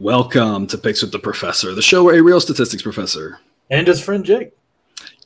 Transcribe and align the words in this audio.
Welcome 0.00 0.66
to 0.68 0.78
Picks 0.78 1.02
with 1.02 1.12
the 1.12 1.18
Professor, 1.18 1.74
the 1.74 1.82
show 1.82 2.04
where 2.04 2.18
a 2.18 2.22
real 2.22 2.40
statistics 2.40 2.82
professor 2.82 3.38
and 3.68 3.86
his 3.86 4.02
friend 4.02 4.24
Jake 4.24 4.52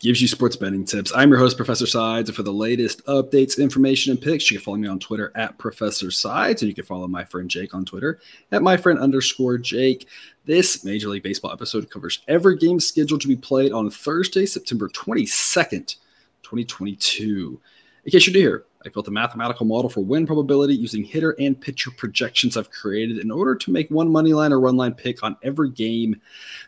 gives 0.00 0.20
you 0.20 0.26
sports 0.26 0.56
betting 0.56 0.84
tips. 0.84 1.12
I'm 1.14 1.30
your 1.30 1.38
host, 1.38 1.56
Professor 1.56 1.86
Sides, 1.86 2.28
and 2.28 2.34
for 2.34 2.42
the 2.42 2.52
latest 2.52 3.06
updates, 3.06 3.56
information, 3.56 4.10
and 4.10 4.20
picks, 4.20 4.50
you 4.50 4.58
can 4.58 4.64
follow 4.64 4.76
me 4.78 4.88
on 4.88 4.98
Twitter 4.98 5.30
at 5.36 5.58
Professor 5.58 6.10
Sides, 6.10 6.60
and 6.60 6.68
you 6.68 6.74
can 6.74 6.84
follow 6.84 7.06
my 7.06 7.22
friend 7.22 7.48
Jake 7.48 7.72
on 7.72 7.84
Twitter 7.84 8.18
at 8.50 8.64
my 8.64 8.76
friend 8.76 8.98
underscore 8.98 9.58
Jake. 9.58 10.08
This 10.44 10.84
Major 10.84 11.08
League 11.08 11.22
Baseball 11.22 11.52
episode 11.52 11.88
covers 11.88 12.22
every 12.26 12.56
game 12.56 12.80
scheduled 12.80 13.20
to 13.20 13.28
be 13.28 13.36
played 13.36 13.70
on 13.70 13.90
Thursday, 13.90 14.44
September 14.44 14.88
22nd, 14.88 15.94
2022. 16.42 17.60
In 18.06 18.10
case 18.10 18.26
you're 18.26 18.34
new 18.34 18.40
here, 18.40 18.64
I 18.84 18.90
built 18.90 19.08
a 19.08 19.10
mathematical 19.10 19.64
model 19.64 19.88
for 19.88 20.04
win 20.04 20.26
probability 20.26 20.74
using 20.74 21.04
hitter 21.04 21.34
and 21.38 21.58
pitcher 21.58 21.90
projections 21.90 22.56
I've 22.56 22.70
created 22.70 23.18
in 23.18 23.30
order 23.30 23.54
to 23.54 23.70
make 23.70 23.90
one 23.90 24.10
money 24.10 24.34
line 24.34 24.52
or 24.52 24.60
run 24.60 24.76
line 24.76 24.94
pick 24.94 25.22
on 25.22 25.36
every 25.42 25.70
game 25.70 26.20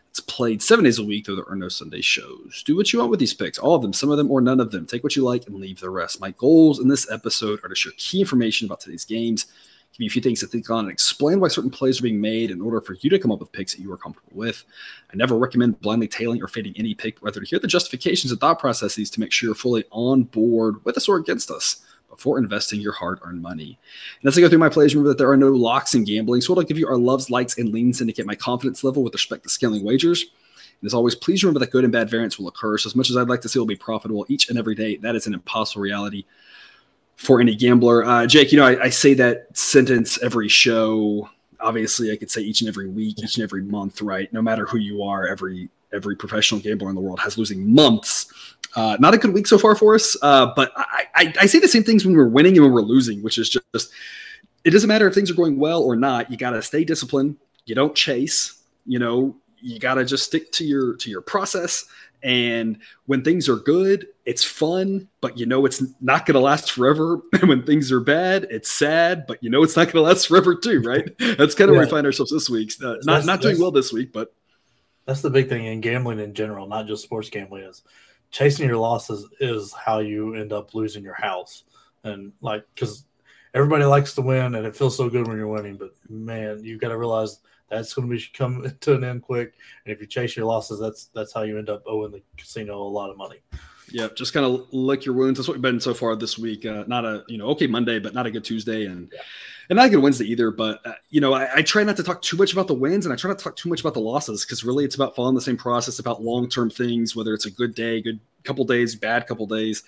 that's 0.07 0.19
played 0.21 0.61
seven 0.61 0.83
days 0.83 0.97
a 0.97 1.03
week, 1.03 1.25
though 1.25 1.35
there 1.35 1.47
are 1.47 1.55
no 1.55 1.69
Sunday 1.69 2.01
shows. 2.01 2.63
Do 2.65 2.75
what 2.75 2.91
you 2.91 2.99
want 2.99 3.11
with 3.11 3.19
these 3.19 3.35
picks, 3.35 3.59
all 3.59 3.75
of 3.75 3.83
them, 3.83 3.93
some 3.93 4.09
of 4.09 4.17
them, 4.17 4.31
or 4.31 4.41
none 4.41 4.59
of 4.59 4.71
them. 4.71 4.87
Take 4.87 5.03
what 5.03 5.15
you 5.15 5.23
like 5.23 5.45
and 5.45 5.55
leave 5.55 5.79
the 5.79 5.91
rest. 5.91 6.19
My 6.19 6.31
goals 6.31 6.79
in 6.79 6.87
this 6.87 7.09
episode 7.11 7.63
are 7.63 7.69
to 7.69 7.75
share 7.75 7.91
key 7.97 8.21
information 8.21 8.65
about 8.65 8.79
today's 8.79 9.05
games, 9.05 9.45
give 9.91 9.99
you 9.99 10.07
a 10.07 10.09
few 10.09 10.21
things 10.21 10.39
to 10.39 10.47
think 10.47 10.71
on, 10.71 10.85
and 10.85 10.91
explain 10.91 11.39
why 11.39 11.49
certain 11.49 11.69
plays 11.69 11.99
are 11.99 12.03
being 12.03 12.19
made 12.19 12.49
in 12.49 12.61
order 12.61 12.81
for 12.81 12.95
you 13.01 13.11
to 13.11 13.19
come 13.19 13.31
up 13.31 13.39
with 13.39 13.51
picks 13.51 13.75
that 13.75 13.81
you 13.81 13.91
are 13.91 13.97
comfortable 13.97 14.35
with. 14.35 14.63
I 15.13 15.15
never 15.15 15.37
recommend 15.37 15.81
blindly 15.81 16.07
tailing 16.07 16.41
or 16.41 16.47
fading 16.47 16.73
any 16.77 16.95
pick, 16.95 17.21
rather 17.21 17.39
to 17.39 17.45
hear 17.45 17.59
the 17.59 17.67
justifications 17.67 18.31
and 18.31 18.41
thought 18.41 18.57
processes 18.57 19.11
to 19.11 19.19
make 19.19 19.31
sure 19.31 19.49
you're 19.49 19.55
fully 19.55 19.83
on 19.91 20.23
board 20.23 20.83
with 20.83 20.97
us 20.97 21.07
or 21.07 21.17
against 21.17 21.51
us 21.51 21.83
before 22.17 22.39
investing 22.39 22.81
your 22.81 22.91
hard 22.91 23.19
earned 23.21 23.41
money. 23.41 23.79
And 24.21 24.27
as 24.27 24.37
I 24.37 24.41
go 24.41 24.49
through 24.49 24.57
my 24.57 24.69
plays, 24.69 24.93
remember 24.93 25.09
that 25.09 25.17
there 25.17 25.31
are 25.31 25.37
no 25.37 25.51
locks 25.51 25.95
in 25.95 26.03
gambling. 26.03 26.41
So, 26.41 26.53
what 26.53 26.59
I'll 26.59 26.67
give 26.67 26.77
you 26.77 26.87
are 26.87 26.97
loves, 26.97 27.29
likes, 27.29 27.57
and 27.57 27.71
leans 27.71 28.01
indicate 28.01 28.25
my 28.25 28.35
confidence 28.35 28.83
level 28.83 29.03
with 29.03 29.13
respect 29.13 29.43
to 29.43 29.49
scaling 29.49 29.83
wagers. 29.83 30.23
And 30.81 30.87
as 30.87 30.93
always, 30.93 31.15
please 31.15 31.43
remember 31.43 31.59
that 31.59 31.71
good 31.71 31.83
and 31.83 31.93
bad 31.93 32.09
variance 32.09 32.37
will 32.37 32.47
occur. 32.49 32.77
So, 32.77 32.87
as 32.87 32.95
much 32.95 33.09
as 33.09 33.15
I'd 33.15 33.29
like 33.29 33.41
to 33.41 33.49
see 33.49 33.59
it 33.59 33.61
will 33.61 33.67
be 33.67 33.75
profitable 33.75 34.25
each 34.27 34.49
and 34.49 34.57
every 34.57 34.75
day, 34.75 34.97
that 34.97 35.15
is 35.15 35.27
an 35.27 35.33
impossible 35.33 35.81
reality 35.81 36.25
for 37.15 37.39
any 37.39 37.55
gambler. 37.55 38.03
Uh, 38.03 38.27
Jake, 38.27 38.51
you 38.51 38.57
know, 38.57 38.65
I, 38.65 38.85
I 38.85 38.89
say 38.89 39.13
that 39.13 39.55
sentence 39.55 40.21
every 40.21 40.49
show. 40.49 41.29
Obviously, 41.59 42.11
I 42.11 42.17
could 42.17 42.29
say 42.29 42.41
each 42.41 42.61
and 42.61 42.67
every 42.67 42.87
week, 42.87 43.17
each 43.19 43.37
and 43.37 43.43
every 43.43 43.63
month, 43.63 44.01
right? 44.01 44.31
No 44.33 44.41
matter 44.41 44.65
who 44.65 44.77
you 44.77 45.03
are, 45.03 45.27
every 45.27 45.69
every 45.93 46.17
professional 46.17 46.59
gambler 46.59 46.89
in 46.89 46.95
the 46.95 47.01
world 47.01 47.19
has 47.19 47.37
losing 47.37 47.73
months 47.73 48.33
uh, 48.77 48.95
not 48.99 49.13
a 49.15 49.17
good 49.17 49.33
week 49.33 49.47
so 49.47 49.57
far 49.57 49.75
for 49.75 49.95
us, 49.95 50.15
uh, 50.21 50.53
but 50.55 50.71
I, 50.75 51.06
I, 51.17 51.33
I, 51.41 51.45
say 51.47 51.59
the 51.59 51.67
same 51.67 51.83
things 51.83 52.05
when 52.05 52.15
we're 52.15 52.27
winning 52.27 52.55
and 52.55 52.63
when 52.63 52.73
we're 52.73 52.81
losing, 52.81 53.21
which 53.23 53.37
is 53.37 53.49
just 53.49 53.91
it 54.63 54.71
doesn't 54.71 54.87
matter 54.87 55.07
if 55.07 55.13
things 55.13 55.31
are 55.31 55.35
going 55.35 55.57
well 55.57 55.83
or 55.83 55.95
not. 55.95 56.29
You 56.29 56.37
got 56.37 56.51
to 56.51 56.61
stay 56.61 56.83
disciplined. 56.83 57.37
You 57.65 57.75
don't 57.75 57.95
chase. 57.95 58.61
You 58.85 58.99
know, 58.99 59.35
you 59.59 59.79
got 59.79 59.95
to 59.95 60.05
just 60.05 60.25
stick 60.25 60.51
to 60.53 60.65
your 60.65 60.95
to 60.97 61.09
your 61.09 61.21
process. 61.21 61.85
And 62.23 62.79
when 63.05 63.23
things 63.23 63.47
are 63.47 63.57
good, 63.57 64.07
it's 64.25 64.43
fun, 64.43 65.07
but 65.21 65.37
you 65.37 65.45
know 65.45 65.65
it's 65.65 65.83
not 66.01 66.25
going 66.25 66.33
to 66.33 66.39
last 66.39 66.71
forever. 66.71 67.21
And 67.33 67.43
when 67.49 67.63
things 67.63 67.91
are 67.91 67.99
bad, 67.99 68.47
it's 68.49 68.71
sad, 68.71 69.25
but 69.27 69.41
you 69.43 69.49
know 69.49 69.63
it's 69.63 69.75
not 69.75 69.85
going 69.85 70.03
to 70.03 70.09
last 70.09 70.27
forever 70.27 70.55
too, 70.55 70.81
right? 70.81 71.05
That's 71.19 71.55
kind 71.55 71.69
of 71.69 71.75
yeah. 71.75 71.79
where 71.79 71.85
we 71.85 71.91
find 71.91 72.05
ourselves 72.05 72.31
this 72.31 72.49
week. 72.49 72.73
Uh, 72.83 72.95
not 73.03 73.25
not 73.25 73.41
doing 73.41 73.59
well 73.59 73.71
this 73.71 73.93
week, 73.93 74.11
but 74.11 74.33
that's 75.05 75.21
the 75.21 75.29
big 75.29 75.47
thing 75.47 75.65
in 75.65 75.79
gambling 75.79 76.19
in 76.19 76.33
general, 76.33 76.67
not 76.67 76.85
just 76.85 77.03
sports 77.03 77.29
gambling. 77.29 77.63
Is 77.63 77.81
chasing 78.31 78.67
your 78.67 78.77
losses 78.77 79.27
is 79.39 79.73
how 79.73 79.99
you 79.99 80.35
end 80.35 80.53
up 80.53 80.73
losing 80.73 81.03
your 81.03 81.15
house. 81.15 81.63
And 82.03 82.31
like, 82.41 82.63
because 82.73 83.05
everybody 83.53 83.85
likes 83.85 84.13
to 84.15 84.21
win 84.21 84.55
and 84.55 84.65
it 84.65 84.75
feels 84.75 84.95
so 84.95 85.09
good 85.09 85.27
when 85.27 85.37
you're 85.37 85.47
winning, 85.47 85.77
but 85.77 85.91
man, 86.09 86.63
you've 86.63 86.81
got 86.81 86.89
to 86.89 86.97
realize 86.97 87.39
that's 87.69 87.93
going 87.93 88.09
to 88.09 88.15
be 88.15 88.23
come 88.33 88.71
to 88.81 88.95
an 88.95 89.03
end 89.03 89.21
quick. 89.21 89.53
And 89.85 89.93
if 89.93 89.99
you 89.99 90.07
chase 90.07 90.35
your 90.35 90.45
losses, 90.45 90.79
that's 90.79 91.05
that's 91.13 91.33
how 91.33 91.43
you 91.43 91.57
end 91.57 91.69
up 91.69 91.83
owing 91.85 92.11
the 92.11 92.21
casino 92.37 92.81
a 92.81 92.83
lot 92.83 93.09
of 93.09 93.17
money. 93.17 93.37
Yeah, 93.89 94.07
just 94.15 94.33
kind 94.33 94.45
of 94.45 94.67
lick 94.73 95.05
your 95.05 95.15
wounds. 95.15 95.39
That's 95.39 95.47
what 95.47 95.55
we've 95.55 95.61
been 95.61 95.79
so 95.79 95.93
far 95.93 96.15
this 96.15 96.37
week. 96.37 96.65
Uh, 96.65 96.83
not 96.87 97.05
a 97.05 97.23
you 97.27 97.37
know 97.37 97.47
okay 97.47 97.67
Monday, 97.67 97.99
but 97.99 98.13
not 98.13 98.25
a 98.25 98.31
good 98.31 98.43
Tuesday, 98.43 98.85
and 98.85 99.09
yeah. 99.13 99.21
And 99.69 99.77
not 99.77 99.87
a 99.87 99.89
good 99.89 99.99
Wednesday 100.01 100.25
either. 100.25 100.51
But 100.51 100.85
uh, 100.85 100.93
you 101.09 101.21
know 101.21 101.33
I, 101.33 101.57
I, 101.57 101.61
try 101.61 101.83
not 101.83 101.97
to 101.97 102.03
talk 102.03 102.21
too 102.21 102.37
much 102.37 102.53
about 102.53 102.67
the 102.67 102.73
wins, 102.73 103.05
and 103.05 103.13
I 103.13 103.15
try 103.15 103.29
not 103.29 103.37
to 103.39 103.43
talk 103.43 103.55
too 103.55 103.69
much 103.69 103.81
about 103.81 103.93
the 103.93 103.99
losses 103.99 104.45
because 104.45 104.63
really 104.63 104.85
it's 104.85 104.95
about 104.95 105.15
following 105.15 105.35
the 105.35 105.41
same 105.41 105.57
process, 105.57 105.99
about 105.99 106.21
long 106.21 106.49
term 106.49 106.69
things. 106.69 107.15
Whether 107.15 107.33
it's 107.33 107.45
a 107.45 107.51
good 107.51 107.75
day, 107.75 108.01
good 108.01 108.19
couple 108.43 108.65
days, 108.65 108.95
bad 108.95 109.27
couple 109.27 109.45
days, 109.45 109.83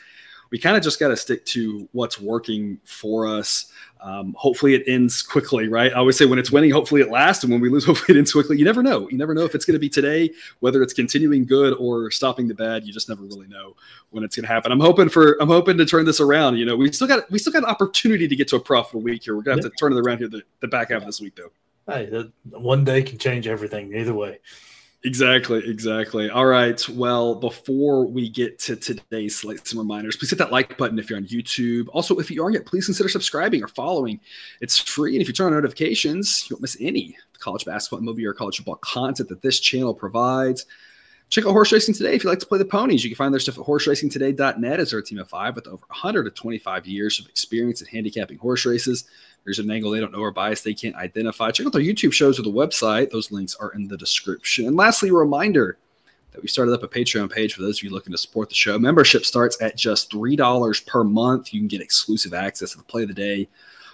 we 0.52 0.58
kind 0.58 0.76
of 0.76 0.84
just 0.84 1.00
got 1.00 1.10
to 1.10 1.18
stick 1.18 1.46
to 1.46 1.88
what's 1.92 2.20
working 2.20 2.80
for 2.84 3.28
us. 3.28 3.72
Um, 4.02 4.34
hopefully 4.38 4.76
it 4.76 4.84
ends 4.88 5.22
quickly, 5.22 5.68
right? 5.68 5.92
I 5.92 5.96
always 5.96 6.18
say 6.18 6.26
when 6.26 6.40
it's 6.40 6.52
winning, 6.52 6.72
hopefully 6.72 7.02
it 7.02 7.10
lasts, 7.10 7.44
and 7.44 7.52
when 7.52 7.62
we 7.62 7.70
lose, 7.70 7.86
hopefully 7.88 8.18
it 8.18 8.20
ends 8.20 8.32
quickly. 8.32 8.58
You 8.58 8.66
never 8.66 8.82
know. 8.82 9.10
You 9.10 9.18
never 9.18 9.34
know 9.34 9.44
if 9.44 9.56
it's 9.56 9.66
going 9.66 9.76
to 9.76 9.80
be 9.80 9.90
today, 9.90 10.32
whether 10.60 10.82
it's 10.82 10.94
continuing 10.94 11.46
good 11.46 11.74
or 11.74 12.10
stopping 12.10 12.48
the 12.48 12.56
bad. 12.56 12.86
You 12.86 12.94
just 12.94 13.10
never 13.10 13.24
really 13.24 13.48
know 13.48 13.76
when 14.12 14.24
it's 14.24 14.36
going 14.36 14.46
to 14.46 14.52
happen. 14.52 14.72
I'm 14.72 14.80
hoping 14.80 15.10
for 15.10 15.42
I'm 15.42 15.50
hoping 15.50 15.78
to 15.78 15.86
turn 15.86 16.06
this 16.06 16.20
around. 16.20 16.58
You 16.58 16.66
know, 16.66 16.76
we 16.76 16.92
still 16.92 17.08
got 17.08 17.30
we 17.30 17.40
still 17.40 17.54
got 17.54 17.64
an 17.64 17.70
opportunity 17.70 18.28
to 18.28 18.36
get 18.36 18.48
to 18.50 18.56
a 18.56 18.60
profitable 18.60 19.02
week 19.02 19.24
here. 19.24 19.36
We're 19.36 19.44
gonna 19.44 19.62
have 19.62 19.70
to 19.70 19.78
turn 19.78 19.94
it 19.94 20.00
around 20.00 20.20
here 20.20 20.30
the, 20.30 20.44
the 20.62 20.68
back 20.68 20.92
half 20.92 21.02
of 21.02 21.06
this 21.06 21.20
week, 21.20 21.36
though. 21.36 21.52
Hey, 21.92 22.30
one 22.52 22.84
day 22.84 23.02
can 23.02 23.18
change 23.18 23.48
everything. 23.48 23.94
Either 23.94 24.14
way. 24.14 24.40
Exactly, 25.06 25.66
exactly. 25.66 26.30
All 26.30 26.46
right. 26.46 26.90
Well, 26.90 27.36
before 27.36 28.06
we 28.06 28.28
get 28.28 28.60
to 28.60 28.76
today's 28.76 29.38
slate, 29.38 29.66
some 29.66 29.80
reminders. 29.80 30.18
Please 30.18 30.30
hit 30.30 30.40
that 30.40 30.52
like 30.52 30.78
button 30.78 31.00
if 31.00 31.10
you're 31.10 31.18
on 31.18 31.26
YouTube. 31.26 31.88
Also, 31.94 32.18
if 32.20 32.30
you 32.30 32.44
aren't 32.44 32.56
yet, 32.56 32.66
please 32.66 32.86
consider 32.86 33.08
subscribing 33.08 33.64
or 33.64 33.70
following. 33.70 34.20
It's 34.60 34.78
free, 34.78 35.16
and 35.16 35.22
if 35.22 35.30
you 35.30 35.34
turn 35.34 35.48
on 35.48 35.54
notifications, 35.54 36.46
you 36.50 36.56
won't 36.56 36.64
miss 36.64 36.76
any 36.82 37.16
college 37.40 37.64
basketball, 37.64 38.02
MLB, 38.02 38.26
or 38.26 38.34
college 38.34 38.58
football 38.58 38.76
content 38.76 39.30
that 39.30 39.42
this 39.42 39.62
channel 39.62 39.94
provides. 39.94 40.66
Check 41.30 41.46
out 41.46 41.52
Horse 41.52 41.72
Racing 41.72 41.94
Today 41.94 42.16
if 42.16 42.24
you 42.24 42.30
like 42.30 42.40
to 42.40 42.46
play 42.48 42.58
the 42.58 42.66
ponies. 42.66 43.04
You 43.04 43.10
can 43.10 43.16
find 43.16 43.34
their 43.34 43.40
stuff 43.40 43.58
at 43.58 43.64
horseracingtoday.net 43.64 44.80
as 44.80 44.92
their 44.92 45.02
team 45.02 45.20
of 45.20 45.30
five 45.30 45.56
with 45.56 45.68
over 45.68 45.86
125 45.88 46.88
years 46.88 47.20
of 47.20 47.28
experience 47.28 47.82
in 47.82 47.88
handicapping 47.88 48.40
horse 48.40 48.66
races. 48.66 49.06
There's 49.44 49.60
an 49.60 49.72
angle 49.72 49.92
they 49.92 50.00
don't 50.00 50.12
know 50.12 50.20
or 50.20 50.32
bias 50.32 50.62
they 50.62 50.74
can't 50.74 50.96
identify. 50.96 51.52
Check 51.52 51.66
out 51.66 51.74
their 51.74 51.82
YouTube 51.82 52.14
shows 52.14 52.40
or 52.40 52.44
the 52.44 52.52
website. 52.52 53.10
Those 53.10 53.32
links 53.32 53.56
are 53.56 53.72
in 53.72 53.88
the 53.88 53.98
description. 53.98 54.68
And 54.68 54.76
lastly, 54.76 55.10
a 55.10 55.14
reminder 55.14 55.78
that 56.32 56.42
we 56.42 56.48
started 56.48 56.74
up 56.74 56.84
a 56.84 56.88
Patreon 56.88 57.32
page 57.32 57.54
for 57.54 57.62
those 57.62 57.80
of 57.80 57.84
you 57.84 57.90
looking 57.90 58.12
to 58.12 58.18
support 58.18 58.50
the 58.50 58.56
show. 58.56 58.78
Membership 58.78 59.26
starts 59.26 59.60
at 59.62 59.76
just 59.76 60.12
$3 60.12 60.86
per 60.86 61.04
month. 61.04 61.54
You 61.54 61.62
can 61.62 61.68
get 61.68 61.82
exclusive 61.82 62.34
access 62.34 62.72
to 62.72 62.78
the 62.78 62.84
play 62.84 63.04
of 63.04 63.08
the 63.08 63.14
day, 63.14 63.48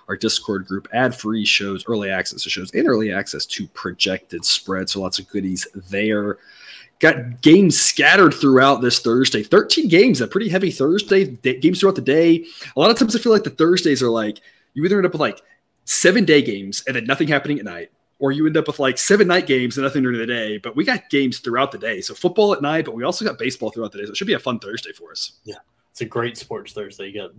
our 0.10 0.18
Discord 0.18 0.66
group, 0.66 0.88
ad 0.92 1.16
free 1.16 1.46
shows, 1.46 1.86
early 1.88 2.10
access 2.10 2.44
to 2.44 2.50
shows, 2.50 2.72
and 2.74 2.88
early 2.88 3.14
access 3.14 3.46
to 3.46 3.68
projected 3.68 4.44
spreads. 4.44 4.92
So 4.92 5.02
lots 5.02 5.20
of 5.20 5.30
goodies 5.30 5.68
there. 5.90 6.38
Got 7.00 7.42
games 7.42 7.80
scattered 7.80 8.34
throughout 8.34 8.82
this 8.82 9.00
Thursday. 9.00 9.44
13 9.44 9.88
games, 9.88 10.22
a 10.22 10.28
pretty 10.28 10.50
heavy 10.50 10.72
Thursday. 10.72 11.26
Games 11.26 11.80
throughout 11.80 11.96
the 11.96 12.02
day. 12.02 12.46
A 12.76 12.80
lot 12.80 12.92
of 12.92 12.98
times 12.98 13.16
I 13.16 13.20
feel 13.20 13.32
like 13.32 13.44
the 13.44 13.50
Thursdays 13.52 14.04
are 14.04 14.10
like– 14.10 14.42
you 14.76 14.86
either 14.86 14.98
end 14.98 15.08
up 15.08 15.14
with 15.14 15.22
like 15.22 15.42
seven 15.86 16.26
day 16.26 16.42
games 16.42 16.84
and 16.86 16.96
then 16.96 17.06
nothing 17.06 17.28
happening 17.28 17.58
at 17.58 17.66
night, 17.66 17.92
or 18.20 18.32
you 18.32 18.46
end 18.46 18.58
up 18.58 18.68
with 18.68 18.80
like 18.80 18.98
seven 18.98 19.28
night 19.28 19.48
games 19.48 19.78
and 19.78 19.84
nothing 19.84 20.04
during 20.04 20.20
the 20.20 20.26
day. 20.28 20.58
But 20.58 20.76
we 20.76 20.84
got 20.84 21.10
games 21.10 21.40
throughout 21.40 21.72
the 21.72 21.80
day. 21.80 22.02
So 22.02 22.14
football 22.14 22.54
at 22.54 22.62
night, 22.62 22.86
but 22.86 22.94
we 22.94 23.04
also 23.04 23.26
got 23.26 23.40
baseball 23.40 23.72
throughout 23.72 23.92
the 23.92 23.98
day. 24.00 24.06
So 24.06 24.12
it 24.12 24.18
should 24.18 24.28
be 24.28 24.34
a 24.34 24.40
fun 24.40 24.60
Thursday 24.60 24.92
for 24.92 25.12
us. 25.12 25.40
Yeah. 25.44 25.56
It's 25.92 26.02
a 26.02 26.06
great 26.06 26.38
sports 26.38 26.74
Thursday. 26.74 27.08
You 27.08 27.22
got 27.22 27.32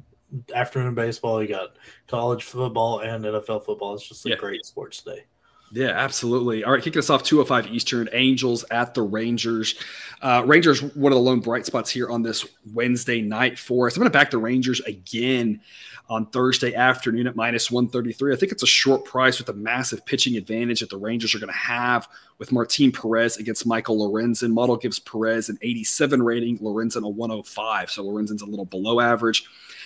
afternoon 0.54 0.94
baseball, 0.94 1.42
you 1.42 1.48
got 1.48 1.76
college 2.08 2.44
football 2.44 3.00
and 3.00 3.24
NFL 3.24 3.64
football. 3.64 3.94
It's 3.94 4.08
just 4.08 4.26
a 4.26 4.30
yeah. 4.30 4.36
great 4.36 4.64
sports 4.64 5.02
day. 5.02 5.24
Yeah, 5.72 5.90
absolutely. 5.90 6.62
All 6.62 6.72
right, 6.72 6.82
kicking 6.82 7.00
us 7.00 7.10
off 7.10 7.24
205 7.24 7.72
Eastern, 7.72 8.08
Angels 8.12 8.64
at 8.70 8.94
the 8.94 9.02
Rangers. 9.02 9.74
Uh, 10.22 10.42
Rangers, 10.46 10.82
one 10.94 11.12
of 11.12 11.16
the 11.16 11.22
lone 11.22 11.40
bright 11.40 11.66
spots 11.66 11.90
here 11.90 12.08
on 12.08 12.22
this 12.22 12.46
Wednesday 12.72 13.20
night 13.20 13.58
for 13.58 13.86
us. 13.86 13.96
I'm 13.96 14.00
going 14.00 14.10
to 14.10 14.16
back 14.16 14.30
the 14.30 14.38
Rangers 14.38 14.80
again 14.80 15.60
on 16.08 16.26
Thursday 16.26 16.74
afternoon 16.74 17.26
at 17.26 17.36
minus 17.36 17.70
133. 17.70 18.32
I 18.32 18.36
think 18.36 18.52
it's 18.52 18.62
a 18.62 18.66
short 18.66 19.04
price 19.04 19.38
with 19.38 19.48
a 19.48 19.52
massive 19.52 20.04
pitching 20.06 20.36
advantage 20.36 20.80
that 20.80 20.90
the 20.90 20.96
Rangers 20.96 21.34
are 21.34 21.38
going 21.38 21.52
to 21.52 21.58
have 21.58 22.08
with 22.38 22.52
Martin 22.52 22.92
Perez 22.92 23.38
against 23.38 23.66
Michael 23.66 23.98
Lorenzen. 23.98 24.52
Model 24.52 24.76
gives 24.76 24.98
Perez 24.98 25.48
an 25.48 25.58
87 25.62 26.22
rating, 26.22 26.58
Lorenzen 26.58 27.04
a 27.04 27.08
105. 27.08 27.90
So 27.90 28.04
Lorenzen's 28.04 28.42
a 28.42 28.46
little 28.46 28.64
below 28.64 29.00
average. 29.00 29.44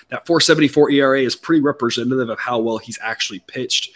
That 0.08 0.26
474 0.26 0.90
ERA 0.90 1.20
is 1.22 1.36
pretty 1.36 1.62
representative 1.62 2.28
of 2.28 2.38
how 2.38 2.58
well 2.58 2.78
he's 2.78 2.98
actually 3.00 3.40
pitched. 3.40 3.90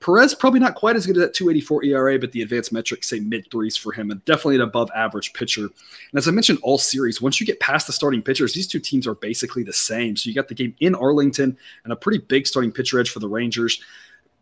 Perez 0.00 0.34
probably 0.34 0.60
not 0.60 0.74
quite 0.74 0.96
as 0.96 1.04
good 1.06 1.16
as 1.16 1.22
that 1.22 1.34
284 1.34 1.84
ERA, 1.84 2.18
but 2.18 2.32
the 2.32 2.40
advanced 2.40 2.72
metrics 2.72 3.08
say 3.08 3.20
mid 3.20 3.50
threes 3.50 3.76
for 3.76 3.92
him 3.92 4.10
and 4.10 4.24
definitely 4.24 4.54
an 4.54 4.62
above 4.62 4.90
average 4.94 5.32
pitcher. 5.34 5.64
And 5.64 6.16
as 6.16 6.26
I 6.26 6.30
mentioned, 6.30 6.58
all 6.62 6.78
series, 6.78 7.20
once 7.20 7.38
you 7.38 7.46
get 7.46 7.60
past 7.60 7.86
the 7.86 7.92
starting 7.92 8.22
pitchers, 8.22 8.54
these 8.54 8.66
two 8.66 8.80
teams 8.80 9.06
are 9.06 9.14
basically 9.14 9.62
the 9.62 9.74
same. 9.74 10.16
So 10.16 10.28
you 10.28 10.34
got 10.34 10.48
the 10.48 10.54
game 10.54 10.74
in 10.80 10.94
Arlington 10.94 11.56
and 11.84 11.92
a 11.92 11.96
pretty 11.96 12.18
big 12.18 12.46
starting 12.46 12.72
pitcher 12.72 12.98
edge 12.98 13.10
for 13.10 13.18
the 13.18 13.28
Rangers. 13.28 13.82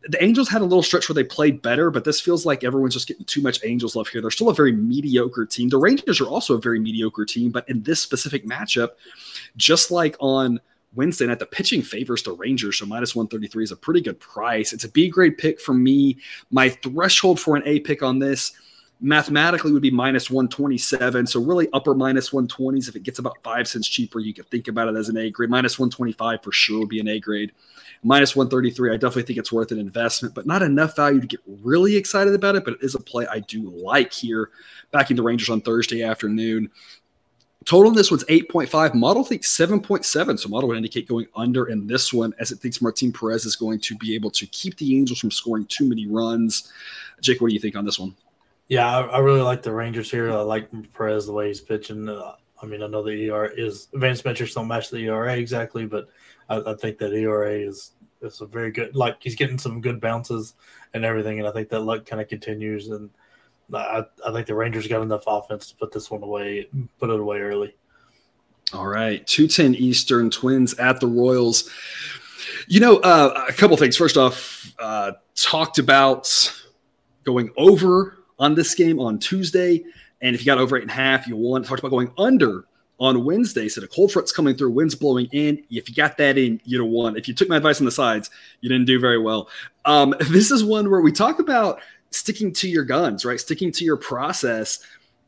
The 0.08 0.22
Angels 0.22 0.48
had 0.48 0.60
a 0.60 0.64
little 0.64 0.82
stretch 0.82 1.08
where 1.08 1.14
they 1.14 1.24
played 1.24 1.60
better, 1.60 1.90
but 1.90 2.04
this 2.04 2.20
feels 2.20 2.46
like 2.46 2.62
everyone's 2.62 2.94
just 2.94 3.08
getting 3.08 3.24
too 3.24 3.42
much 3.42 3.58
Angels 3.64 3.96
love 3.96 4.06
here. 4.06 4.20
They're 4.20 4.30
still 4.30 4.50
a 4.50 4.54
very 4.54 4.70
mediocre 4.70 5.44
team. 5.44 5.70
The 5.70 5.76
Rangers 5.76 6.20
are 6.20 6.28
also 6.28 6.54
a 6.54 6.60
very 6.60 6.78
mediocre 6.78 7.24
team, 7.24 7.50
but 7.50 7.68
in 7.68 7.82
this 7.82 7.98
specific 8.00 8.46
matchup, 8.46 8.90
just 9.56 9.90
like 9.90 10.16
on 10.20 10.60
Wednesday 10.94 11.26
night. 11.26 11.38
The 11.38 11.46
pitching 11.46 11.82
favors 11.82 12.22
the 12.22 12.32
Rangers, 12.32 12.78
so 12.78 12.86
minus 12.86 13.14
133 13.14 13.64
is 13.64 13.72
a 13.72 13.76
pretty 13.76 14.00
good 14.00 14.18
price. 14.20 14.72
It's 14.72 14.84
a 14.84 14.90
B 14.90 15.08
grade 15.08 15.38
pick 15.38 15.60
for 15.60 15.74
me. 15.74 16.18
My 16.50 16.68
threshold 16.68 17.40
for 17.40 17.56
an 17.56 17.62
A 17.66 17.80
pick 17.80 18.02
on 18.02 18.18
this 18.18 18.52
mathematically 19.00 19.72
would 19.72 19.82
be 19.82 19.90
minus 19.90 20.30
127. 20.30 21.26
So 21.26 21.40
really 21.40 21.68
upper 21.72 21.94
minus 21.94 22.30
120s. 22.30 22.88
If 22.88 22.96
it 22.96 23.02
gets 23.02 23.18
about 23.18 23.38
five 23.42 23.68
cents 23.68 23.88
cheaper, 23.88 24.18
you 24.18 24.34
could 24.34 24.48
think 24.50 24.68
about 24.68 24.88
it 24.88 24.96
as 24.96 25.08
an 25.08 25.16
A 25.16 25.30
grade. 25.30 25.50
Minus 25.50 25.78
125 25.78 26.42
for 26.42 26.52
sure 26.52 26.80
would 26.80 26.88
be 26.88 27.00
an 27.00 27.08
A 27.08 27.20
grade. 27.20 27.52
Minus 28.02 28.34
133, 28.34 28.90
I 28.90 28.92
definitely 28.94 29.22
think 29.22 29.38
it's 29.38 29.52
worth 29.52 29.72
an 29.72 29.78
investment, 29.78 30.34
but 30.34 30.46
not 30.46 30.62
enough 30.62 30.96
value 30.96 31.20
to 31.20 31.26
get 31.26 31.40
really 31.62 31.96
excited 31.96 32.34
about 32.34 32.56
it. 32.56 32.64
But 32.64 32.74
it 32.74 32.82
is 32.82 32.94
a 32.94 33.00
play 33.00 33.26
I 33.26 33.40
do 33.40 33.70
like 33.70 34.12
here, 34.12 34.50
backing 34.90 35.16
the 35.16 35.22
Rangers 35.22 35.48
on 35.48 35.60
Thursday 35.60 36.02
afternoon. 36.02 36.70
Total 37.68 37.90
in 37.90 37.94
this 37.94 38.10
one's 38.10 38.24
8.5. 38.24 38.94
Model 38.94 39.22
thinks 39.22 39.54
7.7. 39.54 40.38
So 40.38 40.48
model 40.48 40.70
would 40.70 40.78
indicate 40.78 41.06
going 41.06 41.26
under 41.36 41.66
in 41.66 41.86
this 41.86 42.14
one 42.14 42.32
as 42.38 42.50
it 42.50 42.60
thinks 42.60 42.80
Martin 42.80 43.12
Perez 43.12 43.44
is 43.44 43.56
going 43.56 43.78
to 43.80 43.94
be 43.96 44.14
able 44.14 44.30
to 44.30 44.46
keep 44.46 44.78
the 44.78 44.96
Angels 44.96 45.18
from 45.18 45.30
scoring 45.30 45.66
too 45.66 45.86
many 45.86 46.06
runs. 46.06 46.72
Jake, 47.20 47.42
what 47.42 47.48
do 47.48 47.54
you 47.54 47.60
think 47.60 47.76
on 47.76 47.84
this 47.84 47.98
one? 47.98 48.16
Yeah, 48.68 48.88
I, 48.88 49.02
I 49.02 49.18
really 49.18 49.42
like 49.42 49.62
the 49.62 49.70
Rangers 49.70 50.10
here. 50.10 50.32
I 50.32 50.36
like 50.36 50.70
Perez 50.94 51.26
the 51.26 51.34
way 51.34 51.48
he's 51.48 51.60
pitching. 51.60 52.08
Uh, 52.08 52.36
I 52.62 52.64
mean, 52.64 52.82
I 52.82 52.86
know 52.86 53.02
the 53.02 53.10
ERA 53.10 53.50
is 53.54 53.88
advanced 53.92 54.24
metrics 54.24 54.54
don't 54.54 54.66
match 54.66 54.88
the 54.88 55.00
ERA 55.00 55.36
exactly, 55.36 55.84
but 55.84 56.08
I, 56.48 56.62
I, 56.72 56.74
think 56.74 56.96
that 56.98 57.12
ERA 57.12 57.52
is 57.52 57.92
is 58.22 58.40
a 58.40 58.46
very 58.46 58.70
good. 58.70 58.96
Like 58.96 59.16
he's 59.20 59.36
getting 59.36 59.58
some 59.58 59.82
good 59.82 60.00
bounces 60.00 60.54
and 60.94 61.04
everything, 61.04 61.38
and 61.38 61.46
I 61.46 61.50
think 61.52 61.68
that 61.68 61.80
luck 61.80 62.06
kind 62.06 62.22
of 62.22 62.28
continues. 62.28 62.88
And 62.88 63.10
I, 63.72 64.04
I 64.26 64.32
think 64.32 64.46
the 64.46 64.54
Rangers 64.54 64.86
got 64.86 65.02
enough 65.02 65.24
offense 65.26 65.68
to 65.70 65.76
put 65.76 65.92
this 65.92 66.10
one 66.10 66.22
away, 66.22 66.68
put 66.98 67.10
it 67.10 67.20
away 67.20 67.40
early. 67.40 67.74
All 68.72 68.86
right, 68.86 69.26
two 69.26 69.48
ten 69.48 69.74
Eastern 69.74 70.30
Twins 70.30 70.74
at 70.74 71.00
the 71.00 71.06
Royals. 71.06 71.70
You 72.66 72.80
know, 72.80 72.98
uh, 72.98 73.46
a 73.48 73.52
couple 73.52 73.76
things. 73.76 73.96
First 73.96 74.16
off, 74.16 74.74
uh, 74.78 75.12
talked 75.34 75.78
about 75.78 76.52
going 77.24 77.50
over 77.56 78.18
on 78.38 78.54
this 78.54 78.74
game 78.74 79.00
on 79.00 79.18
Tuesday. 79.18 79.84
And 80.20 80.34
if 80.34 80.42
you 80.42 80.46
got 80.46 80.58
over 80.58 80.76
eight 80.76 80.82
and 80.82 80.90
a 80.90 80.94
half, 80.94 81.26
you 81.26 81.36
won. 81.36 81.62
Talked 81.62 81.80
about 81.80 81.90
going 81.90 82.12
under 82.18 82.64
on 82.98 83.24
Wednesday. 83.24 83.68
So 83.68 83.80
the 83.80 83.88
cold 83.88 84.12
front's 84.12 84.32
coming 84.32 84.56
through, 84.56 84.70
winds 84.70 84.94
blowing 84.94 85.28
in. 85.32 85.62
If 85.70 85.88
you 85.88 85.94
got 85.94 86.16
that 86.18 86.36
in, 86.36 86.60
you'd 86.64 86.82
have 86.82 86.90
won. 86.90 87.16
If 87.16 87.28
you 87.28 87.34
took 87.34 87.48
my 87.48 87.56
advice 87.56 87.80
on 87.80 87.84
the 87.84 87.92
sides, 87.92 88.30
you 88.60 88.68
didn't 88.68 88.86
do 88.86 88.98
very 88.98 89.18
well. 89.18 89.48
Um, 89.84 90.14
this 90.30 90.50
is 90.50 90.64
one 90.64 90.90
where 90.90 91.00
we 91.00 91.12
talk 91.12 91.38
about 91.38 91.80
sticking 92.10 92.52
to 92.54 92.68
your 92.68 92.84
guns, 92.84 93.24
right? 93.24 93.40
Sticking 93.40 93.72
to 93.72 93.84
your 93.84 93.96
process. 93.96 94.80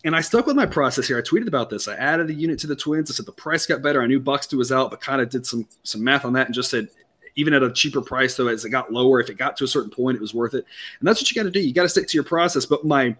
And 0.04 0.16
I 0.16 0.22
stuck 0.22 0.46
with 0.46 0.56
my 0.56 0.66
process 0.66 1.06
here. 1.06 1.18
I 1.18 1.22
tweeted 1.22 1.46
about 1.46 1.68
this. 1.68 1.86
I 1.86 1.94
added 1.94 2.28
the 2.28 2.34
unit 2.34 2.58
to 2.60 2.66
the 2.66 2.76
Twins. 2.76 3.10
I 3.10 3.14
said 3.14 3.26
the 3.26 3.32
price 3.32 3.66
got 3.66 3.82
better. 3.82 4.02
I 4.02 4.06
knew 4.06 4.18
Buxton 4.18 4.58
was 4.58 4.72
out, 4.72 4.90
but 4.90 5.00
kind 5.00 5.20
of 5.20 5.28
did 5.28 5.44
some 5.46 5.66
some 5.82 6.02
math 6.02 6.24
on 6.24 6.32
that 6.34 6.46
and 6.46 6.54
just 6.54 6.70
said 6.70 6.88
even 7.36 7.54
at 7.54 7.62
a 7.62 7.72
cheaper 7.72 8.00
price, 8.00 8.36
though, 8.36 8.48
as 8.48 8.64
it 8.64 8.70
got 8.70 8.92
lower, 8.92 9.20
if 9.20 9.30
it 9.30 9.38
got 9.38 9.56
to 9.56 9.64
a 9.64 9.68
certain 9.68 9.90
point, 9.90 10.16
it 10.16 10.20
was 10.20 10.34
worth 10.34 10.54
it. 10.54 10.64
And 10.98 11.08
that's 11.08 11.20
what 11.20 11.30
you 11.30 11.34
got 11.34 11.44
to 11.44 11.50
do. 11.50 11.60
You 11.60 11.72
got 11.72 11.82
to 11.82 11.88
stick 11.88 12.08
to 12.08 12.16
your 12.16 12.24
process. 12.24 12.66
But 12.66 12.84
my 12.84 13.16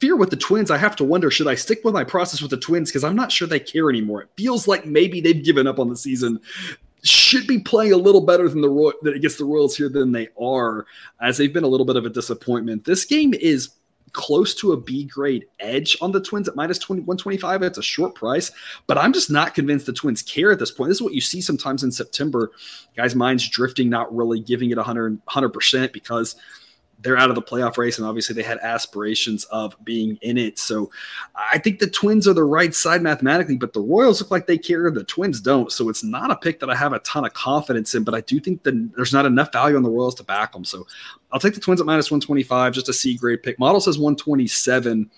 fear 0.00 0.16
with 0.16 0.30
the 0.30 0.36
Twins, 0.36 0.70
I 0.70 0.78
have 0.78 0.96
to 0.96 1.04
wonder 1.04 1.30
should 1.30 1.46
I 1.46 1.54
stick 1.54 1.80
with 1.84 1.94
my 1.94 2.04
process 2.04 2.42
with 2.42 2.50
the 2.50 2.56
Twins 2.56 2.90
because 2.90 3.04
I'm 3.04 3.16
not 3.16 3.30
sure 3.30 3.46
they 3.46 3.60
care 3.60 3.88
anymore. 3.88 4.22
It 4.22 4.30
feels 4.36 4.66
like 4.66 4.84
maybe 4.84 5.20
they've 5.20 5.44
given 5.44 5.66
up 5.66 5.78
on 5.78 5.88
the 5.88 5.96
season. 5.96 6.40
Should 7.04 7.46
be 7.46 7.58
playing 7.58 7.92
a 7.92 7.96
little 7.96 8.20
better 8.20 8.48
than 8.48 8.60
the 8.60 8.68
Roy- 8.68 8.92
that 9.02 9.14
against 9.14 9.38
the 9.38 9.44
Royals 9.44 9.76
here 9.76 9.88
than 9.88 10.12
they 10.12 10.28
are, 10.40 10.86
as 11.20 11.36
they've 11.36 11.52
been 11.52 11.64
a 11.64 11.68
little 11.68 11.86
bit 11.86 11.96
of 11.96 12.06
a 12.06 12.10
disappointment. 12.10 12.84
This 12.84 13.04
game 13.04 13.34
is 13.34 13.70
close 14.12 14.54
to 14.54 14.72
a 14.72 14.76
B 14.76 15.04
grade 15.04 15.46
edge 15.58 15.96
on 16.00 16.12
the 16.12 16.20
Twins 16.20 16.46
at 16.46 16.54
minus 16.54 16.78
20, 16.78 17.00
125. 17.02 17.62
It's 17.62 17.78
a 17.78 17.82
short 17.82 18.14
price, 18.14 18.52
but 18.86 18.98
I'm 18.98 19.12
just 19.12 19.30
not 19.30 19.54
convinced 19.54 19.86
the 19.86 19.92
Twins 19.92 20.22
care 20.22 20.52
at 20.52 20.58
this 20.58 20.70
point. 20.70 20.90
This 20.90 20.98
is 20.98 21.02
what 21.02 21.14
you 21.14 21.20
see 21.20 21.40
sometimes 21.40 21.82
in 21.82 21.90
September. 21.90 22.52
Guys' 22.96 23.14
minds 23.14 23.48
drifting, 23.48 23.88
not 23.88 24.14
really 24.14 24.38
giving 24.38 24.70
it 24.70 24.76
100, 24.76 25.24
100% 25.26 25.92
because– 25.92 26.36
they're 27.02 27.16
out 27.16 27.30
of 27.30 27.34
the 27.34 27.42
playoff 27.42 27.76
race, 27.76 27.98
and 27.98 28.06
obviously 28.06 28.34
they 28.34 28.42
had 28.42 28.58
aspirations 28.58 29.44
of 29.44 29.76
being 29.84 30.18
in 30.22 30.38
it. 30.38 30.58
So 30.58 30.90
I 31.34 31.58
think 31.58 31.78
the 31.78 31.88
Twins 31.88 32.28
are 32.28 32.32
the 32.32 32.44
right 32.44 32.74
side 32.74 33.02
mathematically, 33.02 33.56
but 33.56 33.72
the 33.72 33.80
Royals 33.80 34.20
look 34.20 34.30
like 34.30 34.46
they 34.46 34.58
care. 34.58 34.90
The 34.90 35.04
Twins 35.04 35.40
don't. 35.40 35.72
So 35.72 35.88
it's 35.88 36.04
not 36.04 36.30
a 36.30 36.36
pick 36.36 36.60
that 36.60 36.70
I 36.70 36.76
have 36.76 36.92
a 36.92 37.00
ton 37.00 37.24
of 37.24 37.34
confidence 37.34 37.94
in, 37.94 38.04
but 38.04 38.14
I 38.14 38.20
do 38.20 38.38
think 38.38 38.62
that 38.62 38.92
there's 38.94 39.12
not 39.12 39.26
enough 39.26 39.52
value 39.52 39.76
on 39.76 39.82
the 39.82 39.90
Royals 39.90 40.14
to 40.16 40.24
back 40.24 40.52
them. 40.52 40.64
So 40.64 40.86
I'll 41.32 41.40
take 41.40 41.54
the 41.54 41.60
Twins 41.60 41.80
at 41.80 41.86
minus 41.86 42.10
125, 42.10 42.72
just 42.72 42.88
a 42.88 42.92
C 42.92 43.16
grade 43.16 43.42
pick. 43.42 43.58
Model 43.58 43.80
says 43.80 43.98
127. 43.98 45.10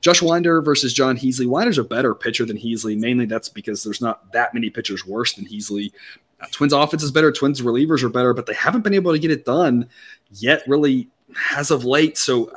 Josh 0.00 0.22
Winder 0.22 0.60
versus 0.62 0.92
John 0.92 1.16
Heasley. 1.16 1.46
Winder's 1.46 1.78
a 1.78 1.84
better 1.84 2.14
pitcher 2.14 2.44
than 2.44 2.56
Heasley. 2.56 2.98
Mainly 2.98 3.26
that's 3.26 3.48
because 3.48 3.82
there's 3.82 4.00
not 4.00 4.32
that 4.32 4.54
many 4.54 4.70
pitchers 4.70 5.06
worse 5.06 5.34
than 5.34 5.44
Heasley. 5.44 5.92
Uh, 6.40 6.46
Twins 6.52 6.72
offense 6.72 7.02
is 7.02 7.10
better. 7.10 7.32
Twins 7.32 7.60
relievers 7.60 8.02
are 8.02 8.08
better, 8.08 8.32
but 8.32 8.46
they 8.46 8.54
haven't 8.54 8.82
been 8.82 8.94
able 8.94 9.12
to 9.12 9.18
get 9.18 9.30
it 9.30 9.44
done 9.44 9.88
yet. 10.30 10.62
Really, 10.68 11.08
as 11.54 11.70
of 11.70 11.84
late. 11.84 12.18
So 12.18 12.52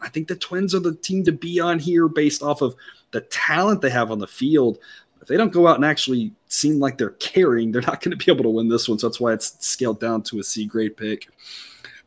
I 0.00 0.08
think 0.08 0.28
the 0.28 0.36
Twins 0.36 0.74
are 0.74 0.80
the 0.80 0.94
team 0.94 1.24
to 1.24 1.32
be 1.32 1.60
on 1.60 1.78
here 1.78 2.08
based 2.08 2.42
off 2.42 2.62
of 2.62 2.74
the 3.12 3.20
talent 3.22 3.80
they 3.80 3.90
have 3.90 4.10
on 4.10 4.18
the 4.18 4.26
field. 4.26 4.78
If 5.20 5.28
they 5.28 5.36
don't 5.36 5.52
go 5.52 5.68
out 5.68 5.76
and 5.76 5.84
actually 5.84 6.32
seem 6.48 6.80
like 6.80 6.98
they're 6.98 7.10
carrying, 7.10 7.70
they're 7.70 7.82
not 7.82 8.02
going 8.02 8.16
to 8.16 8.24
be 8.24 8.32
able 8.32 8.42
to 8.42 8.50
win 8.50 8.68
this 8.68 8.88
one. 8.88 8.98
So 8.98 9.08
that's 9.08 9.20
why 9.20 9.32
it's 9.32 9.56
scaled 9.64 10.00
down 10.00 10.22
to 10.24 10.40
a 10.40 10.42
C 10.42 10.66
grade 10.66 10.96
pick. 10.96 11.28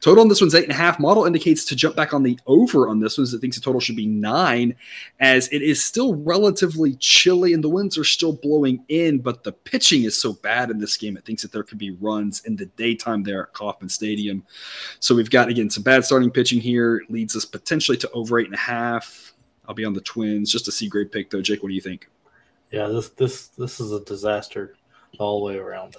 Total 0.02 0.22
on 0.22 0.28
this 0.28 0.42
one's 0.42 0.54
eight 0.54 0.64
and 0.64 0.72
a 0.72 0.76
half. 0.76 1.00
Model 1.00 1.26
indicates 1.26 1.66
to 1.66 1.76
jump 1.76 1.96
back 1.96 2.14
on 2.14 2.22
the 2.22 2.38
over 2.46 2.88
on 2.88 3.00
this 3.00 3.18
one. 3.18 3.26
It 3.26 3.40
thinks 3.40 3.58
the 3.58 3.62
total 3.64 3.82
should 3.82 3.96
be 3.96 4.06
nine, 4.06 4.76
as 5.20 5.48
it 5.50 5.62
is 5.62 5.84
still 5.84 6.16
relatively 6.16 6.96
chilly 6.96 7.54
and 7.54 7.64
the 7.64 7.70
winds 7.70 7.98
are 7.98 8.04
still 8.04 8.34
blowing 8.34 8.84
in, 8.88 9.20
but 9.20 9.44
the 9.44 9.52
pitching 9.52 10.04
is 10.04 10.20
so 10.20 10.34
bad 10.34 10.70
in 10.70 10.78
this 10.80 10.98
game. 10.98 11.18
It 11.18 11.26
thinks 11.26 11.42
that 11.42 11.52
there 11.52 11.64
could 11.64 11.78
be 11.78 11.92
runs 11.92 12.44
in 12.46 12.56
the 12.56 12.68
daytime 12.68 13.24
there 13.24 13.44
at 13.44 13.54
Kauffman 13.54 13.90
Stadium. 13.90 14.44
So 15.00 15.16
we've 15.16 15.30
got 15.30 15.50
again 15.50 15.70
some 15.70 15.84
bad 15.84 16.06
starting 16.06 16.32
pitching 16.32 16.60
here. 16.60 17.04
leads 17.10 17.36
us 17.36 17.46
potentially 17.46 17.98
to 17.98 18.12
over 18.12 18.40
eight 18.40 18.48
and 18.48 18.56
a 18.56 18.60
half. 18.60 19.34
I'll 19.68 19.76
be 19.76 19.86
on 19.86 19.94
the 19.94 20.02
Twins. 20.02 20.52
Just 20.52 20.68
a 20.68 20.72
C 20.72 20.88
grade 20.88 21.12
pick 21.12 21.30
though. 21.30 21.42
Jake, 21.42 21.64
what 21.64 21.70
do 21.70 21.76
you 21.76 21.82
think? 21.82 22.10
Yeah, 22.72 22.88
this 22.88 23.10
this 23.10 23.48
this 23.48 23.80
is 23.80 23.92
a 23.92 24.02
disaster 24.02 24.76
all 25.18 25.40
the 25.40 25.46
way 25.46 25.58
around. 25.58 25.96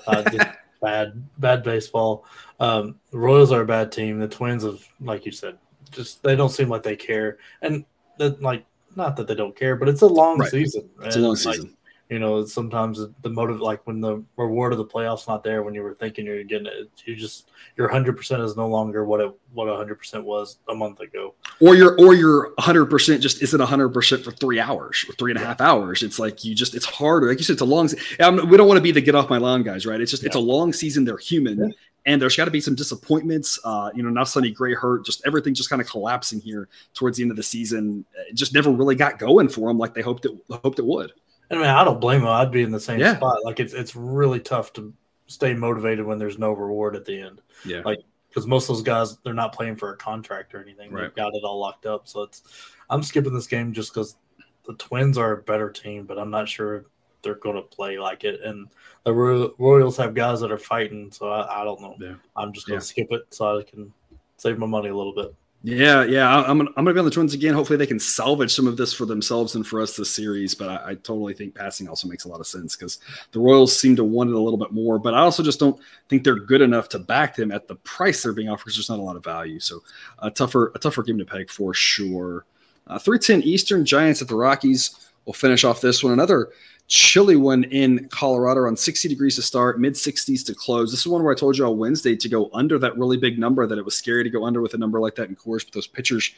Bad 0.80 1.22
bad 1.38 1.62
baseball. 1.62 2.24
Um, 2.60 2.98
the 3.10 3.18
Royals 3.18 3.52
are 3.52 3.62
a 3.62 3.66
bad 3.66 3.92
team. 3.92 4.18
The 4.18 4.28
Twins 4.28 4.64
have, 4.64 4.86
like 5.00 5.26
you 5.26 5.32
said, 5.32 5.58
just 5.90 6.22
they 6.22 6.36
don't 6.36 6.50
seem 6.50 6.68
like 6.68 6.82
they 6.82 6.96
care, 6.96 7.38
and 7.62 7.84
that 8.18 8.40
like 8.42 8.64
not 8.96 9.16
that 9.16 9.26
they 9.26 9.34
don't 9.34 9.56
care, 9.56 9.76
but 9.76 9.88
it's 9.88 10.02
a 10.02 10.06
long 10.06 10.38
right. 10.38 10.50
season. 10.50 10.88
It's 11.02 11.16
a 11.16 11.20
long 11.20 11.36
season. 11.36 11.75
You 12.08 12.20
know, 12.20 12.44
sometimes 12.44 13.00
the 13.22 13.28
motive, 13.28 13.60
like 13.60 13.84
when 13.84 14.00
the 14.00 14.22
reward 14.36 14.70
of 14.70 14.78
the 14.78 14.84
playoffs 14.84 15.26
not 15.26 15.42
there, 15.42 15.64
when 15.64 15.74
you 15.74 15.82
were 15.82 15.94
thinking 15.94 16.24
you're 16.24 16.44
getting 16.44 16.68
it, 16.68 16.88
you 17.04 17.16
just 17.16 17.50
your 17.76 17.88
hundred 17.88 18.16
percent 18.16 18.42
is 18.42 18.56
no 18.56 18.68
longer 18.68 19.04
what 19.04 19.20
it 19.20 19.34
what 19.52 19.66
hundred 19.76 19.96
percent 19.96 20.24
was 20.24 20.58
a 20.68 20.74
month 20.74 21.00
ago. 21.00 21.34
Or 21.60 21.74
your 21.74 21.98
or 21.98 22.14
your 22.14 22.52
hundred 22.60 22.86
percent 22.86 23.22
just 23.22 23.42
isn't 23.42 23.60
hundred 23.60 23.88
percent 23.88 24.22
for 24.22 24.30
three 24.30 24.60
hours 24.60 25.04
or 25.08 25.14
three 25.14 25.32
and 25.32 25.40
a 25.40 25.44
half 25.44 25.60
hours. 25.60 26.04
It's 26.04 26.20
like 26.20 26.44
you 26.44 26.54
just 26.54 26.76
it's 26.76 26.86
harder. 26.86 27.26
Like 27.26 27.38
you 27.38 27.44
said, 27.44 27.54
it's 27.54 27.62
a 27.62 27.64
long. 27.64 27.90
I'm, 28.20 28.48
we 28.48 28.56
don't 28.56 28.68
want 28.68 28.78
to 28.78 28.82
be 28.82 28.92
the 28.92 29.00
get 29.00 29.16
off 29.16 29.28
my 29.28 29.38
lawn 29.38 29.64
guys, 29.64 29.84
right? 29.84 30.00
It's 30.00 30.12
just 30.12 30.22
yeah. 30.22 30.28
it's 30.28 30.36
a 30.36 30.40
long 30.40 30.72
season. 30.72 31.04
They're 31.04 31.18
human. 31.18 31.58
Yeah. 31.58 31.74
And 32.08 32.22
there's 32.22 32.36
got 32.36 32.44
to 32.44 32.52
be 32.52 32.60
some 32.60 32.76
disappointments. 32.76 33.58
Uh, 33.64 33.90
you 33.92 34.04
know, 34.04 34.10
not 34.10 34.28
Sonny 34.28 34.52
Gray 34.52 34.74
hurt, 34.74 35.04
just 35.04 35.22
everything 35.26 35.54
just 35.54 35.68
kind 35.70 35.82
of 35.82 35.88
collapsing 35.88 36.38
here 36.40 36.68
towards 36.94 37.16
the 37.16 37.24
end 37.24 37.32
of 37.32 37.36
the 37.36 37.42
season. 37.42 38.04
It 38.30 38.34
just 38.34 38.54
never 38.54 38.70
really 38.70 38.94
got 38.94 39.18
going 39.18 39.48
for 39.48 39.68
them 39.68 39.76
like 39.76 39.92
they 39.92 40.02
hoped 40.02 40.24
it 40.24 40.30
hoped 40.62 40.78
it 40.78 40.86
would. 40.86 41.10
I 41.50 41.54
mean, 41.54 41.64
I 41.64 41.84
don't 41.84 42.00
blame 42.00 42.22
him. 42.22 42.28
I'd 42.28 42.50
be 42.50 42.62
in 42.62 42.70
the 42.70 42.80
same 42.80 42.98
yeah. 42.98 43.16
spot. 43.16 43.44
Like 43.44 43.60
it's 43.60 43.72
it's 43.72 43.94
really 43.94 44.40
tough 44.40 44.72
to 44.74 44.92
stay 45.26 45.54
motivated 45.54 46.04
when 46.04 46.18
there's 46.18 46.38
no 46.38 46.52
reward 46.52 46.96
at 46.96 47.04
the 47.04 47.20
end. 47.20 47.40
Yeah. 47.64 47.82
Like 47.84 48.00
because 48.28 48.46
most 48.46 48.68
of 48.68 48.76
those 48.76 48.82
guys 48.82 49.16
they're 49.18 49.34
not 49.34 49.54
playing 49.54 49.76
for 49.76 49.92
a 49.92 49.96
contract 49.96 50.54
or 50.54 50.62
anything. 50.62 50.90
Right. 50.90 51.02
They've 51.02 51.14
got 51.14 51.34
it 51.34 51.44
all 51.44 51.58
locked 51.58 51.86
up. 51.86 52.08
So 52.08 52.22
it's 52.22 52.42
I'm 52.90 53.02
skipping 53.02 53.34
this 53.34 53.46
game 53.46 53.72
just 53.72 53.92
because 53.92 54.16
the 54.64 54.74
Twins 54.74 55.16
are 55.18 55.32
a 55.32 55.42
better 55.42 55.70
team, 55.70 56.04
but 56.04 56.18
I'm 56.18 56.30
not 56.30 56.48
sure 56.48 56.86
they're 57.22 57.34
going 57.36 57.56
to 57.56 57.62
play 57.62 57.98
like 57.98 58.24
it. 58.24 58.40
And 58.42 58.68
the 59.04 59.12
Royals 59.12 59.96
have 59.96 60.14
guys 60.14 60.40
that 60.40 60.52
are 60.52 60.58
fighting, 60.58 61.10
so 61.10 61.28
I, 61.28 61.62
I 61.62 61.64
don't 61.64 61.80
know. 61.80 61.96
Yeah. 62.00 62.14
I'm 62.36 62.52
just 62.52 62.66
going 62.66 62.80
to 62.80 62.84
yeah. 62.84 62.88
skip 62.88 63.08
it 63.10 63.26
so 63.30 63.58
I 63.58 63.62
can 63.62 63.92
save 64.36 64.58
my 64.58 64.66
money 64.66 64.88
a 64.88 64.96
little 64.96 65.14
bit. 65.14 65.34
Yeah, 65.68 66.04
yeah, 66.04 66.32
I'm 66.32 66.60
I'm 66.60 66.72
gonna 66.76 66.92
be 66.92 67.00
on 67.00 67.04
the 67.04 67.10
Twins 67.10 67.34
again. 67.34 67.52
Hopefully, 67.52 67.76
they 67.76 67.88
can 67.88 67.98
salvage 67.98 68.54
some 68.54 68.68
of 68.68 68.76
this 68.76 68.94
for 68.94 69.04
themselves 69.04 69.56
and 69.56 69.66
for 69.66 69.80
us 69.80 69.96
this 69.96 70.12
series. 70.12 70.54
But 70.54 70.68
I, 70.68 70.90
I 70.90 70.94
totally 70.94 71.34
think 71.34 71.56
passing 71.56 71.88
also 71.88 72.06
makes 72.06 72.24
a 72.24 72.28
lot 72.28 72.38
of 72.38 72.46
sense 72.46 72.76
because 72.76 73.00
the 73.32 73.40
Royals 73.40 73.76
seem 73.76 73.96
to 73.96 74.04
want 74.04 74.30
it 74.30 74.36
a 74.36 74.38
little 74.38 74.60
bit 74.60 74.70
more. 74.70 75.00
But 75.00 75.14
I 75.14 75.18
also 75.18 75.42
just 75.42 75.58
don't 75.58 75.76
think 76.08 76.22
they're 76.22 76.36
good 76.38 76.60
enough 76.60 76.88
to 76.90 77.00
back 77.00 77.34
them 77.34 77.50
at 77.50 77.66
the 77.66 77.74
price 77.74 78.22
they're 78.22 78.32
being 78.32 78.48
offered. 78.48 78.74
There's 78.74 78.88
not 78.88 79.00
a 79.00 79.02
lot 79.02 79.16
of 79.16 79.24
value. 79.24 79.58
So 79.58 79.82
a 80.20 80.30
tougher 80.30 80.70
a 80.76 80.78
tougher 80.78 81.02
game 81.02 81.18
to 81.18 81.24
peg 81.24 81.50
for 81.50 81.74
sure. 81.74 82.44
Uh, 82.86 83.00
Three 83.00 83.18
ten 83.18 83.42
Eastern 83.42 83.84
Giants 83.84 84.22
at 84.22 84.28
the 84.28 84.36
Rockies. 84.36 85.10
We'll 85.24 85.34
finish 85.34 85.64
off 85.64 85.80
this 85.80 86.04
one. 86.04 86.12
Another 86.12 86.50
chilly 86.88 87.36
one 87.36 87.64
in 87.64 88.08
Colorado 88.08 88.66
on 88.66 88.76
60 88.76 89.08
degrees 89.08 89.36
to 89.36 89.42
start, 89.42 89.80
mid 89.80 89.94
60s 89.94 90.44
to 90.46 90.54
close. 90.54 90.90
This 90.90 91.00
is 91.00 91.06
one 91.06 91.22
where 91.22 91.32
I 91.32 91.38
told 91.38 91.58
you 91.58 91.66
on 91.66 91.78
Wednesday 91.78 92.16
to 92.16 92.28
go 92.28 92.50
under 92.52 92.78
that 92.78 92.96
really 92.96 93.16
big 93.16 93.38
number, 93.38 93.66
that 93.66 93.78
it 93.78 93.84
was 93.84 93.96
scary 93.96 94.24
to 94.24 94.30
go 94.30 94.44
under 94.44 94.60
with 94.60 94.74
a 94.74 94.78
number 94.78 95.00
like 95.00 95.14
that 95.16 95.28
in 95.28 95.36
Coors, 95.36 95.64
but 95.64 95.72
those 95.72 95.86
pitchers 95.86 96.32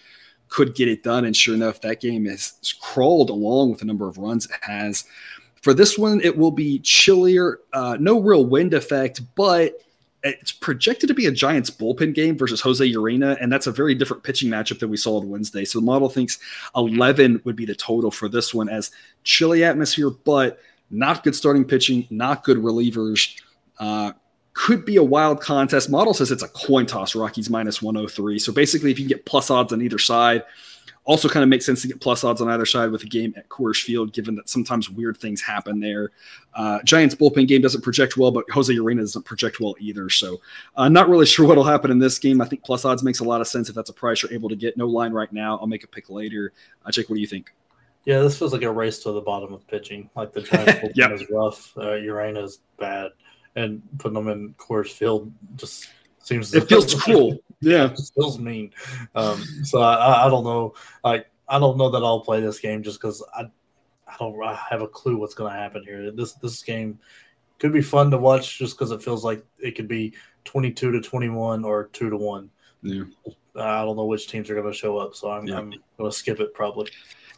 could 0.49 0.75
get 0.75 0.89
it 0.89 1.03
done. 1.03 1.25
And 1.25 1.37
sure 1.37 1.55
enough, 1.55 1.81
that 1.83 2.01
game 2.01 2.25
has 2.25 2.55
crawled 2.81 3.31
along 3.31 3.71
with 3.71 3.81
the 3.81 3.85
number 3.85 4.09
of 4.09 4.19
runs 4.19 4.47
it 4.47 4.53
has. 4.63 5.05
For 5.63 5.75
this 5.75 5.99
one, 5.99 6.21
it 6.23 6.37
will 6.37 6.51
be 6.51 6.79
chillier, 6.79 7.61
uh, 7.73 7.97
no 8.01 8.21
real 8.21 8.47
wind 8.47 8.75
effect, 8.75 9.21
but 9.35 9.75
it's 10.23 10.53
projected 10.53 11.09
to 11.09 11.15
be 11.15 11.27
a 11.27 11.31
Giants 11.31 11.71
bullpen 11.71 12.15
game 12.15 12.37
versus 12.37 12.61
Jose 12.61 12.85
Urena, 12.85 13.37
and 13.41 13.53
that's 13.53 13.67
a 13.67 13.73
very 13.73 13.95
different 13.95 14.23
pitching 14.23 14.51
matchup 14.51 14.81
than 14.81 14.91
we 14.91 14.97
saw 14.97 15.21
on 15.21 15.29
Wednesday. 15.29 15.65
So 15.65 15.79
the 15.79 15.85
model 15.85 16.09
thinks 16.09 16.39
11 16.75 17.43
would 17.45 17.57
be 17.57 17.65
the 17.65 17.75
total 17.75 18.11
for 18.11 18.29
this 18.29 18.53
one 18.53 18.69
as 18.69 18.91
chilly 19.23 19.63
atmosphere, 19.63 20.11
but 20.11 20.59
not 20.91 21.23
good 21.23 21.37
starting 21.37 21.65
pitching, 21.65 22.07
not 22.11 22.45
good 22.45 22.59
relievers. 22.59 23.41
Uh, 23.79 24.13
could 24.55 24.85
be 24.85 24.97
a 24.97 25.03
wild 25.05 25.41
contest. 25.41 25.89
Model 25.89 26.13
says 26.13 26.33
it's 26.33 26.43
a 26.43 26.49
coin 26.49 26.85
toss. 26.85 27.15
Rockies 27.15 27.49
minus 27.49 27.81
103. 27.81 28.41
So 28.41 28.53
basically, 28.53 28.91
if 28.91 28.99
you 28.99 29.05
can 29.05 29.17
get 29.17 29.25
plus 29.25 29.51
odds 29.51 29.73
on 29.73 29.81
either 29.81 29.99
side, 29.99 30.43
also, 31.09 31.27
kind 31.27 31.43
of 31.43 31.49
makes 31.49 31.65
sense 31.65 31.81
to 31.81 31.89
get 31.89 32.03
plus 32.03 32.23
odds 32.23 32.43
on 32.43 32.51
either 32.51 32.67
side 32.67 32.91
with 32.91 33.03
a 33.03 33.07
game 33.07 33.33
at 33.35 33.49
Coors 33.49 33.83
Field, 33.83 34.13
given 34.13 34.35
that 34.35 34.47
sometimes 34.47 34.91
weird 34.91 35.17
things 35.17 35.41
happen 35.41 35.81
there. 35.81 36.11
Uh, 36.53 36.81
Giants 36.83 37.15
bullpen 37.15 37.49
game 37.49 37.63
doesn't 37.63 37.81
project 37.81 38.19
well, 38.19 38.31
but 38.31 38.45
Jose 38.51 38.71
Urena 38.75 39.01
doesn't 39.01 39.25
project 39.25 39.59
well 39.59 39.75
either. 39.81 40.11
So, 40.11 40.39
uh, 40.77 40.91
not 40.91 41.09
really 41.09 41.25
sure 41.35 41.47
what'll 41.47 41.65
happen 41.65 41.91
in 41.91 41.99
this 41.99 42.19
game. 42.19 42.43
I 42.43 42.45
think 42.45 42.63
plus 42.63 42.85
odds 42.85 43.03
makes 43.03 43.21
a 43.21 43.25
lot 43.25 43.41
of 43.41 43.49
sense 43.49 43.71
if 43.71 43.75
that's 43.75 43.89
a 43.89 43.95
price 43.95 44.23
you're 44.23 44.35
able 44.35 44.51
to 44.51 44.57
get. 44.57 44.77
No 44.77 44.87
line 44.87 45.13
right 45.13 45.33
now. 45.33 45.57
I'll 45.57 45.67
make 45.67 45.83
a 45.83 45.89
pick 45.89 46.11
later. 46.11 46.53
Uh, 46.85 46.91
Jake, 46.91 47.09
what 47.09 47.15
do 47.15 47.23
you 47.23 47.27
think? 47.27 47.55
Yeah, 48.05 48.21
this 48.21 48.39
feels 48.39 48.53
like 48.53 48.61
a 48.61 48.71
race 48.71 48.99
to 49.05 49.13
the 49.13 49.23
bottom 49.23 49.55
of 49.55 49.67
pitching. 49.67 50.11
Like 50.15 50.35
the 50.35 50.43
Giants 50.43 50.73
bullpen 50.83 50.93
yep. 50.95 51.13
is 51.13 51.25
rough, 51.31 51.75
uh, 51.79 51.93
Urena 51.93 52.45
is 52.45 52.59
bad, 52.79 53.13
and 53.57 53.81
putting 53.97 54.13
them 54.15 54.29
in 54.29 54.53
Coors 54.59 54.93
Field 54.93 55.33
just 55.57 55.89
seems 56.29 56.55
it 56.55 56.69
feels 56.69 56.95
cruel. 56.95 57.39
Yeah, 57.61 57.87
it 57.87 57.99
feels 58.15 58.39
mean. 58.39 58.71
Um, 59.17 59.43
so 59.65 59.81
I, 59.81 60.27
I 60.27 60.31
don't 60.31 60.45
know. 60.45 60.75
Like 61.03 61.29
I 61.49 61.59
don't 61.59 61.77
know 61.77 61.91
that 61.91 62.05
I'll 62.05 62.21
play 62.21 62.41
this 62.41 62.61
game 62.61 62.85
just 62.85 63.01
because 63.01 63.21
I 63.35 63.51
I 64.07 64.15
don't 64.21 64.41
I 64.41 64.55
have 64.71 64.81
a 64.81 64.87
clue 64.87 65.17
what's 65.17 65.35
going 65.35 65.53
to 65.53 65.59
happen 65.59 65.83
here. 65.83 66.13
This 66.13 66.35
this 66.35 66.63
game 66.63 67.01
could 67.59 67.73
be 67.73 67.83
fun 67.83 68.13
to 68.13 68.19
watch 68.19 68.59
just 68.59 68.79
because 68.79 68.93
it 68.93 69.03
feels 69.03 69.25
like 69.25 69.45
it 69.59 69.73
could 69.73 69.89
be 69.89 70.15
twenty 70.45 70.71
two 70.71 70.93
to 70.93 71.01
twenty 71.01 71.31
one 71.31 71.65
or 71.65 71.89
two 71.93 72.11
to 72.11 72.17
one. 72.17 72.49
Yeah. 72.83 73.05
I 73.57 73.85
don't 73.85 73.97
know 73.97 74.05
which 74.05 74.29
teams 74.29 74.49
are 74.51 74.55
going 74.55 74.71
to 74.71 74.73
show 74.73 74.99
up, 74.99 75.17
so 75.17 75.33
I'm, 75.33 75.49
yeah. 75.49 75.59
I'm 75.59 75.71
going 75.99 76.11
to 76.11 76.17
skip 76.17 76.39
it 76.39 76.55
probably. 76.55 76.89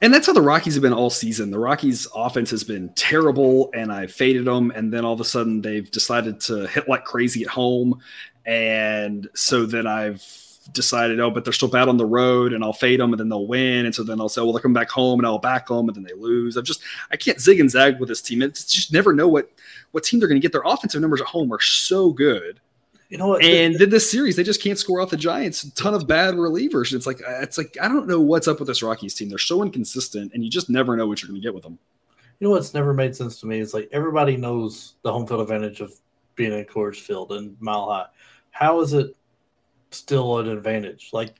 And 0.03 0.15
that's 0.15 0.27
how 0.27 0.33
the 0.33 0.41
Rockies 0.41 0.75
have 0.75 0.83
been 0.83 0.95
all 0.95 1.11
season. 1.11 1.51
The 1.51 1.59
Rockies' 1.59 2.07
offense 2.15 2.51
has 2.51 2.65
been 2.65 2.89
terrible, 2.95 3.71
and 3.75 3.93
I 3.93 4.07
faded 4.07 4.47
them. 4.47 4.71
And 4.75 4.91
then 4.91 5.05
all 5.05 5.13
of 5.13 5.21
a 5.21 5.25
sudden, 5.25 5.61
they've 5.61 5.91
decided 5.91 6.41
to 6.43 6.67
hit 6.69 6.89
like 6.89 7.05
crazy 7.05 7.43
at 7.43 7.49
home. 7.49 8.01
And 8.47 9.29
so 9.35 9.67
then 9.67 9.87
I've 9.87 10.25
decided, 10.73 11.21
oh, 11.21 11.31
but 11.31 11.45
they're 11.45 11.53
still 11.53 11.69
bad 11.69 11.89
on 11.89 11.97
the 11.97 12.07
road, 12.07 12.53
and 12.53 12.63
I'll 12.63 12.73
fade 12.73 13.01
them, 13.01 13.13
and 13.13 13.21
then 13.21 13.29
they'll 13.29 13.47
win. 13.47 13.87
And 13.87 13.95
so 13.95 14.03
then 14.03 14.21
I'll 14.21 14.29
say, 14.29 14.41
oh, 14.41 14.45
well, 14.45 14.53
they'll 14.53 14.63
come 14.63 14.73
back 14.73 14.91
home, 14.91 15.21
and 15.21 15.27
I'll 15.27 15.39
back 15.39 15.69
them, 15.69 15.89
and 15.89 15.95
then 15.95 16.05
they 16.05 16.15
lose. 16.15 16.57
I'm 16.57 16.65
just, 16.65 16.83
I 17.11 17.17
can't 17.17 17.41
zig 17.41 17.61
and 17.61 17.71
zag 17.71 17.99
with 17.99 18.09
this 18.09 18.23
team. 18.23 18.43
It's 18.43 18.65
just 18.65 18.93
never 18.93 19.13
know 19.13 19.29
what 19.29 19.51
what 19.93 20.05
team 20.05 20.21
they're 20.21 20.29
going 20.29 20.41
to 20.41 20.45
get. 20.45 20.53
Their 20.53 20.63
offensive 20.65 21.01
numbers 21.01 21.21
at 21.21 21.27
home 21.27 21.53
are 21.53 21.61
so 21.61 22.13
good. 22.13 22.61
You 23.09 23.19
know 23.19 23.27
what? 23.27 23.43
And 23.43 23.75
then 23.75 23.91
this 23.91 24.09
series, 24.09 24.37
they 24.37 24.45
just 24.45 24.63
can't 24.63 24.79
score 24.79 25.01
off 25.01 25.11
the 25.11 25.17
Giants. 25.17 25.65
A 25.65 25.75
ton 25.75 25.95
of 25.95 26.07
bad 26.07 26.35
relievers. 26.35 26.93
It's 26.93 27.07
like 27.07 27.21
it's 27.27 27.59
like 27.59 27.77
I 27.83 27.89
don't 27.89 28.07
know 28.07 28.21
what's 28.21 28.47
up 28.47 28.61
with 28.61 28.69
this 28.69 28.83
Rockies 28.83 29.15
team. 29.15 29.29
They're 29.29 29.39
so 29.39 29.63
inconsistent, 29.63 30.33
and 30.33 30.45
you 30.45 30.51
just 30.51 30.71
never 30.71 30.97
know 30.97 31.09
what 31.09 31.21
you're 31.21 31.29
going 31.29 31.41
to 31.41 31.45
get 31.45 31.53
with 31.53 31.65
them. 31.65 31.79
You 32.39 32.47
know 32.47 32.53
what's 32.53 32.73
never 32.73 32.95
made 32.95 33.15
sense 33.17 33.41
to 33.41 33.47
me 33.47 33.59
is 33.59 33.75
like 33.75 33.89
everybody 33.93 34.37
knows 34.37 34.95
the 35.03 35.13
home 35.13 35.27
field 35.27 35.41
advantage 35.41 35.81
of 35.81 35.93
being 36.35 36.53
in 36.53 36.65
Coors 36.65 36.97
Field 36.97 37.33
and 37.33 37.57
Mile 37.61 37.89
High. 37.91 38.07
How 38.51 38.81
is 38.81 38.93
it 38.93 39.17
still 39.91 40.39
an 40.39 40.49
advantage? 40.49 41.11
Like 41.13 41.35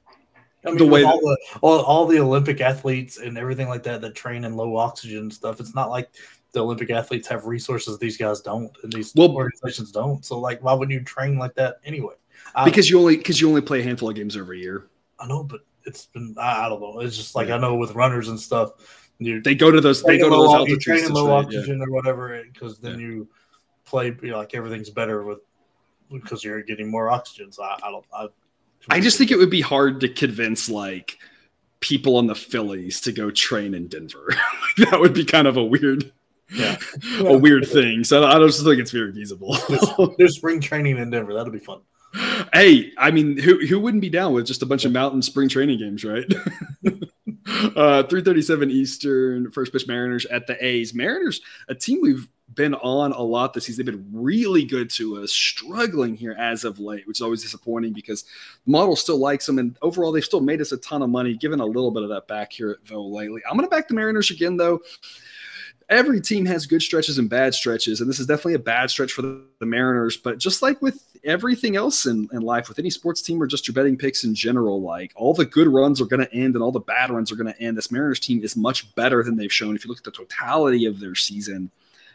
I 0.65 0.69
mean, 0.69 0.79
the 0.79 0.87
way 0.87 1.05
all 1.05 1.21
the 1.21 1.39
all, 1.63 1.81
all 1.81 2.07
the 2.07 2.19
Olympic 2.19 2.61
athletes 2.61 3.19
and 3.19 3.39
everything 3.39 3.69
like 3.69 3.83
that 3.85 4.01
that 4.01 4.15
train 4.15 4.45
in 4.45 4.57
low 4.57 4.77
oxygen 4.77 5.31
stuff, 5.31 5.61
it's 5.61 5.75
not 5.75 5.91
like 5.91 6.11
the 6.53 6.61
Olympic 6.61 6.91
athletes 6.91 7.29
have 7.29 7.47
resources 7.47 7.99
these 7.99 8.17
guys 8.17 8.41
don't, 8.41 8.77
and 8.83 8.93
these 8.93 9.13
well, 9.15 9.31
organizations 9.31 9.93
don't. 9.93 10.25
So, 10.25 10.39
like, 10.39 10.63
why 10.63 10.73
wouldn't 10.73 10.93
you 10.93 11.05
train 11.05 11.39
like 11.39 11.55
that 11.55 11.77
anyway? 11.85 12.15
because 12.65 12.91
you 12.91 12.99
only 12.99 13.17
because 13.17 13.41
you 13.41 13.49
only 13.49 13.61
play 13.61 13.81
a 13.81 13.83
handful 13.83 14.09
of 14.09 14.17
games 14.17 14.37
every 14.37 14.61
year. 14.61 14.89
I 15.19 15.27
know, 15.27 15.45
but 15.45 15.61
it's 15.85 16.07
been 16.07 16.35
I, 16.39 16.67
I 16.67 16.69
don't 16.69 16.81
know. 16.81 17.01
It's 17.01 17.17
just 17.17 17.35
like 17.35 17.49
yeah. 17.49 17.57
I 17.57 17.59
know 17.59 17.77
with 17.77 17.95
runners 17.95 18.29
and 18.29 18.39
stuff, 18.39 18.73
they 19.21 19.55
go 19.55 19.71
to 19.71 19.81
those 19.81 20.03
they 20.03 20.19
go 20.19 20.29
to 20.29 20.37
those 20.37 20.55
altitudes. 20.55 20.87
You 20.87 20.95
train 20.95 21.05
in 21.05 21.13
low 21.13 21.31
oxygen 21.33 21.79
yeah. 21.79 21.85
or 21.85 21.91
whatever 21.91 22.43
because 22.53 22.79
then 22.79 22.99
yeah. 22.99 23.07
you 23.07 23.29
play 23.91 24.17
you 24.23 24.31
know, 24.31 24.39
like 24.39 24.55
everything's 24.55 24.91
better 24.91 25.23
with 25.25 25.41
because 26.11 26.43
you're 26.43 26.63
getting 26.63 26.91
more 26.91 27.11
oxygen. 27.11 27.53
So 27.53 27.63
I, 27.63 27.77
I 27.83 27.91
don't. 27.91 28.07
I, 28.13 28.29
I 28.89 29.01
just 29.01 29.19
think 29.19 29.31
it 29.31 29.37
would 29.37 29.51
be 29.51 29.61
hard 29.61 30.01
to 30.01 30.09
convince 30.09 30.71
like 30.71 31.19
people 31.81 32.17
on 32.17 32.27
the 32.27 32.35
Phillies 32.35 33.01
to 33.03 33.13
go 33.13 33.31
train 33.31 33.75
in 33.75 33.89
Denver. 33.89 34.35
that 34.79 35.01
would 35.01 35.15
be 35.15 35.25
kind 35.25 35.47
of 35.47 35.57
a 35.57 35.65
weird 35.65 36.13
yeah. 36.53 36.77
a 37.19 37.37
weird 37.37 37.67
thing. 37.69 38.05
So 38.05 38.25
I 38.25 38.39
don't 38.39 38.49
just 38.49 38.65
think 38.65 38.81
it's 38.81 38.91
very 38.91 39.13
feasible. 39.13 39.57
there's, 39.69 40.17
there's, 40.19 40.37
spring 40.37 40.61
training 40.61 40.99
in 40.99 41.11
Denver. 41.11 41.35
That'll 41.35 41.53
be 41.53 41.59
fun. 41.59 41.81
Hey, 42.53 42.93
I 42.99 43.13
mean, 43.13 43.39
who 43.39 43.65
who 43.67 43.79
wouldn't 43.79 44.01
be 44.01 44.11
down 44.11 44.33
with 44.33 44.47
just 44.47 44.63
a 44.63 44.67
bunch 44.67 44.85
of 44.85 44.91
mountain 44.91 45.23
spring 45.23 45.49
training 45.49 45.79
games, 45.79 46.05
right? 46.05 46.25
uh, 47.77 48.03
337 48.03 48.71
Eastern, 48.71 49.51
first 49.53 49.73
pitch 49.73 49.87
Mariners 49.87 50.27
at 50.27 50.49
the 50.49 50.65
A's. 50.65 50.93
Mariners, 50.93 51.41
a 51.69 51.75
team 51.75 52.01
we've 52.03 52.29
been 52.55 52.75
on 52.75 53.13
a 53.13 53.23
lot 53.23 53.55
this 53.55 53.67
season. 53.67 53.87
They've 53.87 53.95
been 53.95 54.09
really 54.13 54.65
good 54.65 54.91
to 54.91 55.23
us, 55.23 55.33
struggling 55.33 56.15
here 56.15 56.37
as 56.39 56.65
of 56.65 56.79
late, 56.79 57.07
which 57.07 57.19
is 57.19 57.23
always 57.23 57.43
disappointing 57.43 57.93
because 57.93 58.25
the 58.65 58.71
model 58.71 58.97
still 58.97 59.19
likes 59.19 59.47
them. 59.47 59.59
And 59.59 59.77
overall, 59.83 60.13
they've 60.13 60.25
still 60.25 60.41
made 60.41 60.61
us 60.61 60.73
a 60.73 60.77
ton 60.79 61.03
of 61.03 61.11
money, 61.11 61.35
given 61.35 61.61
a 61.61 61.67
little 61.67 61.91
bit 61.91 62.03
of 62.03 62.09
that 62.09 62.27
back 62.29 62.53
here, 62.53 62.71
at 62.71 62.85
though, 62.87 63.07
lately. 63.07 63.43
I'm 63.49 63.57
going 63.57 63.69
to 63.69 63.75
back 63.75 63.89
the 63.89 63.95
Mariners 63.95 64.31
again, 64.31 64.57
though 64.57 64.81
every 65.91 66.21
team 66.21 66.47
has 66.47 66.67
good 66.67 66.81
stretches 66.81 67.19
and 67.19 67.29
bad 67.29 67.53
stretches, 67.53 68.01
and 68.01 68.09
this 68.09 68.21
is 68.21 68.27
definitely 68.27 68.55
a 68.55 68.61
bad 68.61 68.91
stretch 68.91 69.13
for 69.13 69.23
the, 69.23 69.45
the 69.59 69.67
Mariners. 69.67 70.17
But 70.17 70.39
just 70.39 70.63
like 70.63 70.81
with 70.81 71.05
everything 71.25 71.77
else 71.77 72.07
in, 72.07 72.29
in 72.33 72.41
life, 72.41 72.69
with 72.69 72.79
any 72.79 72.91
sports 72.91 73.21
team 73.21 73.43
or 73.43 73.47
just 73.47 73.69
your 73.69 73.75
betting 73.75 73.97
picks 73.97 74.25
in 74.25 74.35
general, 74.35 74.81
like 74.81 75.13
all 75.17 75.35
the 75.35 75.45
good 75.45 75.69
runs 75.69 76.01
are 76.01 76.07
going 76.07 76.25
to 76.25 76.33
end 76.33 76.55
and 76.55 76.63
all 76.63 76.73
the 76.73 76.81
bad 76.81 77.11
runs 77.11 77.31
are 77.31 77.37
going 77.37 77.53
to 77.53 77.61
end. 77.61 77.77
This 77.77 77.91
Mariners 77.91 78.21
team 78.21 78.43
is 78.43 78.57
much 78.57 78.95
better 78.95 79.23
than 79.23 79.37
they've 79.37 79.53
shown. 79.53 79.75
If 79.75 79.85
you 79.85 79.89
look 79.89 79.99
at 79.99 80.05
the 80.05 80.11
totality 80.13 80.87
of 80.87 81.01
their 81.01 81.17
season, 81.17 81.71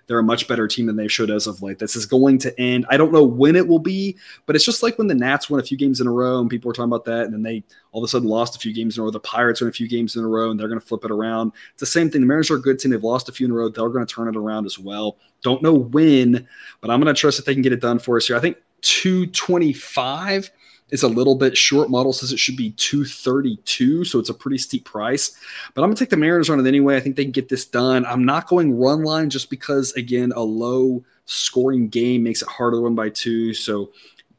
they're 0.08 0.20
a 0.20 0.24
much 0.24 0.48
better 0.48 0.68
team 0.68 0.86
than 0.86 0.96
they've 0.96 1.12
showed 1.12 1.30
as 1.30 1.48
of 1.48 1.62
late. 1.62 1.80
This 1.80 1.96
is 1.96 2.06
going 2.06 2.38
to 2.40 2.60
end. 2.60 2.86
I 2.90 2.98
don't 2.98 3.12
know 3.12 3.24
when 3.24 3.56
it 3.56 3.68
will 3.68 3.80
be, 3.80 4.18
but 4.46 4.56
it's 4.56 4.66
just 4.66 4.84
like 4.84 4.98
when 4.98 5.08
the 5.08 5.16
Nats 5.16 5.50
won 5.50 5.60
a 5.60 5.64
few 5.64 5.78
games 5.78 6.02
in 6.02 6.08
a 6.08 6.12
row 6.12 6.40
and 6.40 6.50
people 6.50 6.68
were 6.70 6.74
talking 6.74 6.90
about 6.92 7.06
that, 7.06 7.26
and 7.26 7.34
then 7.34 7.44
they 7.44 7.64
all 7.92 8.04
of 8.04 8.08
a 8.08 8.10
sudden 8.10 8.28
lost 8.28 8.56
a 8.56 8.60
few 8.60 8.74
games 8.74 8.98
in 8.98 9.02
a 9.02 9.06
row. 9.06 9.12
The 9.12 9.20
Pirates 9.20 9.62
won 9.62 9.70
a 9.70 9.74
few 9.74 9.88
games 9.88 10.16
in 10.16 10.24
a 10.24 10.28
row, 10.28 10.52
and 10.52 10.60
they're 10.60 10.68
going 10.68 10.80
to 10.80 10.86
flip 10.86 11.06
it 11.06 11.12
around. 11.12 11.54
It's 11.72 11.80
the 11.80 11.86
same 11.86 12.10
thing. 12.10 12.22
The 12.22 12.28
Mariners 12.28 12.52
are 12.52 12.56
a 12.56 12.62
good 12.62 12.80
team. 12.80 12.92
They've 12.92 13.04
lost 13.04 13.30
a 13.30 13.32
few 13.32 13.46
in 13.46 13.52
a 13.52 13.56
row. 13.56 13.70
They're 13.70 13.90
going 13.90 14.06
to 14.06 14.14
turn 14.14 14.28
it 14.28 14.36
around 14.36 14.66
as 14.66 14.78
well. 14.78 15.18
Don't 15.42 15.62
know 15.62 15.74
when, 15.74 16.48
but 16.82 16.92
I'm 16.92 17.00
going 17.00 17.14
to 17.14 17.20
trust 17.20 17.38
that 17.38 17.46
they 17.46 17.54
can 17.54 17.62
get 17.62 17.74
it 17.74 17.82
done 17.82 18.00
for 18.00 18.18
us 18.18 18.28
here. 18.28 18.36
I 18.36 18.40
think 18.40 18.58
225 18.82 20.52
is 20.92 21.04
a 21.04 21.08
little 21.08 21.36
bit 21.36 21.58
short. 21.58 21.90
Model 21.90 22.14
says 22.14 22.32
it 22.32 22.40
should 22.40 22.58
be 22.58 22.72
232, 22.72 24.06
so 24.06 24.20
it's 24.20 24.30
a 24.30 24.34
pretty 24.34 24.58
steep 24.58 24.86
price. 24.86 25.38
But 25.74 25.82
I'm 25.82 25.90
gonna 25.90 25.98
take 25.98 26.10
the 26.10 26.18
Mariners 26.18 26.50
on 26.50 26.60
it 26.60 26.68
anyway. 26.68 26.96
I 26.96 27.00
think 27.00 27.16
they 27.16 27.24
can 27.24 27.32
get 27.32 27.50
this 27.50 27.66
done. 27.66 28.06
I'm 28.06 28.26
not 28.26 28.48
going 28.48 28.78
run 28.78 29.04
line 29.04 29.30
just 29.30 29.50
because 29.50 29.92
again, 29.94 30.32
a 30.36 30.42
low 30.42 31.04
scoring 31.26 31.90
game 31.90 32.24
makes 32.24 32.42
it 32.42 32.48
harder 32.48 32.78
to 32.78 32.82
win 32.82 32.96
by 32.96 33.10
two. 33.10 33.54
So 33.54 33.92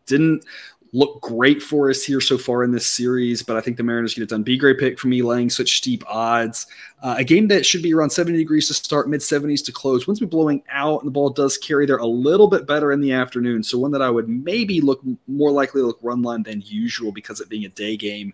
didn't 0.06 0.44
look 0.92 1.20
great 1.20 1.62
for 1.62 1.90
us 1.90 2.02
here 2.02 2.20
so 2.20 2.38
far 2.38 2.64
in 2.64 2.70
this 2.70 2.86
series, 2.86 3.42
but 3.42 3.56
I 3.56 3.60
think 3.60 3.76
the 3.76 3.82
Mariners 3.82 4.14
get 4.14 4.22
it 4.22 4.28
done. 4.28 4.42
B 4.42 4.56
grade 4.56 4.78
pick 4.78 4.98
for 4.98 5.08
me, 5.08 5.22
laying 5.22 5.50
such 5.50 5.76
steep 5.76 6.04
odds. 6.06 6.66
Uh, 7.02 7.16
a 7.18 7.24
game 7.24 7.48
that 7.48 7.66
should 7.66 7.82
be 7.82 7.92
around 7.92 8.10
70 8.10 8.38
degrees 8.38 8.68
to 8.68 8.74
start, 8.74 9.08
mid 9.08 9.20
70s 9.20 9.64
to 9.66 9.72
close. 9.72 10.06
Winds 10.06 10.20
be 10.20 10.26
blowing 10.26 10.62
out, 10.70 11.00
and 11.00 11.06
the 11.06 11.12
ball 11.12 11.30
does 11.30 11.58
carry 11.58 11.86
there 11.86 11.98
a 11.98 12.06
little 12.06 12.48
bit 12.48 12.66
better 12.66 12.92
in 12.92 13.00
the 13.00 13.12
afternoon. 13.12 13.62
So 13.62 13.78
one 13.78 13.90
that 13.92 14.02
I 14.02 14.10
would 14.10 14.28
maybe 14.28 14.80
look 14.80 15.00
more 15.26 15.50
likely 15.50 15.82
to 15.82 15.86
look 15.86 15.98
run 16.02 16.22
line 16.22 16.42
than 16.42 16.62
usual 16.62 17.12
because 17.12 17.40
it 17.40 17.48
being 17.48 17.64
a 17.64 17.70
day 17.70 17.96
game. 17.96 18.32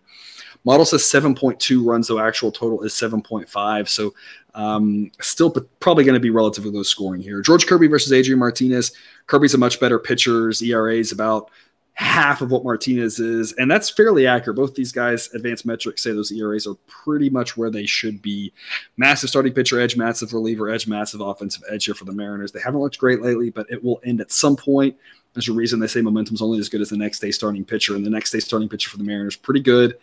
Model 0.64 0.84
says 0.84 1.02
7.2 1.02 1.84
runs, 1.84 2.06
though 2.06 2.20
actual 2.20 2.52
total 2.52 2.82
is 2.82 2.92
7.5. 2.92 3.88
So 3.88 4.14
um, 4.54 5.10
still 5.20 5.50
probably 5.80 6.04
going 6.04 6.14
to 6.14 6.20
be 6.20 6.30
relatively 6.30 6.70
low 6.70 6.84
scoring 6.84 7.20
here. 7.20 7.40
George 7.40 7.66
Kirby 7.66 7.88
versus 7.88 8.12
Adrian 8.12 8.38
Martinez. 8.38 8.92
Kirby's 9.26 9.54
a 9.54 9.58
much 9.58 9.80
better 9.80 9.98
pitcher. 9.98 10.52
ERA 10.62 10.94
is 10.94 11.10
about 11.10 11.50
half 11.94 12.40
of 12.40 12.50
what 12.50 12.64
Martinez 12.64 13.18
is, 13.18 13.52
and 13.54 13.70
that's 13.70 13.90
fairly 13.90 14.26
accurate. 14.26 14.56
Both 14.56 14.74
these 14.74 14.92
guys, 14.92 15.32
advanced 15.34 15.66
metrics 15.66 16.02
say 16.02 16.12
those 16.12 16.32
ERAs 16.32 16.66
are 16.66 16.76
pretty 16.86 17.28
much 17.28 17.56
where 17.56 17.70
they 17.70 17.84
should 17.84 18.22
be. 18.22 18.52
Massive 18.96 19.28
starting 19.28 19.52
pitcher 19.52 19.78
edge, 19.78 19.96
massive 19.96 20.32
reliever 20.32 20.70
edge, 20.70 20.86
massive 20.86 21.20
offensive 21.20 21.62
edge 21.70 21.84
here 21.84 21.94
for 21.94 22.04
the 22.04 22.12
Mariners. 22.12 22.52
They 22.52 22.60
haven't 22.60 22.80
looked 22.80 22.98
great 22.98 23.20
lately, 23.20 23.50
but 23.50 23.66
it 23.70 23.82
will 23.82 24.00
end 24.04 24.20
at 24.20 24.32
some 24.32 24.56
point. 24.56 24.96
There's 25.34 25.48
a 25.48 25.52
reason 25.52 25.80
they 25.80 25.86
say 25.86 26.02
momentum's 26.02 26.42
only 26.42 26.58
as 26.58 26.68
good 26.68 26.80
as 26.80 26.90
the 26.90 26.96
next 26.96 27.20
day 27.20 27.30
starting 27.30 27.64
pitcher, 27.64 27.94
and 27.94 28.04
the 28.04 28.10
next 28.10 28.30
day 28.30 28.40
starting 28.40 28.68
pitcher 28.68 28.90
for 28.90 28.98
the 28.98 29.04
Mariners 29.04 29.36
pretty 29.36 29.60
good. 29.60 29.96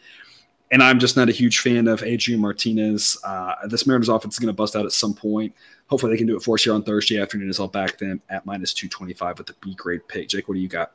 And 0.72 0.84
I'm 0.84 1.00
just 1.00 1.18
not 1.18 1.30
a 1.30 1.32
huge 1.32 1.60
fan 1.60 1.88
of 1.88 2.04
Adrian 2.04 2.40
Martinez. 2.40 3.18
Uh, 3.24 3.56
this 3.68 3.88
Mariners 3.88 4.10
offense 4.10 4.36
is 4.36 4.40
going 4.40 4.48
to 4.48 4.54
bust 4.54 4.76
out 4.76 4.86
at 4.86 4.92
some 4.92 5.16
point. 5.16 5.56
Hopefully, 5.88 6.14
they 6.14 6.18
can 6.18 6.28
do 6.28 6.38
it 6.38 6.44
for 6.44 6.54
us 6.54 6.64
here 6.64 6.74
on 6.74 6.84
Thursday 6.84 7.20
afternoon. 7.20 7.50
As 7.50 7.60
I'll 7.60 7.68
back 7.68 7.98
them 7.98 8.22
at 8.30 8.46
minus 8.46 8.74
225 8.76 9.40
with 9.40 9.48
the 9.48 9.56
B 9.62 9.74
grade 9.74 10.08
pick. 10.08 10.30
Jake, 10.30 10.48
what 10.48 10.54
do 10.54 10.60
you 10.60 10.68
got? 10.68 10.92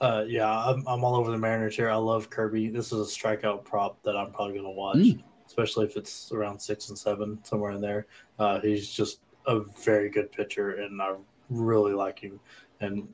Uh, 0.00 0.24
yeah, 0.26 0.48
I'm, 0.48 0.86
I'm 0.86 1.04
all 1.04 1.16
over 1.16 1.30
the 1.30 1.38
Mariners 1.38 1.76
here. 1.76 1.90
I 1.90 1.96
love 1.96 2.30
Kirby. 2.30 2.70
This 2.70 2.86
is 2.86 3.00
a 3.00 3.18
strikeout 3.18 3.64
prop 3.64 4.02
that 4.02 4.16
I'm 4.16 4.32
probably 4.32 4.54
going 4.54 4.64
to 4.64 4.70
watch, 4.70 4.96
mm. 4.96 5.22
especially 5.46 5.84
if 5.84 5.96
it's 5.96 6.32
around 6.32 6.58
six 6.58 6.88
and 6.88 6.98
seven, 6.98 7.38
somewhere 7.42 7.72
in 7.72 7.82
there. 7.82 8.06
Uh, 8.38 8.60
he's 8.60 8.90
just 8.90 9.20
a 9.46 9.60
very 9.84 10.08
good 10.08 10.32
pitcher, 10.32 10.76
and 10.76 11.02
I 11.02 11.14
really 11.50 11.92
like 11.92 12.18
him. 12.18 12.40
And 12.80 13.08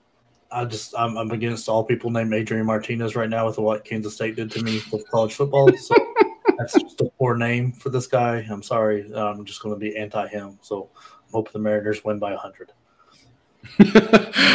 I 0.53 0.65
just 0.65 0.95
I'm, 0.97 1.17
I'm 1.17 1.33
against 1.33 1.69
all 1.69 1.83
people 1.83 2.11
named 2.11 2.33
Adrian 2.33 2.67
Martinez 2.67 3.17
right 3.17 3.29
now 3.29 3.47
with 3.47 3.59
what 3.59 3.85
Kansas 3.85 4.15
State 4.15 4.37
did 4.37 4.51
to 4.53 4.63
me 4.63 4.81
with 4.93 5.09
college 5.11 5.35
football. 5.35 5.77
So 5.77 5.95
that's 6.59 6.75
just 6.75 7.01
a 7.01 7.11
poor 7.19 7.37
name 7.37 7.73
for 7.73 7.91
this 7.91 8.07
guy. 8.07 8.47
I'm 8.49 8.63
sorry. 8.63 9.13
I'm 9.13 9.45
just 9.45 9.61
going 9.61 9.75
to 9.75 9.79
be 9.79 9.97
anti 9.97 10.29
him. 10.29 10.59
So 10.61 10.89
I 10.97 11.33
hope 11.33 11.51
the 11.51 11.59
Mariners 11.59 12.05
win 12.05 12.21
by 12.21 12.31
100. 12.31 12.71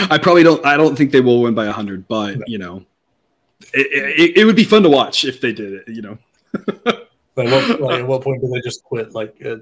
I 0.09 0.19
probably 0.21 0.43
don't. 0.43 0.65
I 0.65 0.77
don't 0.77 0.95
think 0.95 1.11
they 1.11 1.21
will 1.21 1.41
win 1.41 1.53
by 1.53 1.65
100, 1.65 2.07
but 2.07 2.37
no. 2.37 2.43
you 2.47 2.57
know, 2.57 2.85
it, 3.73 3.87
it, 4.19 4.37
it, 4.37 4.45
would 4.45 4.55
be 4.55 4.63
fun 4.63 4.83
to 4.83 4.89
watch 4.89 5.23
if 5.25 5.41
they 5.41 5.53
did 5.53 5.73
it. 5.73 5.87
You 5.87 6.01
know. 6.01 6.17
but 6.83 7.09
what, 7.35 7.81
like, 7.81 7.99
at 7.99 8.07
what 8.07 8.21
point 8.21 8.41
do 8.41 8.47
they 8.47 8.61
just 8.61 8.83
quit? 8.83 9.13
Like, 9.13 9.35
uh, 9.45 9.57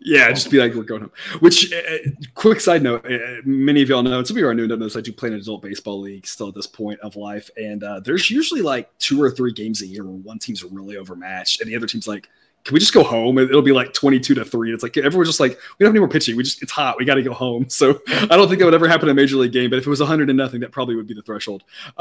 yeah, 0.00 0.28
just 0.30 0.50
be 0.50 0.58
like, 0.58 0.74
we're 0.74 0.82
going 0.82 1.02
home. 1.02 1.12
Which, 1.40 1.72
uh, 1.72 1.76
uh 1.76 2.10
quick 2.34 2.60
side 2.60 2.82
note, 2.82 3.04
uh, 3.06 3.42
many 3.44 3.82
of 3.82 3.88
y'all 3.88 4.02
know, 4.02 4.18
and 4.18 4.26
some 4.26 4.36
of 4.36 4.40
you 4.40 4.48
are 4.48 4.54
new 4.54 4.68
to 4.68 4.76
this, 4.76 4.96
I 4.96 5.00
do 5.00 5.12
play 5.12 5.28
in 5.28 5.34
an 5.34 5.40
adult 5.40 5.62
baseball 5.62 6.00
league 6.00 6.26
still 6.26 6.48
at 6.48 6.54
this 6.54 6.66
point 6.66 7.00
of 7.00 7.16
life. 7.16 7.50
And 7.56 7.82
uh, 7.82 8.00
there's 8.00 8.30
usually 8.30 8.62
like 8.62 8.96
two 8.98 9.22
or 9.22 9.30
three 9.30 9.52
games 9.52 9.82
a 9.82 9.86
year 9.86 10.04
where 10.04 10.14
one 10.14 10.38
team's 10.38 10.62
really 10.64 10.96
overmatched 10.96 11.60
and 11.60 11.70
the 11.70 11.76
other 11.76 11.86
team's 11.86 12.08
like, 12.08 12.28
can 12.64 12.72
we 12.72 12.80
just 12.80 12.94
go 12.94 13.02
home? 13.02 13.36
It'll 13.38 13.60
be 13.60 13.72
like 13.72 13.92
22 13.92 14.34
to 14.36 14.44
three. 14.44 14.72
It's 14.72 14.82
like 14.82 14.96
everyone's 14.96 15.28
just 15.28 15.40
like, 15.40 15.50
we 15.50 15.84
don't 15.84 15.88
have 15.88 15.92
any 15.92 16.00
more 16.00 16.08
pitching. 16.08 16.34
We 16.34 16.44
just, 16.44 16.62
it's 16.62 16.72
hot. 16.72 16.96
We 16.98 17.04
got 17.04 17.16
to 17.16 17.22
go 17.22 17.34
home. 17.34 17.66
So 17.74 18.00
I 18.08 18.36
don't 18.36 18.48
think 18.48 18.60
that 18.60 18.64
would 18.64 18.74
ever 18.74 18.88
happen 18.88 19.08
in 19.08 19.12
a 19.12 19.20
major 19.20 19.36
league 19.36 19.52
game. 19.52 19.68
But 19.68 19.78
if 19.78 19.86
it 19.86 19.90
was 19.90 20.00
100 20.00 20.30
and 20.30 20.36
nothing, 20.36 20.60
that 20.60 20.70
probably 20.70 20.94
would 20.94 21.06
be 21.06 21.14
the 21.14 21.22
threshold 21.22 21.64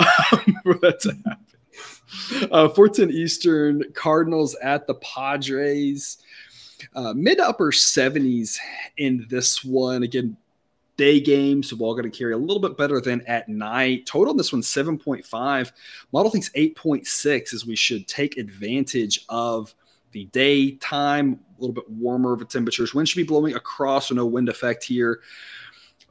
for 0.64 0.76
that 0.76 1.00
to 1.02 1.18
happen. 1.26 2.50
Uh, 2.52 2.70
410 2.70 3.10
Eastern, 3.10 3.84
Cardinals 3.94 4.56
at 4.62 4.86
the 4.86 4.94
Padres. 4.96 6.20
Uh, 6.96 7.14
mid 7.16 7.40
upper 7.40 7.72
70s 7.72 8.58
in 8.98 9.26
this 9.30 9.64
one. 9.64 10.04
Again, 10.04 10.38
day 10.98 11.20
game, 11.20 11.64
so 11.64 11.76
ball 11.76 11.94
going 11.96 12.10
to 12.10 12.18
carry 12.18 12.34
a 12.34 12.38
little 12.38 12.60
bit 12.60 12.78
better 12.78 13.02
than 13.02 13.22
at 13.22 13.50
night. 13.50 14.06
Total 14.06 14.32
in 14.32 14.38
this 14.38 14.54
one 14.54 14.62
7.5. 14.62 15.72
Model 16.12 16.32
thinks 16.32 16.50
8.6 16.50 17.54
as 17.54 17.66
we 17.66 17.76
should 17.76 18.08
take 18.08 18.38
advantage 18.38 19.26
of 19.30 19.74
the 20.12 20.26
daytime, 20.26 21.40
a 21.58 21.62
little 21.62 21.74
bit 21.74 21.90
warmer 21.90 22.34
of 22.34 22.42
a 22.42 22.46
temperatures. 22.46 22.94
Wind 22.94 23.10
should 23.10 23.18
be 23.18 23.24
blowing 23.24 23.56
across, 23.56 24.10
so 24.10 24.16
no 24.16 24.26
wind 24.26 24.48
effect 24.50 24.84
here. 24.84 25.22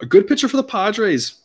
A 0.01 0.07
good 0.07 0.27
pitcher 0.27 0.49
for 0.49 0.57
the 0.57 0.65
Padres 0.65 1.43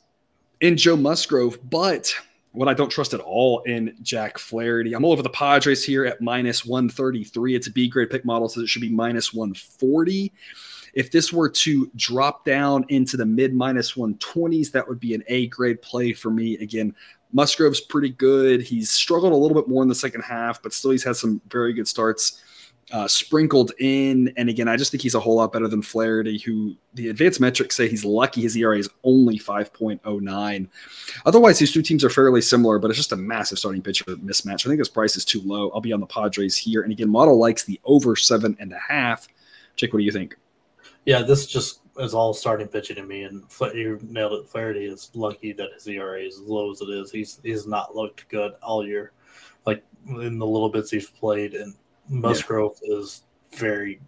in 0.62 0.76
Joe 0.76 0.98
Musgrove, 0.98 1.60
but 1.70 2.12
what 2.58 2.68
I 2.68 2.74
don't 2.74 2.90
trust 2.90 3.14
at 3.14 3.20
all 3.20 3.62
in 3.62 3.96
Jack 4.02 4.40
Flaherty. 4.40 4.94
I'm 4.94 5.06
all 5.06 5.12
over 5.12 5.22
the 5.22 5.30
Padres 5.30 5.86
here 5.86 6.06
at 6.08 6.22
minus 6.22 6.66
133. 6.66 7.56
It's 7.56 7.68
a 7.68 7.72
B 7.72 7.88
grade 7.88 8.10
pick 8.10 8.26
model, 8.26 8.50
so 8.50 8.62
it 8.62 8.68
should 8.68 8.82
be 8.82 8.90
minus 8.90 9.32
140. 9.32 10.34
If 10.94 11.12
this 11.12 11.32
were 11.32 11.50
to 11.50 11.92
drop 11.96 12.46
down 12.46 12.84
into 12.90 13.16
the 13.16 13.28
mid 13.28 13.54
minus 13.54 13.94
120s, 13.94 14.72
that 14.72 14.88
would 14.88 15.00
be 15.00 15.14
an 15.14 15.24
A 15.28 15.46
grade 15.48 15.84
play 15.84 16.14
for 16.14 16.32
me. 16.32 16.58
Again, 16.58 16.96
Musgrove's 17.32 17.82
pretty 17.82 18.10
good. 18.10 18.62
He's 18.62 18.90
struggled 18.90 19.34
a 19.34 19.36
little 19.36 19.56
bit 19.56 19.70
more 19.70 19.84
in 19.84 19.90
the 19.90 19.96
second 19.96 20.22
half, 20.22 20.62
but 20.64 20.74
still 20.74 20.92
he's 20.92 21.04
had 21.04 21.16
some 21.16 21.40
very 21.50 21.74
good 21.74 21.88
starts 21.88 22.42
uh, 22.92 23.08
sprinkled 23.08 23.72
in. 23.80 24.34
And 24.38 24.50
again, 24.50 24.68
I 24.68 24.78
just 24.78 24.92
think 24.92 25.04
he's 25.04 25.16
a 25.16 25.20
whole 25.20 25.36
lot 25.36 25.52
better 25.52 25.68
than 25.68 25.82
Flaherty, 25.82 26.38
who 26.38 26.76
the 26.94 27.10
advanced 27.10 27.42
metrics 27.42 27.76
say 27.76 27.88
he's 27.88 28.06
lucky 28.06 28.42
his 28.42 28.56
ERA 28.56 28.78
is 28.78 28.90
only 29.04 29.38
5.09. 29.38 30.68
Otherwise, 31.26 31.60
these 31.60 31.74
two 31.74 31.82
teams 31.82 32.04
are 32.04 32.10
fairly 32.10 32.42
similar, 32.42 32.80
but 32.80 32.90
it's 32.90 32.98
just 32.98 33.12
a 33.12 33.18
massive 33.18 33.60
starting 33.60 33.82
pitcher 33.82 34.06
mismatch. 34.06 34.66
I 34.66 34.70
think 34.70 34.80
his 34.80 34.90
price 34.90 35.18
is 35.18 35.26
too 35.26 35.42
low. 35.42 35.70
I'll 35.72 35.82
be 35.82 35.94
on 35.94 36.00
the 36.00 36.06
Padres 36.06 36.56
here. 36.56 36.84
And 36.84 36.92
again, 36.92 37.10
model 37.10 37.38
likes 37.38 37.64
the 37.64 37.80
over 37.84 38.16
seven 38.16 38.56
and 38.60 38.72
a 38.72 38.80
half. 38.80 39.28
Jake, 39.76 39.94
what 39.94 40.00
do 40.00 40.06
you 40.06 40.12
think? 40.12 40.38
Yeah, 41.06 41.22
this 41.22 41.46
just 41.46 41.82
is 42.00 42.14
all 42.14 42.34
starting 42.34 42.68
pitching 42.68 42.98
to 42.98 43.04
me, 43.04 43.24
and 43.24 43.44
you 43.74 44.00
nailed 44.04 44.34
it. 44.34 44.50
Flaherty 44.50 44.86
is 44.86 45.10
lucky 45.14 45.52
that 45.54 45.74
his 45.74 45.88
ERA 45.88 46.22
is 46.22 46.40
as 46.40 46.48
low 46.48 46.72
as 46.72 46.82
it 46.82 46.90
is. 46.90 47.12
He's 47.12 47.40
he's 47.44 47.66
not 47.66 47.96
looked 47.96 48.28
good 48.30 48.54
all 48.62 48.86
year, 48.86 49.12
like 49.66 49.84
in 50.08 50.38
the 50.38 50.46
little 50.46 50.70
bits 50.70 50.92
he's 50.92 51.10
played, 51.10 51.54
and 51.54 51.76
Musgrove 52.10 52.78
yeah. 52.84 52.98
is 52.98 53.24
very. 53.54 54.00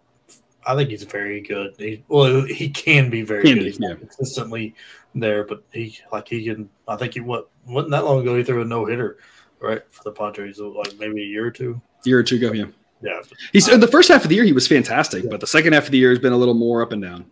I 0.66 0.76
think 0.76 0.90
he's 0.90 1.04
very 1.04 1.42
good. 1.42 1.74
He, 1.78 2.04
well, 2.10 2.44
he 2.44 2.70
can 2.70 3.10
be 3.10 3.22
very 3.22 3.44
can 3.44 3.56
good. 3.56 3.60
Be, 3.60 3.66
he's 3.66 3.80
yeah. 3.80 3.96
consistently 3.96 4.76
there, 5.16 5.46
but 5.46 5.64
he 5.72 5.98
like 6.12 6.28
he 6.28 6.46
can. 6.46 6.70
I 6.88 6.96
think 6.96 7.14
he 7.14 7.20
what 7.22 7.50
wasn't 7.66 7.92
that 7.92 8.06
long 8.06 8.22
ago 8.22 8.38
he 8.38 8.44
threw 8.44 8.62
a 8.62 8.66
no 8.66 8.86
hitter, 8.86 9.18
right 9.60 9.82
for 9.90 10.04
the 10.04 10.12
Padres, 10.12 10.60
like 10.60 10.98
maybe 11.00 11.22
a 11.24 11.26
year 11.26 11.46
or 11.46 11.52
two. 11.52 11.82
Year 12.06 12.20
or 12.20 12.24
two 12.24 12.36
ago, 12.36 12.52
yeah. 12.54 12.66
Yeah, 13.02 13.22
he's 13.54 13.70
in 13.70 13.80
the 13.80 13.88
first 13.88 14.10
half 14.10 14.24
of 14.24 14.30
the 14.30 14.36
year 14.36 14.44
he 14.44 14.52
was 14.52 14.68
fantastic, 14.68 15.24
yeah. 15.24 15.30
but 15.30 15.40
the 15.40 15.48
second 15.48 15.72
half 15.72 15.86
of 15.86 15.92
the 15.92 15.98
year 15.98 16.10
has 16.10 16.20
been 16.20 16.34
a 16.34 16.38
little 16.38 16.54
more 16.54 16.82
up 16.82 16.92
and 16.92 17.02
down. 17.02 17.26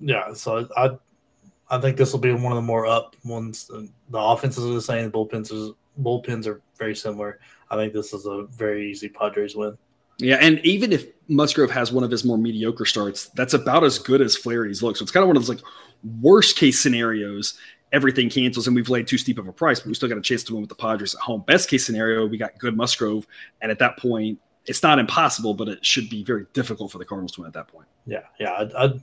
Yeah, 0.00 0.32
so 0.32 0.66
I, 0.78 0.92
I 1.68 1.78
think 1.78 1.98
this 1.98 2.12
will 2.12 2.20
be 2.20 2.32
one 2.32 2.52
of 2.52 2.56
the 2.56 2.62
more 2.62 2.86
up 2.86 3.16
ones. 3.22 3.66
The 3.66 4.18
offenses 4.18 4.64
are 4.64 4.72
the 4.72 4.80
same. 4.80 5.04
The 5.04 5.10
bullpens 5.10 5.74
bullpens 6.00 6.46
are 6.46 6.62
very 6.78 6.96
similar. 6.96 7.38
I 7.70 7.76
think 7.76 7.92
this 7.92 8.14
is 8.14 8.26
a 8.26 8.46
very 8.50 8.90
easy 8.90 9.08
Padres 9.08 9.54
win. 9.54 9.76
Yeah, 10.20 10.36
and 10.40 10.58
even 10.64 10.92
if 10.92 11.06
Musgrove 11.28 11.70
has 11.70 11.92
one 11.92 12.04
of 12.04 12.10
his 12.10 12.24
more 12.24 12.38
mediocre 12.38 12.84
starts, 12.84 13.28
that's 13.30 13.54
about 13.54 13.84
as 13.84 13.98
good 13.98 14.20
as 14.20 14.36
Flaherty's 14.36 14.82
look. 14.82 14.96
So 14.96 15.02
it's 15.02 15.12
kind 15.12 15.22
of 15.22 15.28
one 15.28 15.36
of 15.36 15.42
those 15.42 15.48
like 15.48 15.64
worst 16.20 16.56
case 16.56 16.78
scenarios. 16.78 17.58
Everything 17.92 18.30
cancels 18.30 18.66
and 18.66 18.76
we've 18.76 18.88
laid 18.88 19.08
too 19.08 19.18
steep 19.18 19.38
of 19.38 19.48
a 19.48 19.52
price, 19.52 19.80
but 19.80 19.88
we 19.88 19.94
still 19.94 20.08
got 20.08 20.18
a 20.18 20.22
chance 20.22 20.44
to 20.44 20.52
win 20.52 20.60
with 20.60 20.68
the 20.68 20.76
Padres 20.76 21.14
at 21.14 21.20
home. 21.20 21.42
Best 21.46 21.68
case 21.68 21.84
scenario, 21.84 22.26
we 22.26 22.38
got 22.38 22.56
good 22.58 22.76
Musgrove, 22.76 23.26
and 23.62 23.72
at 23.72 23.78
that 23.80 23.98
point, 23.98 24.38
it's 24.66 24.82
not 24.82 24.98
impossible, 24.98 25.54
but 25.54 25.68
it 25.68 25.84
should 25.84 26.08
be 26.08 26.22
very 26.22 26.46
difficult 26.52 26.92
for 26.92 26.98
the 26.98 27.04
Cardinals 27.04 27.32
to 27.32 27.40
win 27.40 27.48
at 27.48 27.54
that 27.54 27.66
point. 27.66 27.88
Yeah, 28.06 28.22
yeah, 28.38 28.52
I, 28.52 28.84
I, 28.84 29.00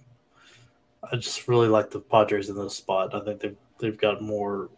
I 1.12 1.16
just 1.18 1.48
really 1.48 1.68
like 1.68 1.90
the 1.90 2.00
Padres 2.00 2.50
in 2.50 2.56
this 2.56 2.76
spot. 2.76 3.14
I 3.14 3.20
think 3.22 3.42
they've 3.42 3.58
they've 3.80 3.98
got 3.98 4.22
more. 4.22 4.70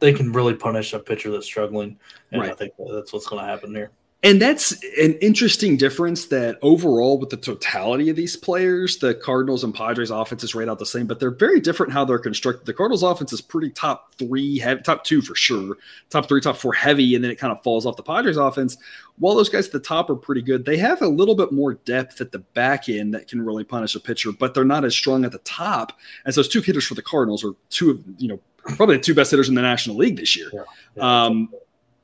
They 0.00 0.12
can 0.12 0.32
really 0.32 0.54
punish 0.54 0.92
a 0.92 0.98
pitcher 0.98 1.30
that's 1.30 1.46
struggling, 1.46 1.98
and 2.32 2.42
right. 2.42 2.50
I 2.50 2.54
think 2.54 2.74
that's 2.78 3.12
what's 3.12 3.26
going 3.26 3.42
to 3.42 3.48
happen 3.48 3.74
here. 3.74 3.90
And 4.24 4.42
that's 4.42 4.72
an 5.00 5.14
interesting 5.20 5.76
difference 5.76 6.26
that 6.26 6.58
overall, 6.60 7.20
with 7.20 7.30
the 7.30 7.36
totality 7.36 8.10
of 8.10 8.16
these 8.16 8.34
players, 8.34 8.98
the 8.98 9.14
Cardinals 9.14 9.62
and 9.62 9.72
Padres 9.72 10.10
offense 10.10 10.42
is 10.42 10.56
right 10.56 10.68
out 10.68 10.80
the 10.80 10.86
same, 10.86 11.06
but 11.06 11.20
they're 11.20 11.30
very 11.30 11.60
different 11.60 11.92
how 11.92 12.04
they're 12.04 12.18
constructed. 12.18 12.66
The 12.66 12.74
Cardinals 12.74 13.04
offense 13.04 13.32
is 13.32 13.40
pretty 13.40 13.70
top 13.70 14.12
three, 14.14 14.58
heavy, 14.58 14.82
top 14.82 15.04
two 15.04 15.22
for 15.22 15.36
sure, 15.36 15.76
top 16.10 16.28
three, 16.28 16.40
top 16.40 16.56
four 16.56 16.72
heavy, 16.72 17.14
and 17.14 17.22
then 17.22 17.30
it 17.30 17.38
kind 17.38 17.52
of 17.52 17.62
falls 17.62 17.86
off. 17.86 17.96
The 17.96 18.02
Padres 18.02 18.36
offense, 18.36 18.76
while 19.18 19.36
those 19.36 19.48
guys 19.48 19.66
at 19.66 19.72
the 19.72 19.78
top 19.78 20.10
are 20.10 20.16
pretty 20.16 20.42
good, 20.42 20.64
they 20.64 20.78
have 20.78 21.00
a 21.00 21.06
little 21.06 21.36
bit 21.36 21.52
more 21.52 21.74
depth 21.74 22.20
at 22.20 22.32
the 22.32 22.40
back 22.40 22.88
end 22.88 23.14
that 23.14 23.28
can 23.28 23.40
really 23.40 23.62
punish 23.62 23.94
a 23.94 24.00
pitcher, 24.00 24.32
but 24.32 24.52
they're 24.52 24.64
not 24.64 24.84
as 24.84 24.96
strong 24.96 25.24
at 25.24 25.30
the 25.30 25.38
top 25.38 25.92
as 26.26 26.34
those 26.34 26.48
two 26.48 26.60
hitters 26.60 26.84
for 26.84 26.94
the 26.94 27.02
Cardinals 27.02 27.44
are 27.44 27.52
two 27.70 27.92
of, 27.92 28.04
you 28.18 28.26
know, 28.26 28.40
probably 28.74 28.96
the 28.96 29.02
two 29.02 29.14
best 29.14 29.30
hitters 29.30 29.48
in 29.48 29.54
the 29.54 29.62
National 29.62 29.96
League 29.96 30.16
this 30.16 30.36
year. 30.36 30.50
Yeah, 30.52 30.62
yeah, 30.96 31.24
um, 31.24 31.50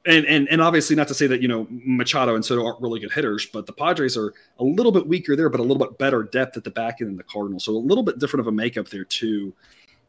and, 0.06 0.26
and 0.26 0.48
and 0.48 0.60
obviously 0.60 0.94
not 0.94 1.08
to 1.08 1.14
say 1.14 1.26
that 1.26 1.40
you 1.40 1.48
know 1.48 1.66
Machado 1.70 2.34
and 2.34 2.44
Soto 2.44 2.64
aren't 2.64 2.80
really 2.80 3.00
good 3.00 3.12
hitters, 3.12 3.46
but 3.46 3.66
the 3.66 3.72
Padres 3.72 4.16
are 4.16 4.34
a 4.58 4.64
little 4.64 4.92
bit 4.92 5.06
weaker 5.06 5.36
there, 5.36 5.48
but 5.48 5.60
a 5.60 5.62
little 5.62 5.84
bit 5.84 5.98
better 5.98 6.22
depth 6.22 6.56
at 6.56 6.64
the 6.64 6.70
back 6.70 7.00
end 7.00 7.10
than 7.10 7.16
the 7.16 7.24
Cardinals. 7.24 7.64
So 7.64 7.72
a 7.72 7.78
little 7.78 8.04
bit 8.04 8.18
different 8.18 8.42
of 8.42 8.46
a 8.48 8.52
makeup 8.52 8.88
there 8.88 9.04
too. 9.04 9.54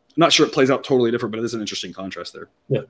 I'm 0.09 0.21
not 0.21 0.33
sure 0.33 0.45
it 0.45 0.53
plays 0.53 0.71
out 0.71 0.83
totally 0.83 1.11
different, 1.11 1.31
but 1.31 1.39
it 1.39 1.45
is 1.45 1.53
an 1.53 1.61
interesting 1.61 1.93
contrast 1.93 2.33
there. 2.33 2.49
Yeah. 2.69 2.81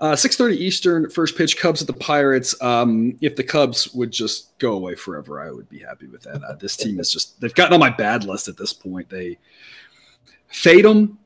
Uh, 0.00 0.12
6:30 0.12 0.56
Eastern, 0.56 1.10
first 1.10 1.36
pitch. 1.36 1.58
Cubs 1.58 1.80
at 1.80 1.86
the 1.86 1.92
Pirates. 1.92 2.60
Um, 2.62 3.16
if 3.20 3.36
the 3.36 3.44
Cubs 3.44 3.92
would 3.94 4.10
just 4.10 4.56
go 4.58 4.72
away 4.72 4.94
forever, 4.94 5.40
I 5.40 5.50
would 5.50 5.68
be 5.68 5.78
happy 5.78 6.06
with 6.06 6.22
that. 6.22 6.42
Uh, 6.42 6.54
this 6.54 6.76
team 6.76 6.98
is 7.00 7.10
just—they've 7.10 7.54
gotten 7.54 7.74
on 7.74 7.80
my 7.80 7.90
bad 7.90 8.24
list 8.24 8.48
at 8.48 8.56
this 8.56 8.72
point. 8.72 9.10
They 9.10 9.38
fade 10.48 10.84
them 10.84 11.18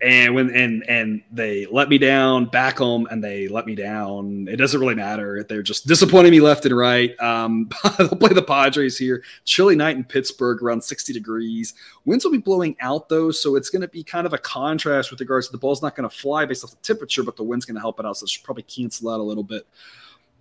and 0.00 0.34
when 0.34 0.54
and 0.54 0.88
and 0.88 1.22
they 1.32 1.66
let 1.66 1.88
me 1.88 1.98
down 1.98 2.46
back 2.46 2.78
home 2.78 3.08
and 3.10 3.22
they 3.22 3.48
let 3.48 3.66
me 3.66 3.74
down. 3.74 4.46
It 4.48 4.56
doesn't 4.56 4.78
really 4.78 4.94
matter. 4.94 5.44
They're 5.48 5.62
just 5.62 5.86
disappointing 5.86 6.30
me 6.30 6.40
left 6.40 6.64
and 6.66 6.76
right. 6.76 7.18
Um 7.20 7.68
they'll 7.98 8.08
play 8.10 8.32
the 8.32 8.42
padres 8.42 8.96
here. 8.96 9.24
Chilly 9.44 9.74
night 9.74 9.96
in 9.96 10.04
pittsburgh 10.04 10.62
around 10.62 10.82
60 10.82 11.12
degrees. 11.12 11.74
Winds 12.04 12.24
will 12.24 12.32
be 12.32 12.38
blowing 12.38 12.76
out 12.80 13.08
though 13.08 13.30
so 13.30 13.56
it's 13.56 13.70
going 13.70 13.82
to 13.82 13.88
be 13.88 14.04
kind 14.04 14.26
of 14.26 14.32
a 14.32 14.38
contrast 14.38 15.10
with 15.10 15.20
regards 15.20 15.46
to 15.46 15.52
the 15.52 15.58
ball's 15.58 15.82
not 15.82 15.96
going 15.96 16.08
to 16.08 16.14
fly 16.14 16.44
based 16.44 16.64
off 16.64 16.70
the 16.70 16.76
temperature 16.76 17.22
but 17.22 17.36
the 17.36 17.42
wind's 17.42 17.64
going 17.64 17.74
to 17.74 17.80
help 17.80 17.98
it 17.98 18.06
out 18.06 18.16
so 18.16 18.24
it 18.24 18.30
should 18.30 18.44
probably 18.44 18.62
cancel 18.64 19.10
out 19.10 19.20
a 19.20 19.22
little 19.22 19.42
bit 19.42 19.66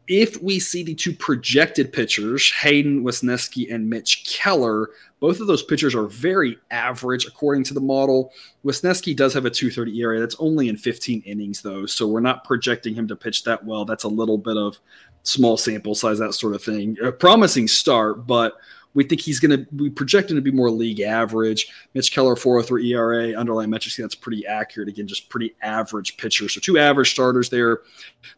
if 0.08 0.42
we 0.42 0.60
see 0.60 0.84
the 0.84 0.96
two 0.96 1.14
projected 1.14 1.92
pitchers, 1.92 2.52
Hayden 2.54 3.04
Wesneski 3.04 3.74
and 3.74 3.90
Mitch 3.90 4.26
Keller, 4.26 4.90
both 5.20 5.40
of 5.40 5.48
those 5.48 5.64
pitchers 5.64 5.96
are 5.96 6.08
very 6.08 6.58
average 6.72 7.26
according 7.26 7.64
to 7.66 7.74
the 7.74 7.82
model. 7.82 8.32
Wesneski 8.64 9.16
does 9.16 9.34
have 9.34 9.46
a 9.46 9.50
230 9.50 10.00
ERA. 10.00 10.20
That's 10.20 10.38
only 10.40 10.70
in 10.70 10.78
15 10.78 11.24
innings, 11.26 11.62
though. 11.62 11.86
So 11.86 12.08
we're 12.08 12.22
not 12.22 12.46
projecting 12.46 12.96
him 12.96 13.08
to 13.10 13.16
pitch 13.16 13.44
that 13.44 13.64
well. 13.66 13.84
That's 13.84 14.06
a 14.06 14.10
little 14.10 14.38
bit 14.38 14.58
of 14.58 14.78
small 15.24 15.58
sample 15.58 15.96
size, 15.96 16.20
that 16.20 16.34
sort 16.34 16.56
of 16.56 16.64
thing. 16.64 16.98
A 17.04 17.12
promising 17.12 17.68
start, 17.68 18.26
but 18.26 18.54
We 18.94 19.04
think 19.04 19.22
he's 19.22 19.40
going 19.40 19.58
to 19.58 19.68
we 19.76 19.90
project 19.90 20.32
him 20.32 20.38
to 20.38 20.42
be 20.42 20.52
more 20.52 20.72
league 20.72 21.02
average. 21.02 21.72
Mitch 21.94 22.12
Keller 22.12 22.36
403 22.36 22.94
ERA 22.94 23.34
underlying 23.34 23.70
metrics 23.70 23.98
that's 23.98 24.16
pretty 24.16 24.46
accurate. 24.48 24.90
Again, 24.90 25.08
just 25.08 25.30
pretty 25.30 25.56
average 25.62 26.18
pitcher. 26.18 26.50
So 26.50 26.60
two 26.60 26.78
average 26.78 27.12
starters 27.12 27.50
there, 27.50 27.82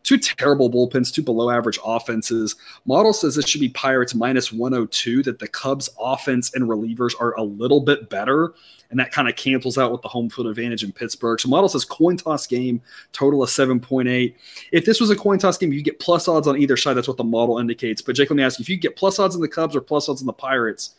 two 0.03 0.17
terrible 0.17 0.69
bullpens, 0.69 1.13
two 1.13 1.23
below 1.23 1.49
average 1.49 1.79
offenses. 1.85 2.55
Model 2.85 3.13
says 3.13 3.35
this 3.35 3.47
should 3.47 3.61
be 3.61 3.69
Pirates 3.69 4.13
minus 4.13 4.51
102. 4.51 5.23
That 5.23 5.39
the 5.39 5.47
Cubs 5.47 5.89
offense 5.99 6.53
and 6.53 6.65
relievers 6.65 7.13
are 7.19 7.37
a 7.37 7.43
little 7.43 7.81
bit 7.81 8.09
better 8.09 8.53
and 8.89 8.99
that 8.99 9.11
kind 9.11 9.29
of 9.29 9.35
cancels 9.35 9.77
out 9.77 9.91
with 9.91 10.01
the 10.01 10.07
home 10.07 10.29
field 10.29 10.47
advantage 10.47 10.83
in 10.83 10.91
Pittsburgh. 10.91 11.39
So 11.39 11.49
model 11.49 11.69
says 11.69 11.85
coin 11.85 12.17
toss 12.17 12.47
game, 12.47 12.81
total 13.11 13.43
of 13.43 13.49
7.8. 13.49 14.33
If 14.71 14.85
this 14.85 14.99
was 14.99 15.09
a 15.09 15.15
coin 15.15 15.37
toss 15.37 15.57
game, 15.57 15.71
you 15.71 15.81
get 15.81 15.99
plus 15.99 16.27
odds 16.27 16.47
on 16.47 16.57
either 16.57 16.77
side. 16.77 16.95
That's 16.95 17.07
what 17.07 17.17
the 17.17 17.23
model 17.23 17.59
indicates. 17.59 18.01
But 18.01 18.15
Jake, 18.15 18.29
let 18.29 18.37
me 18.37 18.43
ask 18.43 18.59
you, 18.59 18.63
if 18.63 18.69
you 18.69 18.77
get 18.77 18.95
plus 18.95 19.19
odds 19.19 19.35
on 19.35 19.41
the 19.41 19.47
Cubs 19.47 19.75
or 19.75 19.81
plus 19.81 20.09
odds 20.09 20.21
on 20.21 20.27
the 20.27 20.33
Pirates, 20.33 20.95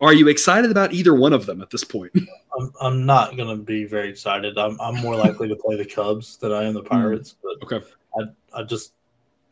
are 0.00 0.12
you 0.12 0.28
excited 0.28 0.70
about 0.70 0.92
either 0.92 1.14
one 1.14 1.32
of 1.32 1.46
them 1.46 1.60
at 1.60 1.70
this 1.70 1.82
point? 1.82 2.12
I'm, 2.58 2.72
I'm 2.80 3.06
not 3.06 3.36
going 3.36 3.56
to 3.56 3.62
be 3.62 3.84
very 3.84 4.08
excited. 4.08 4.58
I'm, 4.58 4.80
I'm 4.80 4.96
more 4.96 5.16
likely 5.16 5.48
to 5.48 5.56
play 5.56 5.76
the 5.76 5.84
Cubs 5.84 6.36
than 6.36 6.52
I 6.52 6.64
am 6.64 6.74
the 6.74 6.82
hmm. 6.82 6.88
Pirates. 6.88 7.36
But 7.42 7.62
okay. 7.62 7.86
I, 8.16 8.60
I 8.60 8.62
just 8.64 8.92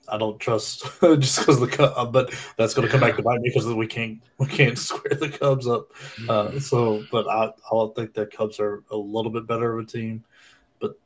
I 0.09 0.19
don't 0.19 0.39
trust 0.39 0.85
just 1.19 1.39
because 1.41 1.61
the 1.61 1.67
Cubs, 1.67 2.11
but 2.13 2.33
that's 2.57 2.75
going 2.75 2.87
to 2.87 2.93
come 2.93 3.01
back 3.01 3.17
to 3.17 3.23
bite 3.23 3.41
me 3.41 3.51
because 3.51 3.67
we 3.67 3.87
can't 3.87 4.21
we 4.39 4.47
can't 4.47 4.79
square 4.79 5.15
the 5.15 5.29
Cubs 5.29 5.67
up. 5.67 5.93
Uh, 6.29 6.59
so, 6.59 7.05
but 7.11 7.29
I 7.29 7.53
I 7.73 7.89
think 7.95 8.15
the 8.15 8.27
Cubs 8.27 8.61
are 8.61 8.83
a 8.91 8.97
little 8.97 9.31
bit 9.31 9.47
better 9.47 9.79
of 9.79 9.85
a 9.85 9.89
team. 9.89 10.25
But 10.81 10.99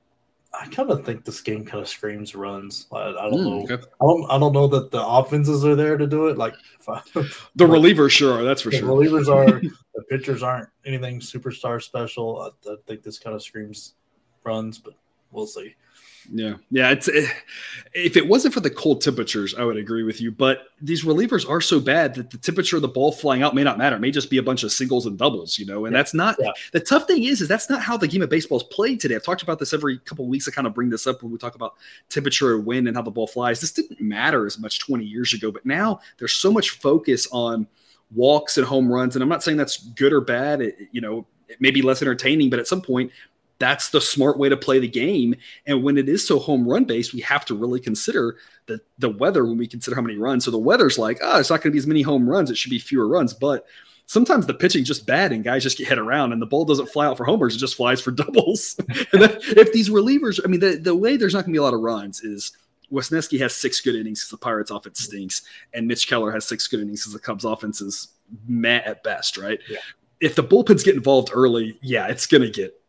I 0.52 0.66
kind 0.68 0.90
of 0.90 1.04
think 1.04 1.24
this 1.24 1.40
game 1.40 1.64
kind 1.64 1.82
of 1.82 1.88
screams 1.88 2.34
runs. 2.34 2.86
I, 2.92 3.08
I 3.08 3.30
don't 3.30 3.32
mm, 3.32 3.68
know. 3.68 3.74
Okay. 3.74 3.84
I 4.00 4.04
don't 4.04 4.30
I 4.30 4.38
don't 4.38 4.52
know 4.52 4.66
that 4.68 4.90
the 4.90 5.04
offenses 5.04 5.64
are 5.64 5.76
there 5.76 5.96
to 5.96 6.06
do 6.06 6.28
it. 6.28 6.38
Like 6.38 6.54
I, 6.88 7.00
the 7.14 7.66
relievers 7.66 8.10
sure 8.10 8.40
are. 8.40 8.42
That's 8.42 8.62
for 8.62 8.70
the 8.70 8.78
sure. 8.78 8.88
Relievers 8.88 9.28
are. 9.28 9.60
the 9.60 10.02
pitchers 10.08 10.42
aren't 10.42 10.68
anything 10.84 11.20
superstar 11.20 11.82
special. 11.82 12.40
I, 12.42 12.70
I 12.70 12.76
think 12.86 13.02
this 13.02 13.18
kind 13.18 13.34
of 13.34 13.42
screams 13.42 13.94
runs, 14.44 14.78
but 14.78 14.94
we'll 15.30 15.46
see. 15.46 15.74
Yeah, 16.32 16.54
yeah. 16.70 16.90
It's 16.90 17.08
it, 17.08 17.28
if 17.92 18.16
it 18.16 18.28
wasn't 18.28 18.54
for 18.54 18.60
the 18.60 18.70
cold 18.70 19.00
temperatures, 19.00 19.54
I 19.54 19.64
would 19.64 19.76
agree 19.76 20.02
with 20.02 20.20
you. 20.20 20.30
But 20.30 20.64
these 20.80 21.04
relievers 21.04 21.48
are 21.48 21.60
so 21.60 21.80
bad 21.80 22.14
that 22.14 22.30
the 22.30 22.38
temperature 22.38 22.76
of 22.76 22.82
the 22.82 22.88
ball 22.88 23.10
flying 23.10 23.42
out 23.42 23.54
may 23.54 23.64
not 23.64 23.78
matter. 23.78 23.96
It 23.96 24.00
may 24.00 24.10
just 24.10 24.30
be 24.30 24.38
a 24.38 24.42
bunch 24.42 24.62
of 24.62 24.70
singles 24.70 25.06
and 25.06 25.18
doubles, 25.18 25.58
you 25.58 25.66
know. 25.66 25.86
And 25.86 25.92
yeah. 25.92 25.98
that's 25.98 26.14
not 26.14 26.36
yeah. 26.38 26.52
the 26.72 26.80
tough 26.80 27.06
thing 27.06 27.24
is, 27.24 27.40
is 27.40 27.48
that's 27.48 27.68
not 27.68 27.82
how 27.82 27.96
the 27.96 28.06
game 28.06 28.22
of 28.22 28.28
baseball 28.28 28.58
is 28.58 28.64
played 28.64 29.00
today. 29.00 29.16
I've 29.16 29.24
talked 29.24 29.42
about 29.42 29.58
this 29.58 29.72
every 29.72 29.98
couple 29.98 30.24
of 30.24 30.28
weeks. 30.28 30.46
I 30.46 30.52
kind 30.52 30.66
of 30.66 30.74
bring 30.74 30.90
this 30.90 31.06
up 31.06 31.22
when 31.22 31.32
we 31.32 31.38
talk 31.38 31.54
about 31.54 31.74
temperature 32.08 32.54
and 32.54 32.66
wind 32.66 32.86
and 32.86 32.96
how 32.96 33.02
the 33.02 33.10
ball 33.10 33.26
flies. 33.26 33.60
This 33.60 33.72
didn't 33.72 34.00
matter 34.00 34.46
as 34.46 34.58
much 34.58 34.78
20 34.78 35.04
years 35.04 35.32
ago, 35.32 35.50
but 35.50 35.66
now 35.66 36.00
there's 36.18 36.34
so 36.34 36.52
much 36.52 36.70
focus 36.70 37.26
on 37.32 37.66
walks 38.14 38.58
and 38.58 38.66
home 38.66 38.92
runs. 38.92 39.16
And 39.16 39.22
I'm 39.22 39.28
not 39.28 39.42
saying 39.42 39.56
that's 39.56 39.78
good 39.78 40.12
or 40.12 40.20
bad. 40.20 40.60
It, 40.60 40.76
you 40.92 41.00
know, 41.00 41.26
it 41.48 41.60
may 41.60 41.72
be 41.72 41.82
less 41.82 42.02
entertaining, 42.02 42.50
but 42.50 42.60
at 42.60 42.68
some 42.68 42.80
point 42.80 43.10
that's 43.60 43.90
the 43.90 44.00
smart 44.00 44.38
way 44.38 44.48
to 44.48 44.56
play 44.56 44.80
the 44.80 44.88
game. 44.88 45.36
And 45.66 45.84
when 45.84 45.96
it 45.98 46.08
is 46.08 46.26
so 46.26 46.40
home 46.40 46.66
run 46.66 46.84
based, 46.84 47.14
we 47.14 47.20
have 47.20 47.44
to 47.44 47.54
really 47.54 47.78
consider 47.78 48.36
the 48.66 48.80
the 48.98 49.10
weather 49.10 49.44
when 49.44 49.58
we 49.58 49.68
consider 49.68 49.94
how 49.94 50.02
many 50.02 50.18
runs. 50.18 50.46
So 50.46 50.50
the 50.50 50.58
weather's 50.58 50.98
like, 50.98 51.18
oh, 51.22 51.38
it's 51.38 51.50
not 51.50 51.60
going 51.60 51.70
to 51.70 51.74
be 51.74 51.78
as 51.78 51.86
many 51.86 52.02
home 52.02 52.28
runs. 52.28 52.50
It 52.50 52.56
should 52.56 52.70
be 52.70 52.78
fewer 52.78 53.06
runs. 53.06 53.34
But 53.34 53.66
sometimes 54.06 54.46
the 54.46 54.54
pitching 54.54 54.82
just 54.82 55.06
bad 55.06 55.30
and 55.30 55.44
guys 55.44 55.62
just 55.62 55.78
get 55.78 55.86
hit 55.86 55.98
around 55.98 56.32
and 56.32 56.42
the 56.42 56.46
ball 56.46 56.64
doesn't 56.64 56.88
fly 56.88 57.06
out 57.06 57.18
for 57.18 57.24
homers. 57.24 57.54
It 57.54 57.58
just 57.58 57.76
flies 57.76 58.00
for 58.00 58.10
doubles. 58.10 58.76
and 59.12 59.22
then, 59.22 59.38
if 59.42 59.72
these 59.72 59.90
relievers, 59.90 60.40
I 60.42 60.48
mean, 60.48 60.60
the, 60.60 60.76
the 60.76 60.96
way 60.96 61.16
there's 61.16 61.34
not 61.34 61.44
going 61.44 61.52
to 61.52 61.58
be 61.58 61.60
a 61.60 61.62
lot 61.62 61.74
of 61.74 61.80
runs 61.80 62.22
is 62.22 62.52
Wesneski 62.90 63.38
has 63.40 63.54
six 63.54 63.80
good 63.80 63.94
innings 63.94 64.20
because 64.20 64.30
the 64.30 64.38
Pirates 64.38 64.70
offense 64.70 65.00
stinks, 65.00 65.42
and 65.72 65.86
Mitch 65.86 66.08
Keller 66.08 66.32
has 66.32 66.48
six 66.48 66.66
good 66.66 66.80
innings 66.80 67.02
because 67.02 67.12
the 67.12 67.20
Cubs 67.20 67.44
offense 67.44 67.80
is 67.80 68.08
meh 68.48 68.80
at 68.84 69.04
best, 69.04 69.36
right? 69.36 69.60
Yeah. 69.68 69.78
If 70.20 70.34
the 70.34 70.42
bullpens 70.42 70.84
get 70.84 70.96
involved 70.96 71.30
early, 71.32 71.78
yeah, 71.82 72.08
it's 72.08 72.26
going 72.26 72.42
to 72.42 72.50
get 72.50 72.79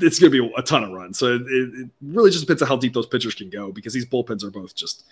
it's 0.00 0.18
going 0.18 0.32
to 0.32 0.42
be 0.42 0.52
a 0.56 0.62
ton 0.62 0.84
of 0.84 0.90
runs. 0.90 1.18
So 1.18 1.34
it, 1.34 1.42
it, 1.46 1.90
really 2.00 2.30
just 2.30 2.44
depends 2.44 2.62
on 2.62 2.68
how 2.68 2.76
deep 2.76 2.94
those 2.94 3.06
pitchers 3.06 3.34
can 3.34 3.50
go 3.50 3.72
because 3.72 3.92
these 3.92 4.06
bullpens 4.06 4.44
are 4.44 4.50
both 4.50 4.74
just 4.74 5.04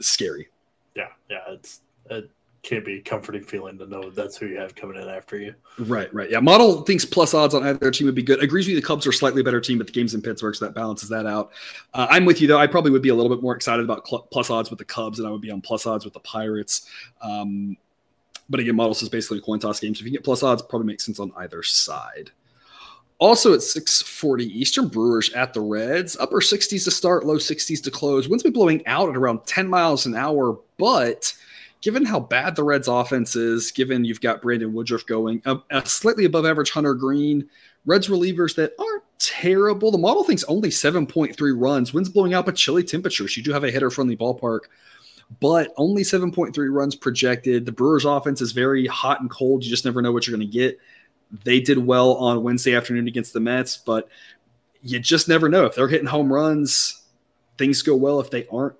scary. 0.00 0.48
Yeah, 0.94 1.08
yeah, 1.30 1.40
it's 1.48 1.80
it 2.10 2.30
can't 2.62 2.84
be 2.84 2.98
a 2.98 3.00
comforting 3.00 3.42
feeling 3.42 3.76
to 3.78 3.86
know 3.86 4.10
that's 4.10 4.36
who 4.36 4.46
you 4.46 4.58
have 4.58 4.74
coming 4.74 5.00
in 5.00 5.08
after 5.08 5.36
you. 5.36 5.54
Right, 5.78 6.12
right. 6.14 6.30
Yeah, 6.30 6.40
model 6.40 6.82
thinks 6.82 7.04
plus 7.04 7.34
odds 7.34 7.54
on 7.54 7.66
either 7.66 7.90
team 7.90 8.06
would 8.06 8.14
be 8.14 8.22
good. 8.22 8.42
Agrees 8.42 8.66
with 8.66 8.74
you. 8.74 8.80
The 8.80 8.86
Cubs 8.86 9.06
are 9.06 9.12
slightly 9.12 9.42
better 9.42 9.60
team, 9.60 9.78
but 9.78 9.86
the 9.86 9.92
game's 9.92 10.14
in 10.14 10.22
Pittsburgh, 10.22 10.54
so 10.54 10.66
that 10.66 10.74
balances 10.74 11.08
that 11.08 11.26
out. 11.26 11.50
Uh, 11.92 12.06
I'm 12.08 12.24
with 12.24 12.40
you 12.40 12.46
though. 12.46 12.58
I 12.58 12.66
probably 12.66 12.90
would 12.90 13.02
be 13.02 13.08
a 13.08 13.14
little 13.14 13.34
bit 13.34 13.42
more 13.42 13.56
excited 13.56 13.84
about 13.84 14.06
cl- 14.06 14.28
plus 14.30 14.50
odds 14.50 14.70
with 14.70 14.78
the 14.78 14.84
Cubs 14.84 15.18
than 15.18 15.26
I 15.26 15.30
would 15.30 15.40
be 15.40 15.50
on 15.50 15.60
plus 15.60 15.86
odds 15.86 16.04
with 16.04 16.14
the 16.14 16.20
Pirates. 16.20 16.88
Um, 17.20 17.76
but 18.48 18.60
again, 18.60 18.76
models 18.76 19.02
is 19.02 19.08
basically 19.08 19.38
a 19.38 19.40
coin 19.40 19.58
toss 19.58 19.80
game, 19.80 19.94
so 19.94 20.00
if 20.00 20.06
you 20.06 20.12
get 20.12 20.24
plus 20.24 20.42
odds, 20.42 20.62
probably 20.62 20.86
makes 20.86 21.04
sense 21.04 21.18
on 21.18 21.32
either 21.36 21.62
side. 21.62 22.30
Also 23.22 23.54
at 23.54 23.62
640 23.62 24.46
Eastern, 24.46 24.88
Brewers 24.88 25.32
at 25.34 25.54
the 25.54 25.60
Reds. 25.60 26.16
Upper 26.18 26.40
60s 26.40 26.82
to 26.82 26.90
start, 26.90 27.24
low 27.24 27.36
60s 27.36 27.80
to 27.84 27.88
close. 27.88 28.28
Winds 28.28 28.42
be 28.42 28.50
blowing 28.50 28.84
out 28.88 29.08
at 29.08 29.16
around 29.16 29.46
10 29.46 29.68
miles 29.68 30.06
an 30.06 30.16
hour, 30.16 30.58
but 30.76 31.32
given 31.82 32.04
how 32.04 32.18
bad 32.18 32.56
the 32.56 32.64
Reds 32.64 32.88
offense 32.88 33.36
is, 33.36 33.70
given 33.70 34.04
you've 34.04 34.20
got 34.20 34.42
Brandon 34.42 34.72
Woodruff 34.72 35.06
going, 35.06 35.40
a, 35.44 35.56
a 35.70 35.86
slightly 35.86 36.24
above 36.24 36.44
average 36.44 36.72
Hunter 36.72 36.94
Greene, 36.94 37.48
Reds 37.86 38.08
relievers 38.08 38.56
that 38.56 38.72
aren't 38.76 39.04
terrible. 39.20 39.92
The 39.92 39.98
model 39.98 40.24
thinks 40.24 40.42
only 40.48 40.70
7.3 40.70 41.36
runs. 41.56 41.94
Winds 41.94 42.08
blowing 42.08 42.34
out, 42.34 42.44
but 42.44 42.56
chilly 42.56 42.82
temperatures. 42.82 43.36
You 43.36 43.44
do 43.44 43.52
have 43.52 43.62
a 43.62 43.70
hitter 43.70 43.90
friendly 43.90 44.16
ballpark, 44.16 44.62
but 45.38 45.72
only 45.76 46.02
7.3 46.02 46.56
runs 46.74 46.96
projected. 46.96 47.66
The 47.66 47.72
Brewers 47.72 48.04
offense 48.04 48.40
is 48.40 48.50
very 48.50 48.88
hot 48.88 49.20
and 49.20 49.30
cold. 49.30 49.62
You 49.62 49.70
just 49.70 49.84
never 49.84 50.02
know 50.02 50.10
what 50.10 50.26
you're 50.26 50.36
going 50.36 50.50
to 50.50 50.52
get. 50.52 50.80
They 51.44 51.60
did 51.60 51.78
well 51.78 52.14
on 52.14 52.42
Wednesday 52.42 52.74
afternoon 52.74 53.08
against 53.08 53.32
the 53.32 53.40
Mets, 53.40 53.76
but 53.76 54.08
you 54.82 54.98
just 54.98 55.28
never 55.28 55.48
know 55.48 55.64
if 55.64 55.74
they're 55.74 55.88
hitting 55.88 56.06
home 56.06 56.32
runs. 56.32 57.02
Things 57.56 57.82
go 57.82 57.96
well. 57.96 58.20
If 58.20 58.30
they 58.30 58.46
aren't, 58.48 58.76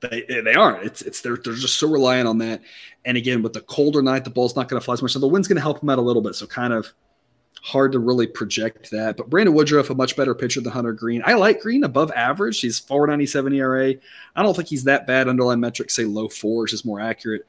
they 0.00 0.24
they 0.44 0.54
aren't. 0.54 0.84
It's 0.84 1.02
it's 1.02 1.20
they're 1.20 1.36
they're 1.36 1.54
just 1.54 1.78
so 1.78 1.88
reliant 1.88 2.28
on 2.28 2.38
that. 2.38 2.62
And 3.04 3.16
again, 3.16 3.42
with 3.42 3.52
the 3.52 3.60
colder 3.60 4.02
night, 4.02 4.24
the 4.24 4.30
ball's 4.30 4.56
not 4.56 4.68
going 4.68 4.80
to 4.80 4.84
fly 4.84 4.94
as 4.94 5.02
much. 5.02 5.12
So 5.12 5.18
the 5.18 5.28
wind's 5.28 5.48
going 5.48 5.56
to 5.56 5.62
help 5.62 5.80
them 5.80 5.90
out 5.90 5.98
a 5.98 6.02
little 6.02 6.22
bit. 6.22 6.34
So 6.34 6.46
kind 6.46 6.72
of 6.72 6.92
hard 7.62 7.92
to 7.92 7.98
really 7.98 8.26
project 8.26 8.90
that. 8.90 9.16
But 9.16 9.30
Brandon 9.30 9.54
Woodruff, 9.54 9.90
a 9.90 9.94
much 9.94 10.16
better 10.16 10.34
pitcher 10.34 10.60
than 10.60 10.72
Hunter 10.72 10.92
Greene. 10.92 11.22
I 11.24 11.34
like 11.34 11.60
Greene 11.60 11.84
above 11.84 12.10
average. 12.12 12.60
He's 12.60 12.78
497 12.80 13.52
ERA. 13.54 13.94
I 14.34 14.42
don't 14.42 14.54
think 14.54 14.68
he's 14.68 14.84
that 14.84 15.06
bad. 15.06 15.28
Underlying 15.28 15.60
metrics 15.60 15.94
say 15.94 16.04
low 16.04 16.28
fours 16.28 16.72
is 16.72 16.84
more 16.84 17.00
accurate. 17.00 17.46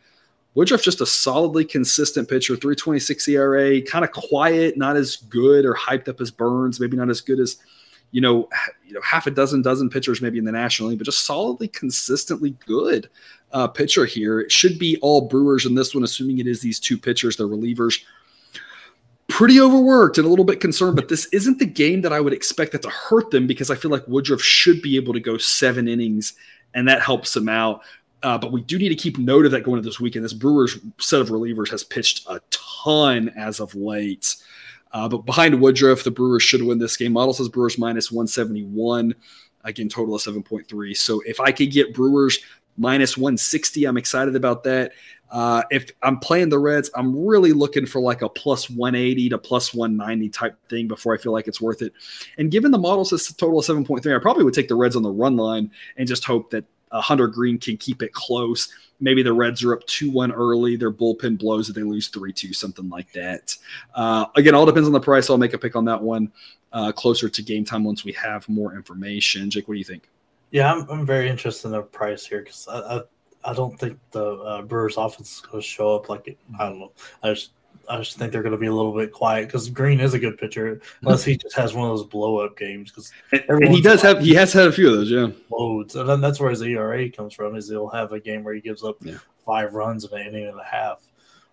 Woodruff 0.56 0.84
just 0.84 1.02
a 1.02 1.06
solidly 1.06 1.66
consistent 1.66 2.30
pitcher, 2.30 2.56
326 2.56 3.28
ERA, 3.30 3.82
kind 3.82 4.06
of 4.06 4.12
quiet, 4.12 4.78
not 4.78 4.96
as 4.96 5.16
good 5.16 5.66
or 5.66 5.74
hyped 5.74 6.08
up 6.08 6.22
as 6.22 6.30
Burnes, 6.30 6.80
maybe 6.80 6.96
not 6.96 7.10
as 7.10 7.22
good 7.22 7.40
as 7.40 7.58
you 8.12 8.22
know, 8.22 8.48
you 8.86 8.94
know, 8.94 9.02
half 9.02 9.26
a 9.26 9.32
dozen 9.32 9.64
dozen 9.64 9.90
pitchers 9.90 10.22
maybe 10.22 10.38
in 10.38 10.46
the 10.46 10.52
National 10.52 10.90
League, 10.90 11.00
but 11.00 11.06
just 11.06 11.26
solidly, 11.26 11.68
consistently 11.68 12.52
good 12.66 13.10
uh, 13.52 13.68
pitcher 13.68 14.06
here. 14.06 14.40
It 14.40 14.52
should 14.52 14.78
be 14.78 14.98
all 15.02 15.22
Brewers 15.22 15.66
in 15.66 15.74
this 15.74 15.96
one, 15.96 16.04
assuming 16.04 16.38
it 16.38 16.48
is 16.48 16.62
these 16.62 16.80
two 16.80 16.98
pitchers, 16.98 17.36
the 17.36 17.50
relievers. 17.50 18.04
Pretty 19.30 19.60
overworked 19.60 20.20
and 20.20 20.28
a 20.28 20.30
little 20.30 20.46
bit 20.46 20.60
concerned, 20.60 20.96
but 20.96 21.10
this 21.10 21.26
isn't 21.34 21.58
the 21.58 21.66
game 21.66 22.02
that 22.02 22.14
I 22.14 22.20
would 22.20 22.34
expect 22.34 22.72
that 22.74 22.84
to 22.84 22.90
hurt 22.90 23.32
them 23.32 23.48
because 23.48 23.72
I 23.72 23.76
feel 23.76 23.90
like 23.90 24.08
Woodruff 24.08 24.44
should 24.44 24.84
be 24.84 24.96
able 24.96 25.14
to 25.14 25.20
go 25.20 25.40
seven 25.40 25.88
innings 25.88 26.34
and 26.76 26.88
that 26.88 27.02
helps 27.02 27.34
them 27.34 27.50
out. 27.50 27.82
Uh, 28.24 28.38
but 28.38 28.54
we 28.54 28.62
do 28.62 28.80
need 28.80 28.90
to 28.90 28.96
keep 28.96 29.18
note 29.18 29.46
of 29.46 29.52
that 29.52 29.64
going 29.64 29.78
into 29.78 29.88
this 29.88 30.00
weekend. 30.00 30.24
This 30.24 30.34
Brewers 30.34 30.80
set 30.98 31.20
of 31.20 31.30
relievers 31.30 31.70
has 31.70 31.84
pitched 31.84 32.26
a 32.28 32.42
ton 32.50 33.30
as 33.38 33.60
of 33.60 33.76
late. 33.76 34.36
Uh, 34.94 35.10
but 35.10 35.26
behind 35.26 35.60
Woodruff, 35.60 36.04
the 36.04 36.12
Brewers 36.12 36.44
should 36.44 36.64
win 36.64 36.78
this 36.78 36.96
game. 36.96 37.14
Model 37.14 37.34
says 37.34 37.50
Brewers 37.50 37.78
minus 37.78 38.12
171. 38.12 39.14
Again, 39.66 39.90
total 39.90 40.16
of 40.16 40.22
7.3. 40.22 40.96
So 40.96 41.22
if 41.26 41.40
I 41.40 41.52
could 41.52 41.72
get 41.72 41.94
Brewers 41.94 42.40
minus 42.78 43.18
160, 43.18 43.86
I'm 43.86 43.98
excited 43.98 44.36
about 44.36 44.64
that. 44.64 44.94
Uh, 45.32 45.64
if 45.72 45.90
I'm 46.04 46.20
playing 46.20 46.50
the 46.50 46.60
Reds, 46.60 46.92
I'm 46.96 47.26
really 47.26 47.54
looking 47.54 47.88
for 47.88 48.00
like 48.00 48.22
a 48.22 48.30
plus 48.30 48.70
180 48.70 49.30
to 49.30 49.38
plus 49.38 49.74
190 49.74 50.30
type 50.30 50.56
thing 50.70 50.88
before 50.88 51.16
I 51.16 51.18
feel 51.18 51.32
like 51.32 51.48
it's 51.48 51.60
worth 51.60 51.82
it. 51.82 51.92
And 52.38 52.52
given 52.52 52.72
the 52.72 52.78
model 52.78 53.04
says 53.04 53.28
total 53.34 53.60
of 53.60 53.66
7.3, 53.66 54.16
I 54.16 54.22
probably 54.22 54.44
would 54.44 54.54
take 54.54 54.68
the 54.68 54.76
Reds 54.76 54.96
on 54.96 55.02
the 55.02 55.12
run 55.12 55.36
line 55.36 55.72
and 55.98 56.08
just 56.08 56.24
hope 56.24 56.52
that 56.52 56.66
uh, 56.94 57.02
Hunter 57.02 57.28
Greene 57.28 57.58
can 57.58 57.76
keep 57.76 58.02
it 58.02 58.14
close. 58.14 58.70
Maybe 59.02 59.22
the 59.22 59.34
Reds 59.34 59.64
are 59.64 59.74
up 59.74 59.86
2 59.88 60.10
1 60.12 60.32
early. 60.32 60.78
Their 60.78 60.92
bullpen 60.92 61.38
blows 61.38 61.68
and 61.68 61.76
they 61.76 61.84
lose 61.84 62.08
3 62.08 62.32
2, 62.32 62.54
something 62.54 62.88
like 62.88 63.12
that. 63.12 63.58
Uh, 63.94 64.28
again, 64.36 64.56
all 64.56 64.66
depends 64.66 64.88
on 64.88 64.94
the 64.94 65.00
price. 65.00 65.30
I'll 65.30 65.38
make 65.38 65.54
a 65.54 65.58
pick 65.58 65.76
on 65.76 65.84
that 65.86 66.02
one 66.02 66.32
uh, 66.72 66.92
closer 66.92 67.28
to 67.28 67.42
game 67.42 67.66
time 67.66 67.84
once 67.84 68.06
we 68.06 68.14
have 68.14 68.48
more 68.48 68.76
information. 68.76 69.50
Jake, 69.50 69.68
what 69.68 69.74
do 69.74 69.80
you 69.80 69.84
think? 69.84 70.10
Yeah, 70.52 70.72
I'm, 70.72 70.88
I'm 70.90 71.06
very 71.06 71.30
interested 71.30 71.68
in 71.68 71.72
the 71.74 71.82
price 71.82 72.26
here 72.26 72.42
because 72.42 72.68
I, 72.68 72.78
I, 72.78 73.02
I, 73.44 73.54
don't 73.54 73.78
think 73.80 74.00
the 74.12 74.36
uh, 74.36 74.62
Brewers 74.62 74.98
offense 74.98 75.42
to 75.52 75.62
show 75.62 75.96
up 75.96 76.10
like 76.10 76.28
it, 76.28 76.38
I 76.60 76.70
don't 76.70 76.80
know. 76.80 76.92
I 77.24 77.34
just 77.34 77.52
I 77.90 77.98
just 77.98 78.18
think 78.18 78.32
they're 78.32 78.44
going 78.44 78.54
to 78.54 78.58
be 78.58 78.68
a 78.68 78.74
little 78.74 78.96
bit 78.96 79.12
quiet 79.12 79.48
because 79.48 79.70
Greene 79.70 80.00
is 80.00 80.14
a 80.14 80.20
good 80.20 80.38
pitcher, 80.38 80.82
unless 81.02 81.24
he 81.24 81.38
just 81.38 81.56
has 81.56 81.74
one 81.74 81.90
of 81.90 81.98
those 81.98 82.08
blow 82.08 82.38
up 82.38 82.58
games. 82.58 82.92
Because 82.92 83.12
he 83.32 83.82
does 83.82 84.02
have 84.02 84.22
he 84.22 84.34
has 84.36 84.54
had 84.54 84.68
a 84.68 84.72
few 84.72 84.90
of 84.90 84.94
those, 84.96 85.12
yeah. 85.12 85.28
Loads, 85.50 85.96
and 85.96 86.08
then 86.08 86.22
that's 86.22 86.40
where 86.40 86.50
his 86.50 86.62
ERA 86.62 87.10
comes 87.10 87.34
from. 87.34 87.56
Is 87.56 87.70
he'll 87.70 87.90
have 87.90 88.12
a 88.12 88.20
game 88.20 88.44
where 88.44 88.54
he 88.54 88.62
gives 88.62 88.84
up 88.84 88.98
yeah. 89.02 89.18
five 89.46 89.74
runs 89.74 90.06
in 90.06 90.18
an 90.18 90.28
inning 90.28 90.48
and 90.48 90.60
a 90.60 90.64
half, 90.64 91.06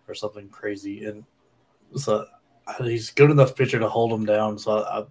or 0.09 0.15
something 0.15 0.49
crazy. 0.49 1.05
And 1.05 1.25
so 1.97 2.27
he's 2.79 3.11
good 3.11 3.31
enough 3.31 3.57
pitcher 3.57 3.79
to 3.79 3.89
hold 3.89 4.13
him 4.13 4.27
down. 4.27 4.59
So 4.59 4.85
I, 4.85 5.05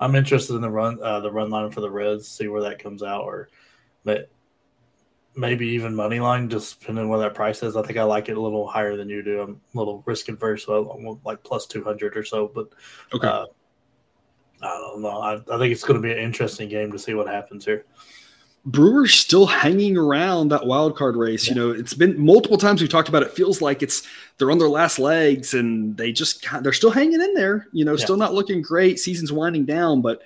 I'm 0.00 0.16
interested 0.16 0.54
in 0.54 0.62
the 0.62 0.70
run 0.70 0.98
uh, 1.02 1.20
the 1.20 1.30
run 1.30 1.50
line 1.50 1.70
for 1.70 1.80
the 1.80 1.90
Reds, 1.90 2.26
see 2.28 2.48
where 2.48 2.62
that 2.62 2.82
comes 2.82 3.02
out, 3.02 3.22
or 3.22 3.48
but 4.04 4.30
maybe 5.34 5.66
even 5.68 5.94
money 5.94 6.20
line, 6.20 6.48
just 6.48 6.80
depending 6.80 7.04
on 7.04 7.10
what 7.10 7.18
that 7.18 7.34
price 7.34 7.62
is. 7.62 7.76
I 7.76 7.82
think 7.82 7.98
I 7.98 8.02
like 8.04 8.28
it 8.28 8.36
a 8.36 8.40
little 8.40 8.66
higher 8.66 8.96
than 8.96 9.08
you 9.08 9.22
do. 9.22 9.40
I'm 9.40 9.60
a 9.74 9.78
little 9.78 10.02
risk 10.06 10.28
adverse, 10.28 10.66
so 10.66 10.90
I 10.90 10.96
want 11.02 11.24
like 11.24 11.42
plus 11.42 11.66
two 11.66 11.82
hundred 11.82 12.16
or 12.16 12.24
so. 12.24 12.50
But 12.54 12.68
okay. 13.14 13.28
Uh, 13.28 13.46
I 14.62 14.78
don't 14.78 15.02
know. 15.02 15.20
I, 15.20 15.34
I 15.34 15.58
think 15.58 15.72
it's 15.72 15.82
going 15.82 16.00
to 16.00 16.06
be 16.06 16.12
an 16.12 16.18
interesting 16.18 16.68
game 16.68 16.92
to 16.92 16.98
see 16.98 17.14
what 17.14 17.26
happens 17.26 17.64
here. 17.64 17.84
Brewers 18.64 19.12
still 19.12 19.46
hanging 19.46 19.96
around 19.96 20.48
that 20.50 20.64
wild 20.64 20.96
card 20.96 21.16
race. 21.16 21.48
Yeah. 21.48 21.54
You 21.54 21.60
know, 21.60 21.70
it's 21.72 21.94
been 21.94 22.24
multiple 22.24 22.56
times 22.56 22.80
we've 22.80 22.88
talked 22.88 23.08
about. 23.08 23.24
It 23.24 23.32
feels 23.32 23.60
like 23.60 23.82
it's 23.82 24.06
they're 24.38 24.52
on 24.52 24.58
their 24.58 24.68
last 24.68 25.00
legs, 25.00 25.54
and 25.54 25.96
they 25.96 26.12
just 26.12 26.46
they're 26.62 26.72
still 26.72 26.92
hanging 26.92 27.20
in 27.20 27.34
there. 27.34 27.66
You 27.72 27.84
know, 27.84 27.94
yeah. 27.94 28.04
still 28.04 28.16
not 28.16 28.34
looking 28.34 28.62
great. 28.62 29.00
Season's 29.00 29.32
winding 29.32 29.64
down, 29.64 30.00
but 30.00 30.22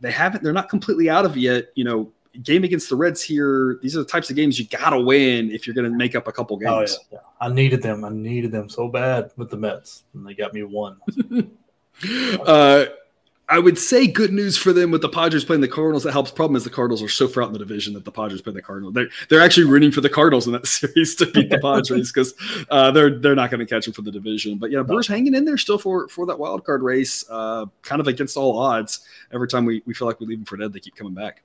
they 0.00 0.10
haven't. 0.10 0.44
They're 0.44 0.52
not 0.52 0.68
completely 0.68 1.08
out 1.08 1.24
of 1.24 1.34
it 1.34 1.40
yet. 1.40 1.68
You 1.74 1.84
know, 1.84 2.12
game 2.42 2.64
against 2.64 2.88
the 2.88 2.96
Reds 2.96 3.22
here. 3.22 3.78
These 3.82 3.96
are 3.96 4.00
the 4.00 4.08
types 4.08 4.30
of 4.30 4.36
games 4.36 4.58
you 4.58 4.66
gotta 4.66 5.00
win 5.00 5.50
if 5.50 5.66
you're 5.66 5.74
going 5.74 5.90
to 5.90 5.96
make 5.96 6.14
up 6.14 6.28
a 6.28 6.32
couple 6.32 6.56
oh, 6.56 6.78
games. 6.78 6.98
Oh, 7.00 7.06
yeah, 7.12 7.18
I 7.40 7.52
needed 7.52 7.82
them. 7.82 8.04
I 8.04 8.10
needed 8.10 8.52
them 8.52 8.68
so 8.68 8.88
bad 8.88 9.30
with 9.36 9.50
the 9.50 9.56
Mets, 9.56 10.04
and 10.14 10.26
they 10.26 10.34
got 10.34 10.54
me 10.54 10.62
one. 10.62 10.96
uh, 12.46 12.86
I 13.48 13.58
would 13.58 13.78
say 13.78 14.06
good 14.06 14.32
news 14.32 14.56
for 14.56 14.72
them 14.72 14.90
with 14.90 15.02
the 15.02 15.10
Padres 15.10 15.44
playing 15.44 15.60
the 15.60 15.68
Cardinals. 15.68 16.04
That 16.04 16.12
helps. 16.12 16.30
Problem 16.30 16.56
is 16.56 16.64
the 16.64 16.70
Cardinals 16.70 17.02
are 17.02 17.08
so 17.08 17.28
far 17.28 17.42
out 17.42 17.48
in 17.48 17.52
the 17.52 17.58
division 17.58 17.92
that 17.92 18.04
the 18.04 18.10
Padres 18.10 18.40
play 18.40 18.54
the 18.54 18.62
Cardinals. 18.62 18.94
They're 18.94 19.08
they're 19.28 19.42
actually 19.42 19.66
rooting 19.66 19.90
for 19.90 20.00
the 20.00 20.08
Cardinals 20.08 20.46
in 20.46 20.54
that 20.54 20.66
series 20.78 21.14
to 21.16 21.26
beat 21.26 21.50
the 21.50 21.58
Padres 21.58 22.10
because 22.10 22.32
uh, 22.70 22.90
they're 22.92 23.18
they're 23.18 23.34
not 23.34 23.50
going 23.50 23.60
to 23.60 23.66
catch 23.66 23.84
them 23.84 23.92
for 23.92 24.00
the 24.00 24.10
division. 24.10 24.56
But 24.56 24.70
yeah, 24.70 24.82
Brewers 24.82 25.06
hanging 25.06 25.34
in 25.34 25.44
there 25.44 25.58
still 25.58 25.76
for 25.76 26.08
for 26.08 26.24
that 26.26 26.38
wild 26.38 26.64
card 26.64 26.82
race, 26.82 27.26
uh, 27.28 27.66
kind 27.82 28.00
of 28.00 28.06
against 28.06 28.38
all 28.38 28.58
odds. 28.58 29.00
Every 29.32 29.48
time 29.48 29.66
we, 29.66 29.82
we 29.84 29.92
feel 29.92 30.08
like 30.08 30.18
we 30.18 30.26
leave 30.26 30.38
them 30.38 30.46
for 30.46 30.56
dead, 30.56 30.72
they 30.72 30.80
keep 30.80 30.96
coming 30.96 31.14
back. 31.14 31.42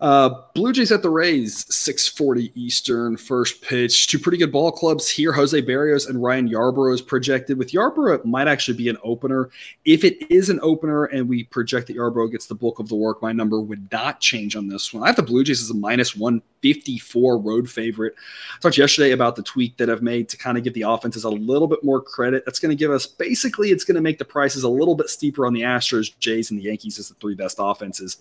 Uh, 0.00 0.42
Blue 0.54 0.72
Jays 0.72 0.92
at 0.92 1.02
the 1.02 1.10
Rays, 1.10 1.66
640 1.74 2.52
Eastern, 2.54 3.16
first 3.16 3.62
pitch. 3.62 4.06
Two 4.06 4.18
pretty 4.18 4.38
good 4.38 4.52
ball 4.52 4.70
clubs 4.70 5.08
here. 5.08 5.32
Jose 5.32 5.60
Berrios 5.62 6.08
and 6.08 6.22
Ryan 6.22 6.48
Yarbrough 6.48 6.94
is 6.94 7.02
projected. 7.02 7.58
With 7.58 7.72
Yarbrough, 7.72 8.14
it 8.16 8.24
might 8.24 8.46
actually 8.46 8.76
be 8.76 8.88
an 8.88 8.98
opener. 9.02 9.50
If 9.84 10.04
it 10.04 10.30
is 10.30 10.50
an 10.50 10.60
opener 10.62 11.06
and 11.06 11.28
we 11.28 11.44
project 11.44 11.88
that 11.88 11.96
Yarbrough 11.96 12.30
gets 12.30 12.46
the 12.46 12.54
bulk 12.54 12.78
of 12.78 12.88
the 12.88 12.94
work, 12.94 13.22
my 13.22 13.32
number 13.32 13.60
would 13.60 13.90
not 13.90 14.20
change 14.20 14.54
on 14.54 14.68
this 14.68 14.94
one. 14.94 15.02
I 15.02 15.06
have 15.06 15.16
the 15.16 15.22
Blue 15.22 15.42
Jays 15.42 15.62
as 15.62 15.70
a 15.70 15.74
minus 15.74 16.14
154 16.14 17.38
road 17.38 17.68
favorite. 17.68 18.14
I 18.56 18.60
talked 18.60 18.78
yesterday 18.78 19.10
about 19.10 19.34
the 19.34 19.42
tweak 19.42 19.76
that 19.78 19.90
I've 19.90 20.02
made 20.02 20.28
to 20.28 20.36
kind 20.36 20.56
of 20.56 20.62
give 20.62 20.74
the 20.74 20.82
offenses 20.82 21.24
a 21.24 21.30
little 21.30 21.66
bit 21.66 21.82
more 21.82 22.00
credit. 22.00 22.44
That's 22.44 22.60
going 22.60 22.70
to 22.70 22.76
give 22.76 22.92
us 22.92 23.04
basically, 23.04 23.70
it's 23.70 23.84
going 23.84 23.96
to 23.96 24.00
make 24.00 24.18
the 24.18 24.24
prices 24.24 24.62
a 24.62 24.68
little 24.68 24.94
bit 24.94 25.08
steeper 25.08 25.44
on 25.44 25.54
the 25.54 25.62
Astros, 25.62 26.16
Jays, 26.20 26.52
and 26.52 26.60
the 26.60 26.64
Yankees 26.64 27.00
as 27.00 27.08
the 27.08 27.14
three 27.14 27.34
best 27.34 27.56
offenses 27.58 28.18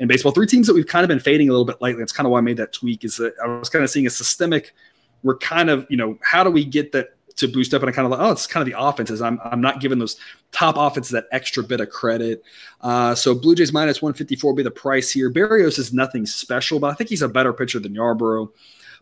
in 0.00 0.08
baseball. 0.08 0.32
Three 0.32 0.46
teams 0.48 0.66
that 0.66 0.74
we've 0.74 0.86
kind 0.86 1.04
of 1.04 1.08
been 1.08 1.19
fading 1.20 1.48
a 1.48 1.52
little 1.52 1.64
bit 1.64 1.80
lately. 1.80 2.00
That's 2.00 2.12
kind 2.12 2.26
of 2.26 2.32
why 2.32 2.38
I 2.38 2.42
made 2.42 2.56
that 2.56 2.72
tweak. 2.72 3.04
Is 3.04 3.16
that 3.16 3.34
I 3.42 3.46
was 3.46 3.68
kind 3.68 3.84
of 3.84 3.90
seeing 3.90 4.06
a 4.06 4.10
systemic. 4.10 4.74
We're 5.22 5.38
kind 5.38 5.70
of 5.70 5.86
you 5.90 5.96
know 5.96 6.18
how 6.22 6.42
do 6.44 6.50
we 6.50 6.64
get 6.64 6.92
that 6.92 7.10
to 7.40 7.48
boost 7.48 7.74
up 7.74 7.82
and 7.82 7.88
I 7.88 7.92
kind 7.92 8.06
of 8.06 8.12
like, 8.12 8.20
oh, 8.20 8.32
it's 8.32 8.46
kind 8.46 8.66
of 8.66 8.72
the 8.72 8.80
offenses. 8.80 9.20
I'm, 9.20 9.40
I'm 9.44 9.60
not 9.60 9.80
giving 9.80 9.98
those 9.98 10.16
top 10.52 10.76
offenses 10.76 11.12
that 11.12 11.26
extra 11.32 11.62
bit 11.62 11.80
of 11.80 11.90
credit. 11.90 12.42
Uh, 12.80 13.14
so 13.14 13.34
Blue 13.34 13.54
Jays 13.54 13.72
minus 13.72 14.00
154 14.00 14.50
will 14.50 14.56
be 14.56 14.62
the 14.62 14.70
price 14.70 15.10
here. 15.10 15.30
Berrios 15.30 15.78
is 15.78 15.92
nothing 15.92 16.26
special, 16.26 16.78
but 16.78 16.90
I 16.90 16.94
think 16.94 17.10
he's 17.10 17.22
a 17.22 17.28
better 17.28 17.52
pitcher 17.52 17.80
than 17.80 17.94
Yarbrough. 17.94 18.50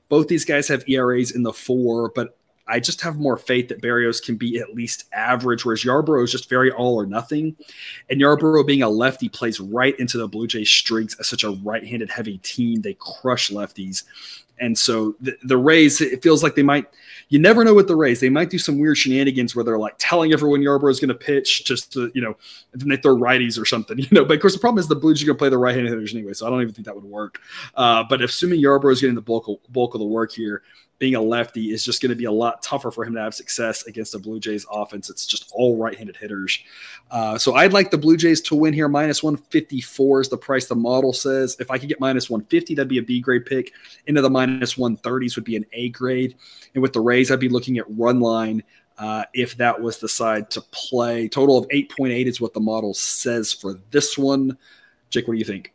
Both 0.08 0.28
these 0.28 0.44
guys 0.44 0.68
have 0.68 0.88
ERAs 0.88 1.32
in 1.32 1.42
the 1.42 1.52
four, 1.52 2.10
but 2.14 2.36
I 2.68 2.80
just 2.80 3.00
have 3.00 3.18
more 3.18 3.36
faith 3.36 3.68
that 3.68 3.80
Berrios 3.80 4.22
can 4.22 4.36
be 4.36 4.58
at 4.58 4.74
least 4.74 5.04
average, 5.12 5.64
whereas 5.64 5.82
Yarbrough 5.82 6.24
is 6.24 6.32
just 6.32 6.48
very 6.48 6.70
all 6.70 6.96
or 6.96 7.06
nothing. 7.06 7.56
And 8.10 8.20
Yarbrough 8.20 8.66
being 8.66 8.82
a 8.82 8.88
lefty 8.88 9.28
plays 9.28 9.58
right 9.58 9.98
into 9.98 10.18
the 10.18 10.28
Blue 10.28 10.46
Jays' 10.46 10.70
strengths 10.70 11.18
as 11.18 11.28
such 11.28 11.44
a 11.44 11.50
right-handed 11.50 12.10
heavy 12.10 12.38
team. 12.38 12.82
They 12.82 12.96
crush 13.00 13.50
lefties. 13.50 14.04
And 14.60 14.76
so 14.76 15.14
the, 15.20 15.36
the 15.44 15.56
Rays, 15.56 16.00
it 16.00 16.22
feels 16.22 16.42
like 16.42 16.54
they 16.54 16.62
might, 16.62 16.86
you 17.28 17.38
never 17.38 17.64
know 17.64 17.74
with 17.74 17.88
the 17.88 17.96
Rays. 17.96 18.20
They 18.20 18.28
might 18.28 18.50
do 18.50 18.58
some 18.58 18.78
weird 18.78 18.98
shenanigans 18.98 19.54
where 19.54 19.64
they're 19.64 19.78
like 19.78 19.94
telling 19.98 20.32
everyone 20.32 20.60
Yarbrough 20.60 20.90
is 20.90 21.00
going 21.00 21.08
to 21.08 21.14
pitch 21.14 21.64
just 21.64 21.92
to, 21.92 22.10
you 22.14 22.22
know, 22.22 22.36
and 22.72 22.80
then 22.80 22.88
they 22.88 22.96
throw 22.96 23.16
righties 23.16 23.60
or 23.60 23.64
something, 23.64 23.98
you 23.98 24.08
know. 24.10 24.24
But 24.24 24.34
of 24.34 24.40
course, 24.40 24.54
the 24.54 24.60
problem 24.60 24.80
is 24.80 24.88
the 24.88 24.96
Blues 24.96 25.22
are 25.22 25.26
going 25.26 25.36
to 25.36 25.38
play 25.38 25.48
the 25.48 25.58
right 25.58 25.74
handed 25.74 25.90
hitters 25.90 26.14
anyway. 26.14 26.32
So 26.32 26.46
I 26.46 26.50
don't 26.50 26.62
even 26.62 26.74
think 26.74 26.86
that 26.86 26.94
would 26.94 27.04
work. 27.04 27.40
Uh, 27.74 28.04
but 28.08 28.22
assuming 28.22 28.60
Yarbrough 28.60 28.92
is 28.92 29.00
getting 29.00 29.14
the 29.14 29.22
bulk 29.22 29.48
of, 29.48 29.56
bulk 29.72 29.94
of 29.94 30.00
the 30.00 30.06
work 30.06 30.32
here, 30.32 30.62
being 30.98 31.14
a 31.14 31.20
lefty 31.20 31.70
is 31.70 31.84
just 31.84 32.02
going 32.02 32.10
to 32.10 32.16
be 32.16 32.24
a 32.24 32.32
lot 32.32 32.62
tougher 32.62 32.90
for 32.90 33.04
him 33.04 33.14
to 33.14 33.20
have 33.20 33.34
success 33.34 33.84
against 33.86 34.12
the 34.12 34.18
Blue 34.18 34.40
Jays 34.40 34.66
offense. 34.70 35.08
It's 35.08 35.26
just 35.26 35.50
all 35.52 35.76
right-handed 35.76 36.16
hitters. 36.16 36.58
Uh, 37.10 37.38
so 37.38 37.54
I'd 37.54 37.72
like 37.72 37.90
the 37.90 37.98
Blue 37.98 38.16
Jays 38.16 38.40
to 38.42 38.56
win 38.56 38.74
here. 38.74 38.88
Minus 38.88 39.22
154 39.22 40.22
is 40.22 40.28
the 40.28 40.36
price 40.36 40.66
the 40.66 40.74
model 40.74 41.12
says. 41.12 41.56
If 41.60 41.70
I 41.70 41.78
could 41.78 41.88
get 41.88 42.00
minus 42.00 42.28
150, 42.28 42.74
that'd 42.74 42.88
be 42.88 42.98
a 42.98 43.02
B 43.02 43.20
grade 43.20 43.46
pick. 43.46 43.72
Into 44.06 44.22
the 44.22 44.30
minus 44.30 44.74
130s 44.74 45.36
would 45.36 45.44
be 45.44 45.56
an 45.56 45.66
A 45.72 45.90
grade. 45.90 46.34
And 46.74 46.82
with 46.82 46.92
the 46.92 47.00
Rays, 47.00 47.30
I'd 47.30 47.40
be 47.40 47.48
looking 47.48 47.78
at 47.78 47.84
run 47.88 48.18
line 48.20 48.64
uh, 48.98 49.24
if 49.34 49.56
that 49.58 49.80
was 49.80 49.98
the 49.98 50.08
side 50.08 50.50
to 50.50 50.60
play. 50.72 51.28
Total 51.28 51.56
of 51.56 51.68
8.8 51.68 52.26
is 52.26 52.40
what 52.40 52.54
the 52.54 52.60
model 52.60 52.92
says 52.92 53.52
for 53.52 53.78
this 53.90 54.18
one. 54.18 54.58
Jake, 55.10 55.28
what 55.28 55.34
do 55.34 55.38
you 55.38 55.44
think? 55.44 55.72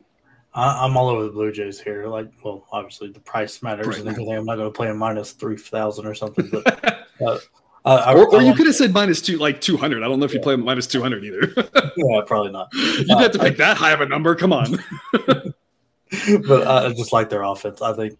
I, 0.55 0.85
am 0.85 0.95
all 0.95 1.09
over 1.09 1.23
the 1.23 1.31
Blue 1.31 1.51
Jays 1.51 1.79
here. 1.79 2.07
Like, 2.07 2.31
well, 2.43 2.67
obviously 2.71 3.11
the 3.11 3.19
price 3.19 3.63
matters 3.63 3.87
right. 3.87 3.99
and 3.99 4.09
everything. 4.09 4.35
I'm 4.35 4.45
not 4.45 4.55
going 4.55 4.71
to 4.71 4.75
play 4.75 4.89
a 4.89 4.93
minus 4.93 5.31
three 5.31 5.57
thousand 5.57 6.05
or 6.05 6.13
something. 6.13 6.49
But, 6.51 7.07
uh, 7.25 7.39
uh, 7.85 8.13
or, 8.15 8.35
or 8.35 8.41
you 8.41 8.53
could 8.53 8.67
have 8.67 8.75
said 8.75 8.93
minus 8.93 9.21
two, 9.21 9.37
like 9.37 9.61
two 9.61 9.77
hundred. 9.77 10.03
I 10.03 10.07
don't 10.07 10.19
know 10.19 10.25
if 10.25 10.31
yeah. 10.31 10.39
you 10.39 10.43
play 10.43 10.55
minus 10.55 10.87
two 10.87 11.01
hundred 11.01 11.23
either. 11.25 11.51
yeah, 11.97 12.21
probably 12.25 12.51
not. 12.51 12.69
You'd 12.73 13.09
have 13.09 13.31
to 13.31 13.39
uh, 13.39 13.43
pick 13.43 13.53
I, 13.53 13.57
that 13.57 13.77
high 13.77 13.91
of 13.91 14.01
a 14.01 14.05
number. 14.05 14.35
Come 14.35 14.53
on. 14.53 14.77
but 15.13 16.67
I 16.67 16.93
just 16.93 17.11
like 17.11 17.29
their 17.29 17.43
offense. 17.43 17.81
I 17.81 17.93
think 17.93 18.17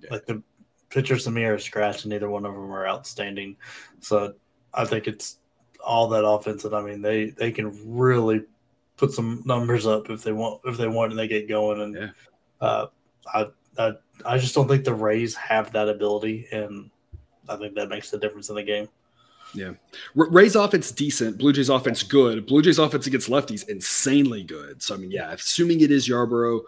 yeah. 0.00 0.08
like 0.10 0.26
the 0.26 0.42
pitchers 0.90 1.24
to 1.24 1.30
me 1.30 1.44
are 1.44 1.58
scratch, 1.58 2.04
and 2.04 2.10
neither 2.10 2.28
one 2.28 2.44
of 2.44 2.52
them 2.52 2.70
are 2.70 2.86
outstanding. 2.86 3.56
So 4.00 4.34
I 4.74 4.84
think 4.84 5.08
it's 5.08 5.38
all 5.84 6.08
that 6.08 6.24
offense, 6.24 6.64
and 6.64 6.74
I 6.74 6.82
mean 6.82 7.02
they 7.02 7.30
they 7.30 7.50
can 7.50 7.72
really 7.84 8.42
put 9.00 9.12
some 9.12 9.42
numbers 9.46 9.86
up 9.86 10.10
if 10.10 10.22
they 10.22 10.30
want 10.30 10.60
if 10.66 10.76
they 10.76 10.86
want 10.86 11.10
and 11.10 11.18
they 11.18 11.26
get 11.26 11.48
going. 11.48 11.80
And 11.80 11.94
yeah. 11.94 12.08
uh, 12.60 12.86
I, 13.34 13.46
I 13.78 13.92
I 14.26 14.38
just 14.38 14.54
don't 14.54 14.68
think 14.68 14.84
the 14.84 14.94
Rays 14.94 15.34
have 15.34 15.72
that 15.72 15.88
ability, 15.88 16.46
and 16.52 16.90
I 17.48 17.56
think 17.56 17.74
that 17.74 17.88
makes 17.88 18.10
the 18.10 18.18
difference 18.18 18.50
in 18.50 18.56
the 18.56 18.62
game. 18.62 18.88
Yeah, 19.54 19.72
Rays 20.14 20.54
offense 20.54 20.92
decent, 20.92 21.38
Blue 21.38 21.52
Jays 21.52 21.70
offense 21.70 22.04
good. 22.04 22.46
Blue 22.46 22.62
Jays 22.62 22.78
offense 22.78 23.08
against 23.08 23.28
lefties 23.28 23.68
insanely 23.68 24.44
good. 24.44 24.80
So 24.82 24.94
I 24.94 24.98
mean, 24.98 25.10
yeah, 25.10 25.32
assuming 25.32 25.80
it 25.80 25.90
is 25.90 26.08
Yarbrough, 26.08 26.60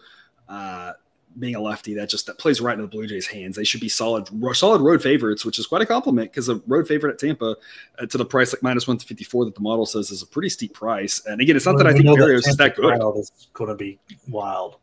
uh, 0.48 0.92
being 1.38 1.54
a 1.54 1.60
lefty, 1.60 1.94
that 1.94 2.08
just 2.08 2.26
that 2.26 2.38
plays 2.38 2.60
right 2.60 2.72
into 2.72 2.82
the 2.82 2.88
Blue 2.88 3.06
Jays' 3.06 3.26
hands. 3.26 3.56
They 3.56 3.64
should 3.64 3.80
be 3.80 3.88
solid, 3.88 4.28
solid 4.54 4.80
road 4.80 5.02
favorites, 5.02 5.44
which 5.44 5.58
is 5.58 5.66
quite 5.66 5.82
a 5.82 5.86
compliment 5.86 6.30
because 6.30 6.48
a 6.48 6.56
road 6.66 6.86
favorite 6.86 7.12
at 7.12 7.18
Tampa 7.18 7.56
uh, 7.98 8.06
to 8.06 8.18
the 8.18 8.24
price 8.24 8.52
like 8.52 8.62
one 8.86 8.98
to 8.98 9.06
fifty 9.06 9.24
four 9.24 9.44
that 9.44 9.54
the 9.54 9.60
model 9.60 9.86
says 9.86 10.10
is 10.10 10.22
a 10.22 10.26
pretty 10.26 10.48
steep 10.48 10.74
price. 10.74 11.22
And 11.26 11.40
again, 11.40 11.56
it's 11.56 11.66
not 11.66 11.76
well, 11.76 11.84
that 11.84 11.90
I 11.90 11.92
think 11.94 12.06
Berrios 12.06 12.48
is 12.48 12.56
that 12.56 12.76
good. 12.76 12.94
It's 13.16 13.48
going 13.52 13.68
to 13.68 13.76
be 13.76 13.98
wild. 14.28 14.76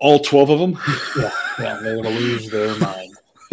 All 0.00 0.18
twelve 0.18 0.50
of 0.50 0.58
them. 0.58 0.78
yeah, 1.18 1.30
yeah, 1.58 1.80
they're 1.82 2.02
going 2.02 2.14
to 2.14 2.20
lose 2.20 2.50
their 2.50 2.76
mind 2.78 3.14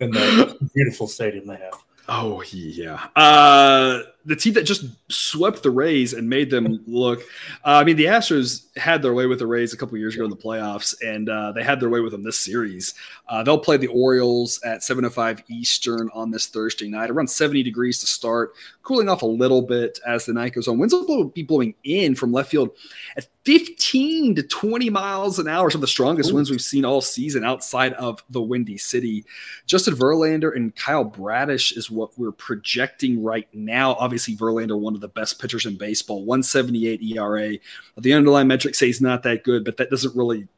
in 0.00 0.10
the 0.10 0.70
beautiful 0.74 1.06
stadium 1.06 1.46
they 1.46 1.56
have. 1.56 1.82
Oh 2.08 2.42
yeah. 2.52 3.08
Uh, 3.16 4.02
the 4.26 4.34
team 4.34 4.54
that 4.54 4.64
just 4.64 4.84
swept 5.08 5.62
the 5.62 5.70
Rays 5.70 6.12
and 6.12 6.28
made 6.28 6.50
them 6.50 6.82
look. 6.86 7.20
Uh, 7.64 7.78
I 7.80 7.84
mean, 7.84 7.96
the 7.96 8.06
Astros 8.06 8.76
had 8.76 9.00
their 9.00 9.14
way 9.14 9.26
with 9.26 9.38
the 9.38 9.46
Rays 9.46 9.72
a 9.72 9.76
couple 9.76 9.96
years 9.96 10.16
ago 10.16 10.24
in 10.24 10.30
the 10.30 10.36
playoffs, 10.36 10.94
and 11.00 11.28
uh, 11.28 11.52
they 11.52 11.62
had 11.62 11.78
their 11.78 11.88
way 11.88 12.00
with 12.00 12.10
them 12.10 12.24
this 12.24 12.38
series. 12.38 12.94
Uh, 13.28 13.44
they'll 13.44 13.58
play 13.58 13.76
the 13.76 13.86
Orioles 13.86 14.60
at 14.64 14.80
7:05 14.80 15.44
Eastern 15.48 16.10
on 16.12 16.30
this 16.32 16.48
Thursday 16.48 16.88
night. 16.88 17.10
Around 17.10 17.28
70 17.28 17.62
degrees 17.62 18.00
to 18.00 18.06
start, 18.06 18.54
cooling 18.82 19.08
off 19.08 19.22
a 19.22 19.26
little 19.26 19.62
bit 19.62 20.00
as 20.04 20.26
the 20.26 20.32
night 20.32 20.54
goes 20.54 20.66
on. 20.66 20.78
Winds 20.78 20.92
will 20.92 21.24
be 21.26 21.44
blowing 21.44 21.74
in 21.84 22.16
from 22.16 22.32
left 22.32 22.50
field 22.50 22.70
at 23.16 23.28
15 23.44 24.34
to 24.34 24.42
20 24.42 24.90
miles 24.90 25.38
an 25.38 25.46
hour. 25.46 25.70
Some 25.70 25.78
of 25.78 25.82
the 25.82 25.86
strongest 25.86 26.32
Ooh. 26.32 26.34
winds 26.34 26.50
we've 26.50 26.60
seen 26.60 26.84
all 26.84 27.00
season 27.00 27.44
outside 27.44 27.92
of 27.92 28.20
the 28.30 28.42
Windy 28.42 28.76
City. 28.76 29.24
Justin 29.66 29.94
Verlander 29.94 30.54
and 30.56 30.74
Kyle 30.74 31.04
Bradish 31.04 31.70
is 31.76 31.88
what 31.88 32.10
we're 32.18 32.32
projecting 32.32 33.22
right 33.22 33.46
now. 33.54 33.94
Obviously, 33.94 34.15
Verlander, 34.18 34.78
one 34.78 34.94
of 34.94 35.00
the 35.00 35.08
best 35.08 35.40
pitchers 35.40 35.66
in 35.66 35.76
baseball, 35.76 36.24
178 36.24 37.02
ERA. 37.02 37.54
The 37.98 38.12
underlying 38.12 38.48
metrics 38.48 38.78
say 38.78 38.86
he's 38.86 39.00
not 39.00 39.22
that 39.24 39.44
good, 39.44 39.64
but 39.64 39.76
that 39.76 39.90
doesn't 39.90 40.16
really 40.16 40.48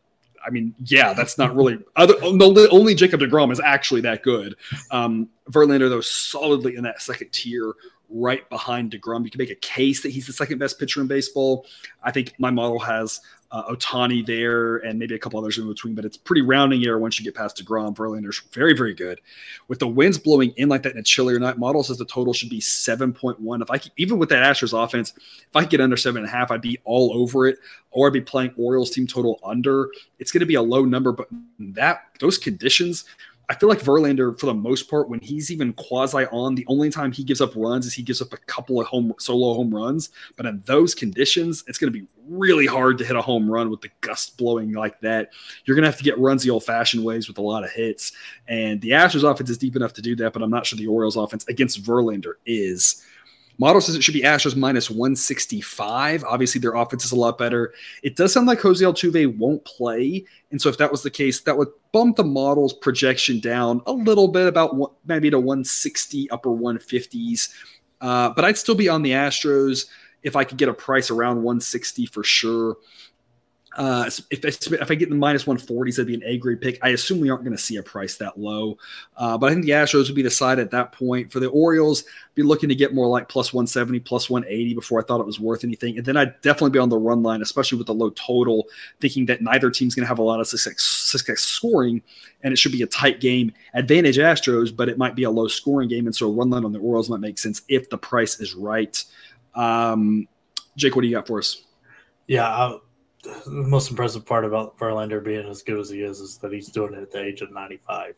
I 0.47 0.51
mean, 0.51 0.75
yeah, 0.83 1.13
that's 1.13 1.37
not 1.37 1.55
really 1.55 1.79
other. 1.97 2.15
Only 2.23 2.95
Jacob 2.95 3.21
Degrom 3.21 3.53
is 3.53 3.61
actually 3.61 4.01
that 4.03 4.23
good. 4.23 4.55
Um, 4.91 5.29
Verlander, 5.51 5.91
though, 5.91 6.01
solidly 6.01 6.77
in 6.77 6.85
that 6.85 7.03
second 7.03 7.33
tier 7.33 7.75
right 8.09 8.49
behind 8.49 8.93
DeGrom. 8.93 9.25
You 9.25 9.31
can 9.31 9.39
make 9.39 9.51
a 9.51 9.57
case 9.57 10.03
that 10.03 10.11
he's 10.11 10.27
the 10.27 10.33
second 10.33 10.59
best 10.59 10.79
pitcher 10.79 11.01
in 11.01 11.07
baseball. 11.07 11.67
I 12.03 12.11
think 12.11 12.35
my 12.39 12.51
model 12.51 12.79
has 12.79 13.21
uh, 13.51 13.73
Ohtani 13.73 14.25
there 14.25 14.77
and 14.79 14.99
maybe 14.99 15.15
a 15.15 15.19
couple 15.19 15.39
others 15.39 15.57
in 15.57 15.67
between, 15.67 15.95
but 15.95 16.05
it's 16.05 16.17
pretty 16.17 16.43
rounding 16.43 16.85
error 16.85 16.99
once 16.99 17.19
you 17.19 17.25
get 17.25 17.35
past 17.35 17.57
DeGrom. 17.57 17.97
Verlander's 17.97 18.41
very, 18.53 18.75
very 18.75 18.93
good. 18.93 19.21
With 19.69 19.79
the 19.79 19.89
winds 19.89 20.19
blowing 20.19 20.53
in 20.57 20.69
like 20.69 20.83
that 20.83 20.93
in 20.93 20.99
a 20.99 21.03
chillier 21.03 21.39
night, 21.39 21.59
model 21.59 21.83
says 21.83 21.97
the 21.97 22.05
total 22.05 22.35
should 22.35 22.51
be 22.51 22.61
7.1. 22.61 23.63
If 23.63 23.71
I 23.71 23.79
could, 23.79 23.93
even 23.97 24.19
with 24.19 24.29
that 24.29 24.43
Astros 24.43 24.77
offense, 24.77 25.15
if 25.17 25.57
I 25.57 25.63
could 25.63 25.71
get 25.71 25.81
under 25.81 25.97
seven 25.97 26.23
and 26.23 26.29
a 26.29 26.33
half, 26.33 26.51
I'd 26.51 26.61
be 26.61 26.79
all 26.85 27.13
over 27.15 27.47
it, 27.47 27.59
or 27.91 28.07
I'd 28.07 28.13
be 28.13 28.21
playing 28.21 28.53
Orioles 28.57 28.91
team 28.91 29.07
total 29.07 29.41
under. 29.43 29.91
It's 30.19 30.31
going 30.31 30.41
to 30.41 30.47
be 30.47 30.55
a 30.55 30.63
low 30.63 30.85
number, 30.85 31.13
but 31.13 31.29
that 31.59 32.03
those 32.21 32.37
conditions 32.37 33.05
I 33.51 33.55
feel 33.55 33.69
like 33.71 33.81
Verlander, 33.81 34.39
for 34.39 34.47
the 34.47 34.55
most 34.55 34.91
part, 34.91 35.09
when 35.09 35.21
he's 35.21 35.51
even 35.51 35.73
quasi 35.73 36.27
on, 36.27 36.55
the 36.55 36.67
only 36.69 36.91
time 36.91 37.13
he 37.13 37.25
gives 37.25 37.41
up 37.41 37.57
runs 37.57 37.87
is 37.87 37.95
he 37.95 38.03
gives 38.03 38.21
up 38.21 38.35
a 38.35 38.37
couple 38.37 38.79
of 38.79 38.87
home 38.87 39.15
solo 39.19 39.55
home 39.55 39.75
runs. 39.75 40.11
But 40.37 40.45
in 40.45 40.63
those 40.67 40.95
conditions, 40.95 41.65
it's 41.67 41.79
going 41.79 41.91
to 41.91 41.99
be 41.99 42.07
really 42.29 42.67
hard 42.67 42.99
to 42.99 43.05
hit 43.07 43.17
a 43.17 43.23
home 43.23 43.51
run 43.51 43.71
with 43.71 43.81
the 43.81 43.91
gust 44.03 44.37
blowing 44.37 44.73
like 44.73 45.01
that. 45.01 45.31
You're 45.65 45.77
going 45.77 45.85
to 45.85 45.89
have 45.91 45.97
to 45.97 46.05
get 46.05 46.19
runs 46.19 46.43
the 46.43 46.51
old 46.51 46.65
fashioned 46.65 47.03
ways 47.03 47.27
with 47.27 47.39
a 47.39 47.43
lot 47.43 47.65
of 47.65 47.71
hits. 47.71 48.13
And 48.49 48.83
the 48.83 48.91
Astros 48.91 49.29
offense 49.29 49.49
is 49.49 49.57
deep 49.57 49.77
enough 49.77 49.95
to 49.95 50.03
do 50.03 50.15
that, 50.17 50.35
but 50.35 50.43
I'm 50.43 50.51
not 50.51 50.67
sure 50.67 50.77
the 50.77 50.87
Orioles 50.87 51.17
offense 51.17 51.47
against 51.49 51.83
Verlander 51.83 52.35
is. 52.45 53.03
Model 53.59 53.81
says 53.81 53.97
it 53.97 54.05
should 54.05 54.15
be 54.15 54.23
Astros 54.23 54.57
minus 54.57 54.89
165. 54.89 56.25
Obviously, 56.25 56.61
their 56.61 56.75
offense 56.75 57.05
is 57.05 57.11
a 57.11 57.17
lot 57.17 57.39
better. 57.39 57.75
It 58.05 58.15
does 58.15 58.33
sound 58.33 58.47
like 58.47 58.61
Jose 58.61 58.85
Altuve 58.85 59.37
won't 59.37 59.65
play. 59.65 60.25
And 60.53 60.63
so, 60.63 60.69
if 60.69 60.79
that 60.79 60.91
was 60.91 61.03
the 61.03 61.11
case, 61.11 61.41
that 61.41 61.59
would 61.59 61.69
bump 61.93 62.17
the 62.17 62.25
model's 62.25 62.73
projection 62.73 63.41
down 63.41 63.83
a 63.87 63.93
little 63.93 64.29
bit, 64.29 64.47
about 64.47 64.77
one, 64.77 64.93
maybe 65.07 65.29
to 65.31 65.39
160, 65.39 66.31
upper 66.31 66.51
150s. 66.51 67.51
Uh, 68.01 68.31
but 68.31 68.45
I'd 68.45 68.57
still 68.57 68.77
be 68.77 68.89
on 68.89 69.03
the 69.03 69.11
Astros 69.11 69.87
if 70.23 70.37
I 70.37 70.45
could 70.45 70.59
get 70.59 70.69
a 70.69 70.75
price 70.75 71.11
around 71.11 71.37
160 71.37 72.07
for 72.07 72.23
sure. 72.23 72.77
Uh, 73.79 74.11
if, 74.31 74.45
if 74.45 74.91
I 74.91 74.95
get 74.97 75.09
the 75.09 75.15
minus 75.15 75.45
140s, 75.45 75.97
that'd 75.97 76.09
be 76.09 76.15
an 76.15 76.23
A 76.25 76.37
grade 76.37 76.61
pick. 76.61 76.81
I 76.83 76.89
assume 76.89 77.21
we 77.21 77.31
aren't 77.31 77.45
going 77.45 77.57
to 77.57 77.63
see 77.63 77.77
a 77.77 77.83
price 77.83 78.17
that 78.17 78.37
low. 78.37 78.77
Uh, 79.17 79.39
but 79.39 79.51
I 79.51 79.55
think 79.55 79.65
the 79.65 79.71
Astros 79.71 80.09
would 80.09 80.17
be 80.17 80.23
the 80.23 80.31
side 80.31 80.59
at 80.59 80.73
that 80.73 80.91
point. 80.91 81.31
For 81.31 81.39
the 81.39 81.47
Orioles, 81.47 82.03
be 82.35 82.43
looking 82.43 82.69
to 82.71 82.75
get 82.75 82.93
more 82.93 83.07
like 83.07 83.29
plus 83.29 83.53
170, 83.53 84.01
plus 84.01 84.29
180 84.29 84.75
before 84.75 85.01
I 85.01 85.05
thought 85.05 85.21
it 85.21 85.27
was 85.27 85.39
worth 85.39 85.63
anything. 85.63 85.97
And 85.97 86.05
then 86.05 86.17
I'd 86.17 86.41
definitely 86.41 86.71
be 86.71 86.81
on 86.81 86.89
the 86.89 86.99
run 86.99 87.23
line, 87.23 87.41
especially 87.41 87.79
with 87.79 87.87
the 87.87 87.95
low 87.95 88.11
total, 88.11 88.67
thinking 89.01 89.27
that 89.27 89.43
neither 89.43 89.71
team's 89.71 89.95
going 89.95 90.03
to 90.03 90.09
have 90.09 90.19
a 90.19 90.23
lot 90.23 90.41
of 90.41 90.49
success, 90.49 90.83
success 90.83 91.41
scoring 91.41 92.03
and 92.43 92.53
it 92.53 92.57
should 92.57 92.73
be 92.73 92.83
a 92.83 92.87
tight 92.87 93.21
game. 93.21 93.53
Advantage 93.75 94.17
Astros, 94.19 94.75
but 94.75 94.89
it 94.89 94.99
might 94.99 95.15
be 95.15 95.25
a 95.25 95.31
low 95.31 95.49
scoring 95.49 95.89
game. 95.89 96.07
And 96.07 96.15
so 96.15 96.29
a 96.29 96.33
run 96.33 96.51
line 96.51 96.65
on 96.65 96.73
the 96.73 96.79
Orioles 96.79 97.11
might 97.11 97.21
make 97.21 97.39
sense 97.39 97.63
if 97.69 97.91
the 97.91 97.99
price 97.99 98.41
is 98.41 98.55
right. 98.55 99.05
Um, 99.55 100.29
Jake, 100.77 100.95
what 100.95 101.03
do 101.03 101.09
you 101.09 101.15
got 101.15 101.27
for 101.27 101.39
us? 101.39 101.63
Yeah, 102.27 102.49
I, 102.49 102.79
the 103.23 103.51
most 103.51 103.91
impressive 103.91 104.25
part 104.25 104.45
about 104.45 104.79
Verlander 104.79 105.23
being 105.23 105.49
as 105.49 105.63
good 105.63 105.79
as 105.79 105.91
he 105.91 106.03
is 106.03 106.21
is 106.21 106.39
that 106.39 106.53
he's 106.53 106.69
doing 106.69 106.95
it 106.95 107.03
at 107.03 107.11
the 107.11 107.23
age 107.23 107.41
of 107.41 107.51
95 107.51 108.15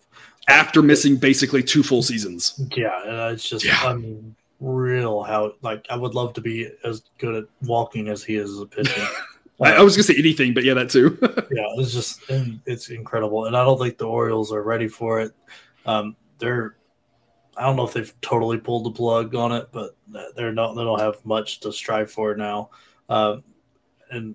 after 0.49 0.83
missing 0.83 1.17
basically 1.17 1.63
two 1.63 1.83
full 1.83 2.03
seasons. 2.03 2.61
Yeah, 2.77 3.03
and 3.03 3.35
it's 3.35 3.49
just 3.49 3.65
yeah. 3.65 3.97
unreal 4.61 5.23
how 5.23 5.55
like 5.63 5.87
I 5.91 5.97
would 5.97 6.15
love 6.15 6.35
to 6.35 6.41
be 6.41 6.71
as 6.85 7.03
good 7.19 7.35
at 7.35 7.45
walking 7.63 8.09
as 8.09 8.23
he 8.23 8.37
is 8.37 8.51
as 8.51 8.61
a 8.61 8.67
pitcher. 8.67 9.07
I, 9.61 9.75
I 9.75 9.83
was 9.83 9.95
gonna 9.95 10.05
say 10.05 10.17
anything, 10.17 10.55
but 10.55 10.65
yeah, 10.65 10.75
that 10.75 10.91
too. 10.91 11.19
yeah, 11.23 11.67
it's 11.77 11.93
just 11.93 12.23
it's 12.67 12.89
incredible, 12.89 13.47
and 13.47 13.57
I 13.57 13.65
don't 13.65 13.79
think 13.79 13.99
the 13.99 14.07
Orioles 14.07 14.53
are 14.53 14.63
ready 14.63 14.89
for 14.89 15.21
it. 15.21 15.33
Um, 15.85 16.17
they're 16.39 16.77
I 17.57 17.65
don't 17.65 17.77
know 17.77 17.85
if 17.85 17.93
they've 17.93 18.21
totally 18.23 18.57
pulled 18.57 18.85
the 18.85 18.91
plug 18.91 19.35
on 19.35 19.53
it, 19.53 19.69
but 19.71 19.97
they're 20.35 20.53
not. 20.53 20.75
They 20.75 20.83
don't 20.85 21.01
have 21.01 21.25
much 21.27 21.61
to 21.61 21.73
strive 21.73 22.11
for 22.11 22.35
now. 22.35 22.71
Uh, 23.09 23.39
and 24.11 24.35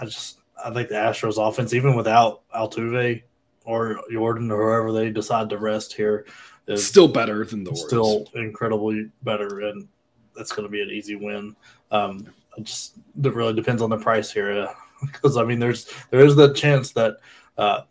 I 0.00 0.04
just 0.04 0.38
I 0.62 0.72
think 0.72 0.88
the 0.88 0.94
Astros 0.94 1.36
offense, 1.36 1.74
even 1.74 1.96
without 1.96 2.42
Altuve 2.54 3.22
or 3.64 4.00
Yordan 4.12 4.50
or 4.50 4.56
whoever 4.56 4.92
they 4.92 5.10
decide 5.10 5.50
to 5.50 5.58
rest 5.58 5.92
here, 5.92 6.26
is 6.66 6.86
still 6.86 7.08
better 7.08 7.44
than 7.44 7.64
the 7.64 7.74
still 7.74 8.26
incredibly 8.34 9.10
better, 9.22 9.60
and 9.60 9.88
that's 10.36 10.52
going 10.52 10.66
to 10.66 10.72
be 10.72 10.82
an 10.82 10.90
easy 10.90 11.16
win. 11.16 11.54
Um, 11.90 12.26
it 12.56 12.64
just 12.64 12.96
it 13.22 13.34
really 13.34 13.54
depends 13.54 13.82
on 13.82 13.90
the 13.90 13.98
price 13.98 14.30
here, 14.30 14.68
because 15.00 15.36
uh, 15.36 15.42
I 15.42 15.44
mean, 15.44 15.58
there's 15.58 15.90
there 16.10 16.24
is 16.24 16.36
the 16.36 16.52
chance 16.54 16.92
that 16.92 17.16
uh, 17.58 17.82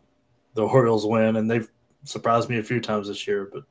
the 0.53 0.63
Orioles 0.63 1.05
win, 1.05 1.35
and 1.35 1.49
they've 1.49 1.69
surprised 2.03 2.49
me 2.49 2.59
a 2.59 2.63
few 2.63 2.79
times 2.79 3.07
this 3.07 3.27
year, 3.27 3.49
but 3.51 3.63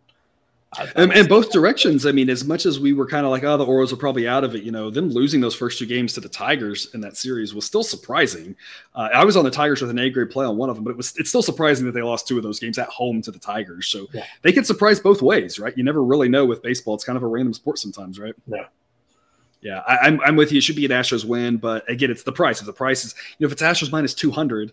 and, 0.97 1.13
and, 1.13 1.29
both 1.29 1.53
directions. 1.53 2.07
I 2.07 2.13
mean, 2.13 2.31
as 2.31 2.45
much 2.45 2.65
as 2.65 2.81
we 2.81 2.93
were 2.93 3.07
kind 3.07 3.27
of 3.27 3.31
like, 3.31 3.45
oh, 3.45 3.57
the 3.57 3.65
Orioles 3.65 3.93
are 3.93 3.97
probably 3.97 4.27
out 4.27 4.43
of 4.43 4.55
it, 4.55 4.63
you 4.63 4.73
know, 4.73 4.91
them 4.91 5.11
losing 5.11 5.41
those 5.41 5.55
first 5.55 5.79
two 5.79 5.87
games 5.87 6.15
to 6.15 6.21
the 6.21 6.29
Tigers 6.29 6.89
in 6.95 7.01
that 7.03 7.17
series 7.17 7.55
was 7.55 7.67
still 7.67 7.83
surprising. 7.83 8.57
Uh, 8.95 9.09
I 9.13 9.25
was 9.25 9.37
on 9.37 9.45
the 9.45 9.51
Tigers 9.51 9.83
with 9.83 9.91
an 9.91 9.99
A 9.99 10.09
grade 10.09 10.31
play 10.31 10.47
on 10.47 10.57
one 10.57 10.71
of 10.71 10.77
them, 10.77 10.85
but 10.85 10.91
it 10.91 10.97
was 10.97 11.15
it's 11.19 11.29
still 11.29 11.43
surprising 11.43 11.85
that 11.87 11.93
they 11.93 12.03
lost 12.03 12.27
two 12.27 12.39
of 12.39 12.43
those 12.43 12.59
games 12.59 12.79
at 12.79 12.89
home 12.89 13.21
to 13.23 13.31
the 13.31 13.39
Tigers. 13.39 13.89
So 13.89 14.07
yeah. 14.13 14.25
they 14.41 14.53
can 14.53 14.65
surprise 14.65 14.99
both 14.99 15.21
ways, 15.21 15.59
right? 15.59 15.77
You 15.77 15.85
never 15.85 16.03
really 16.03 16.29
know 16.29 16.47
with 16.47 16.63
baseball. 16.63 16.95
It's 16.95 17.05
kind 17.05 17.17
of 17.17 17.23
a 17.23 17.29
random 17.29 17.53
sport 17.53 17.79
sometimes, 17.79 18.19
right? 18.19 18.35
Yeah. 18.47 18.67
Yeah, 19.61 19.79
I, 19.87 20.09
am 20.09 20.15
I'm, 20.15 20.21
I'm 20.23 20.37
with 20.37 20.51
you. 20.51 20.59
It 20.59 20.63
should 20.63 20.75
be 20.75 20.87
an 20.87 20.91
Astros 20.91 21.25
win, 21.25 21.57
but 21.59 21.89
again, 21.89 22.11
it's 22.11 22.25
the 22.25 22.33
price. 22.33 22.59
If 22.59 22.67
the 22.67 22.73
price 22.73 23.05
is, 23.05 23.15
you 23.39 23.45
know, 23.45 23.47
if 23.47 23.53
it's 23.53 23.63
Astros 23.63 23.93
minus 23.93 24.13
200, 24.13 24.73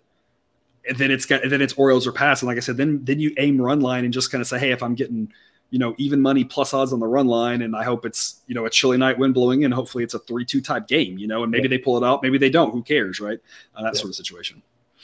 then 0.97 1.11
it's 1.11 1.27
got, 1.27 1.41
then 1.47 1.61
it's 1.61 1.73
Orioles 1.73 2.07
or 2.07 2.11
pass. 2.11 2.41
And 2.41 2.47
like 2.47 2.57
I 2.57 2.61
said, 2.61 2.75
then 2.75 3.03
then 3.03 3.19
you 3.19 3.31
aim 3.37 3.61
run 3.61 3.81
line 3.81 4.03
and 4.03 4.11
just 4.11 4.31
kind 4.31 4.41
of 4.41 4.47
say, 4.47 4.57
hey, 4.57 4.71
if 4.71 4.81
I'm 4.81 4.95
getting– 4.95 5.31
you 5.69 5.79
know, 5.79 5.95
even 5.97 6.19
money 6.21 6.43
plus 6.43 6.73
odds 6.73 6.93
on 6.93 6.99
the 6.99 7.07
run 7.07 7.27
line. 7.27 7.61
And 7.61 7.75
I 7.75 7.83
hope 7.83 8.05
it's, 8.05 8.41
you 8.47 8.55
know, 8.55 8.65
a 8.65 8.69
chilly 8.69 8.97
night 8.97 9.17
wind 9.17 9.33
blowing 9.33 9.61
in. 9.61 9.71
Hopefully 9.71 10.03
it's 10.03 10.13
a 10.13 10.19
3 10.19 10.45
2 10.45 10.61
type 10.61 10.87
game, 10.87 11.17
you 11.17 11.27
know, 11.27 11.43
and 11.43 11.51
maybe 11.51 11.63
yeah. 11.63 11.69
they 11.69 11.77
pull 11.77 11.97
it 11.97 12.05
out. 12.05 12.23
Maybe 12.23 12.37
they 12.37 12.49
don't. 12.49 12.71
Who 12.71 12.81
cares, 12.81 13.19
right? 13.19 13.39
Uh, 13.75 13.83
that 13.83 13.93
yeah. 13.93 13.99
sort 13.99 14.09
of 14.09 14.15
situation. 14.15 14.61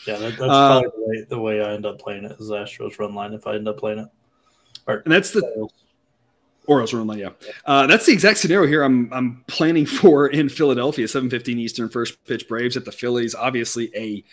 Yeah, 0.08 0.18
that, 0.18 0.38
that's 0.38 0.42
uh, 0.42 0.82
probably 0.82 0.90
the 0.90 1.08
way, 1.08 1.26
the 1.30 1.40
way, 1.40 1.64
I 1.64 1.74
end 1.74 1.86
up 1.86 2.00
playing 2.00 2.26
it 2.26 2.34
is 2.40 2.50
Astros 2.50 3.00
run 3.00 3.16
line 3.16 3.34
if 3.34 3.48
I 3.48 3.56
end 3.56 3.68
up 3.68 3.78
playing 3.78 4.00
it. 4.00 4.08
Or, 4.88 4.98
and 4.98 5.12
that's 5.12 5.32
the. 5.32 5.70
Orioles 6.68 6.94
run 6.96 7.06
line, 7.06 7.20
yeah. 7.20 7.30
Uh, 7.66 7.86
that's 7.86 8.08
the 8.08 8.12
exact 8.12 8.40
scenario 8.40 8.68
here. 8.68 8.82
I'm 8.82 9.12
I'm 9.14 9.44
planning 9.48 9.86
for 9.86 10.28
in 10.28 10.50
Philadelphia, 10.50 11.06
7:15 11.06 11.58
Eastern, 11.58 11.90
first 11.90 12.24
pitch 12.26 12.48
Braves 12.48 12.76
at 12.76 12.86
the 12.86 12.92
Phillies. 12.92 13.36
Obviously, 13.36 13.92
a 13.96 14.24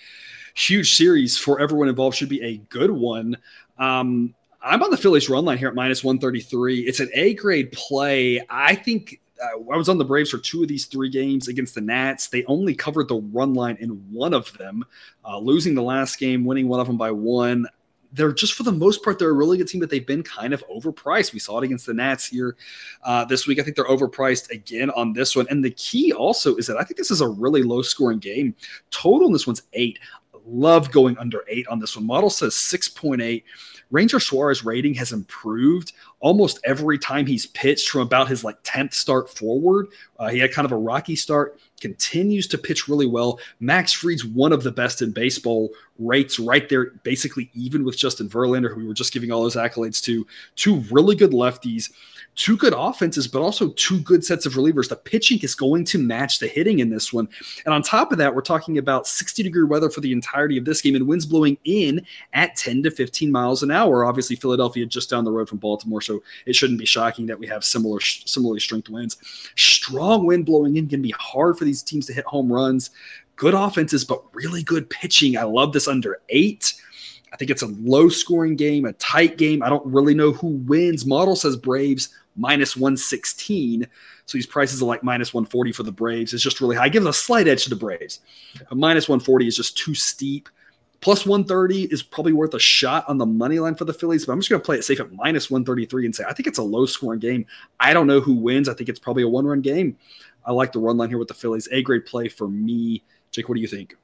huge 0.54 0.94
series 0.94 1.38
for 1.38 1.60
everyone 1.60 1.88
involved. 1.88 2.16
Should 2.16 2.30
be 2.30 2.42
a 2.42 2.56
good 2.56 2.90
one. 2.90 3.36
Um, 3.78 4.34
I'm 4.64 4.82
on 4.82 4.90
the 4.90 4.96
Phillies 4.96 5.28
run 5.28 5.44
line 5.44 5.58
here 5.58 5.68
at 5.68 5.74
minus 5.74 6.04
133. 6.04 6.80
It's 6.80 7.00
an 7.00 7.10
A 7.14 7.34
grade 7.34 7.72
play. 7.72 8.44
I 8.48 8.76
think 8.76 9.20
uh, 9.42 9.72
I 9.72 9.76
was 9.76 9.88
on 9.88 9.98
the 9.98 10.04
Braves 10.04 10.30
for 10.30 10.38
two 10.38 10.62
of 10.62 10.68
these 10.68 10.86
three 10.86 11.10
games 11.10 11.48
against 11.48 11.74
the 11.74 11.80
Nats. 11.80 12.28
They 12.28 12.44
only 12.44 12.74
covered 12.74 13.08
the 13.08 13.16
run 13.16 13.54
line 13.54 13.76
in 13.80 13.90
one 14.12 14.32
of 14.32 14.56
them, 14.58 14.84
uh, 15.24 15.38
losing 15.38 15.74
the 15.74 15.82
last 15.82 16.18
game, 16.18 16.44
winning 16.44 16.68
one 16.68 16.78
of 16.78 16.86
them 16.86 16.96
by 16.96 17.10
one. 17.10 17.66
They're 18.12 18.32
just 18.32 18.52
for 18.52 18.62
the 18.62 18.72
most 18.72 19.02
part, 19.02 19.18
they're 19.18 19.30
a 19.30 19.34
really 19.34 19.56
good 19.56 19.66
team, 19.66 19.80
but 19.80 19.88
they've 19.90 20.06
been 20.06 20.22
kind 20.22 20.52
of 20.52 20.62
overpriced. 20.68 21.32
We 21.32 21.38
saw 21.38 21.58
it 21.58 21.64
against 21.64 21.86
the 21.86 21.94
Nats 21.94 22.26
here 22.26 22.56
uh, 23.02 23.24
this 23.24 23.46
week. 23.46 23.58
I 23.58 23.62
think 23.62 23.74
they're 23.74 23.86
overpriced 23.86 24.50
again 24.50 24.90
on 24.90 25.12
this 25.12 25.34
one. 25.34 25.46
And 25.50 25.64
the 25.64 25.70
key 25.70 26.12
also 26.12 26.54
is 26.56 26.66
that 26.66 26.76
I 26.76 26.84
think 26.84 26.98
this 26.98 27.10
is 27.10 27.22
a 27.22 27.28
really 27.28 27.62
low 27.62 27.82
scoring 27.82 28.18
game. 28.18 28.54
Total 28.90 29.26
in 29.26 29.32
this 29.32 29.46
one's 29.46 29.62
eight. 29.72 29.98
Love 30.46 30.90
going 30.90 31.16
under 31.18 31.42
eight 31.48 31.66
on 31.68 31.78
this 31.78 31.96
one. 31.96 32.06
Model 32.06 32.28
says 32.28 32.52
6.8. 32.52 33.42
Ranger 33.92 34.18
Suarez 34.18 34.64
rating 34.64 34.94
has 34.94 35.12
improved 35.12 35.92
almost 36.18 36.58
every 36.64 36.98
time 36.98 37.26
he's 37.26 37.46
pitched 37.46 37.90
from 37.90 38.00
about 38.00 38.26
his 38.26 38.42
like 38.42 38.60
10th 38.64 38.94
start 38.94 39.30
forward. 39.30 39.86
Uh, 40.18 40.30
he 40.30 40.38
had 40.38 40.50
kind 40.50 40.64
of 40.64 40.72
a 40.72 40.76
rocky 40.76 41.14
start, 41.14 41.60
continues 41.80 42.46
to 42.48 42.58
pitch 42.58 42.88
really 42.88 43.06
well. 43.06 43.38
Max 43.60 43.92
Fried's 43.92 44.24
one 44.24 44.52
of 44.52 44.62
the 44.62 44.72
best 44.72 45.02
in 45.02 45.12
baseball, 45.12 45.70
rates 45.98 46.38
right 46.38 46.68
there, 46.68 46.92
basically 47.02 47.50
even 47.54 47.84
with 47.84 47.98
Justin 47.98 48.28
Verlander, 48.28 48.72
who 48.72 48.80
we 48.80 48.86
were 48.88 48.94
just 48.94 49.12
giving 49.12 49.30
all 49.30 49.42
those 49.42 49.56
accolades 49.56 50.02
to. 50.04 50.26
Two 50.56 50.80
really 50.90 51.14
good 51.14 51.32
lefties 51.32 51.92
two 52.34 52.56
good 52.56 52.72
offenses, 52.76 53.28
but 53.28 53.42
also 53.42 53.70
two 53.70 54.00
good 54.00 54.24
sets 54.24 54.46
of 54.46 54.54
relievers. 54.54 54.88
The 54.88 54.96
pitching 54.96 55.38
is 55.40 55.54
going 55.54 55.84
to 55.86 55.98
match 55.98 56.38
the 56.38 56.46
hitting 56.46 56.78
in 56.78 56.90
this 56.90 57.12
one. 57.12 57.28
And 57.64 57.74
on 57.74 57.82
top 57.82 58.10
of 58.10 58.18
that, 58.18 58.34
we're 58.34 58.40
talking 58.40 58.78
about 58.78 59.06
60 59.06 59.42
degree 59.42 59.64
weather 59.64 59.90
for 59.90 60.00
the 60.00 60.12
entirety 60.12 60.56
of 60.56 60.64
this 60.64 60.80
game 60.80 60.94
and 60.94 61.06
winds 61.06 61.26
blowing 61.26 61.58
in 61.64 62.04
at 62.32 62.56
10 62.56 62.82
to 62.84 62.90
15 62.90 63.30
miles 63.30 63.62
an 63.62 63.70
hour. 63.70 64.04
Obviously, 64.04 64.36
Philadelphia 64.36 64.86
just 64.86 65.10
down 65.10 65.24
the 65.24 65.32
road 65.32 65.48
from 65.48 65.58
Baltimore, 65.58 66.00
so 66.00 66.22
it 66.46 66.56
shouldn't 66.56 66.78
be 66.78 66.86
shocking 66.86 67.26
that 67.26 67.38
we 67.38 67.46
have 67.46 67.64
similar 67.64 68.00
similarly 68.00 68.60
strength 68.60 68.88
winds. 68.88 69.16
Strong 69.56 70.26
wind 70.26 70.46
blowing 70.46 70.76
in 70.76 70.88
can 70.88 71.02
be 71.02 71.14
hard 71.18 71.58
for 71.58 71.64
these 71.64 71.82
teams 71.82 72.06
to 72.06 72.12
hit 72.12 72.24
home 72.24 72.52
runs. 72.52 72.90
Good 73.36 73.54
offenses, 73.54 74.04
but 74.04 74.22
really 74.34 74.62
good 74.62 74.88
pitching. 74.88 75.36
I 75.36 75.44
love 75.44 75.72
this 75.72 75.88
under 75.88 76.20
eight. 76.28 76.74
I 77.32 77.36
think 77.36 77.50
it's 77.50 77.62
a 77.62 77.66
low 77.66 78.08
scoring 78.10 78.56
game, 78.56 78.84
a 78.84 78.92
tight 78.94 79.38
game. 79.38 79.62
I 79.62 79.70
don't 79.70 79.86
really 79.86 80.14
know 80.14 80.32
who 80.32 80.48
wins. 80.48 81.06
Model 81.06 81.34
says 81.34 81.56
Braves 81.56 82.10
minus 82.36 82.76
116. 82.76 83.86
So 84.26 84.38
these 84.38 84.46
prices 84.46 84.82
are 84.82 84.86
like 84.86 85.02
minus 85.02 85.34
140 85.34 85.72
for 85.72 85.82
the 85.82 85.92
Braves. 85.92 86.32
It's 86.32 86.42
just 86.42 86.60
really 86.60 86.76
high. 86.76 86.86
It 86.86 86.92
gives 86.92 87.06
a 87.06 87.12
slight 87.12 87.48
edge 87.48 87.64
to 87.64 87.70
the 87.70 87.76
Braves. 87.76 88.20
A 88.70 88.74
minus 88.74 89.08
140 89.08 89.46
is 89.46 89.56
just 89.56 89.76
too 89.76 89.94
steep. 89.94 90.48
Plus 91.00 91.26
130 91.26 91.92
is 91.92 92.00
probably 92.00 92.32
worth 92.32 92.54
a 92.54 92.60
shot 92.60 93.04
on 93.08 93.18
the 93.18 93.26
money 93.26 93.58
line 93.58 93.74
for 93.74 93.84
the 93.84 93.92
Phillies, 93.92 94.24
but 94.24 94.32
I'm 94.32 94.38
just 94.38 94.48
going 94.48 94.62
to 94.62 94.64
play 94.64 94.76
it 94.76 94.84
safe 94.84 95.00
at 95.00 95.12
minus 95.12 95.50
133 95.50 96.06
and 96.06 96.14
say 96.14 96.24
I 96.28 96.32
think 96.32 96.46
it's 96.46 96.58
a 96.58 96.62
low 96.62 96.86
scoring 96.86 97.18
game. 97.18 97.44
I 97.80 97.92
don't 97.92 98.06
know 98.06 98.20
who 98.20 98.34
wins. 98.34 98.68
I 98.68 98.74
think 98.74 98.88
it's 98.88 99.00
probably 99.00 99.24
a 99.24 99.28
one 99.28 99.44
run 99.44 99.62
game. 99.62 99.96
I 100.46 100.52
like 100.52 100.70
the 100.70 100.78
run 100.78 100.96
line 100.96 101.08
here 101.08 101.18
with 101.18 101.28
the 101.28 101.34
Phillies. 101.34 101.68
A 101.72 101.82
grade 101.82 102.06
play 102.06 102.28
for 102.28 102.48
me. 102.48 103.02
Jake, 103.32 103.48
what 103.48 103.56
do 103.56 103.60
you 103.60 103.66
think? 103.66 103.96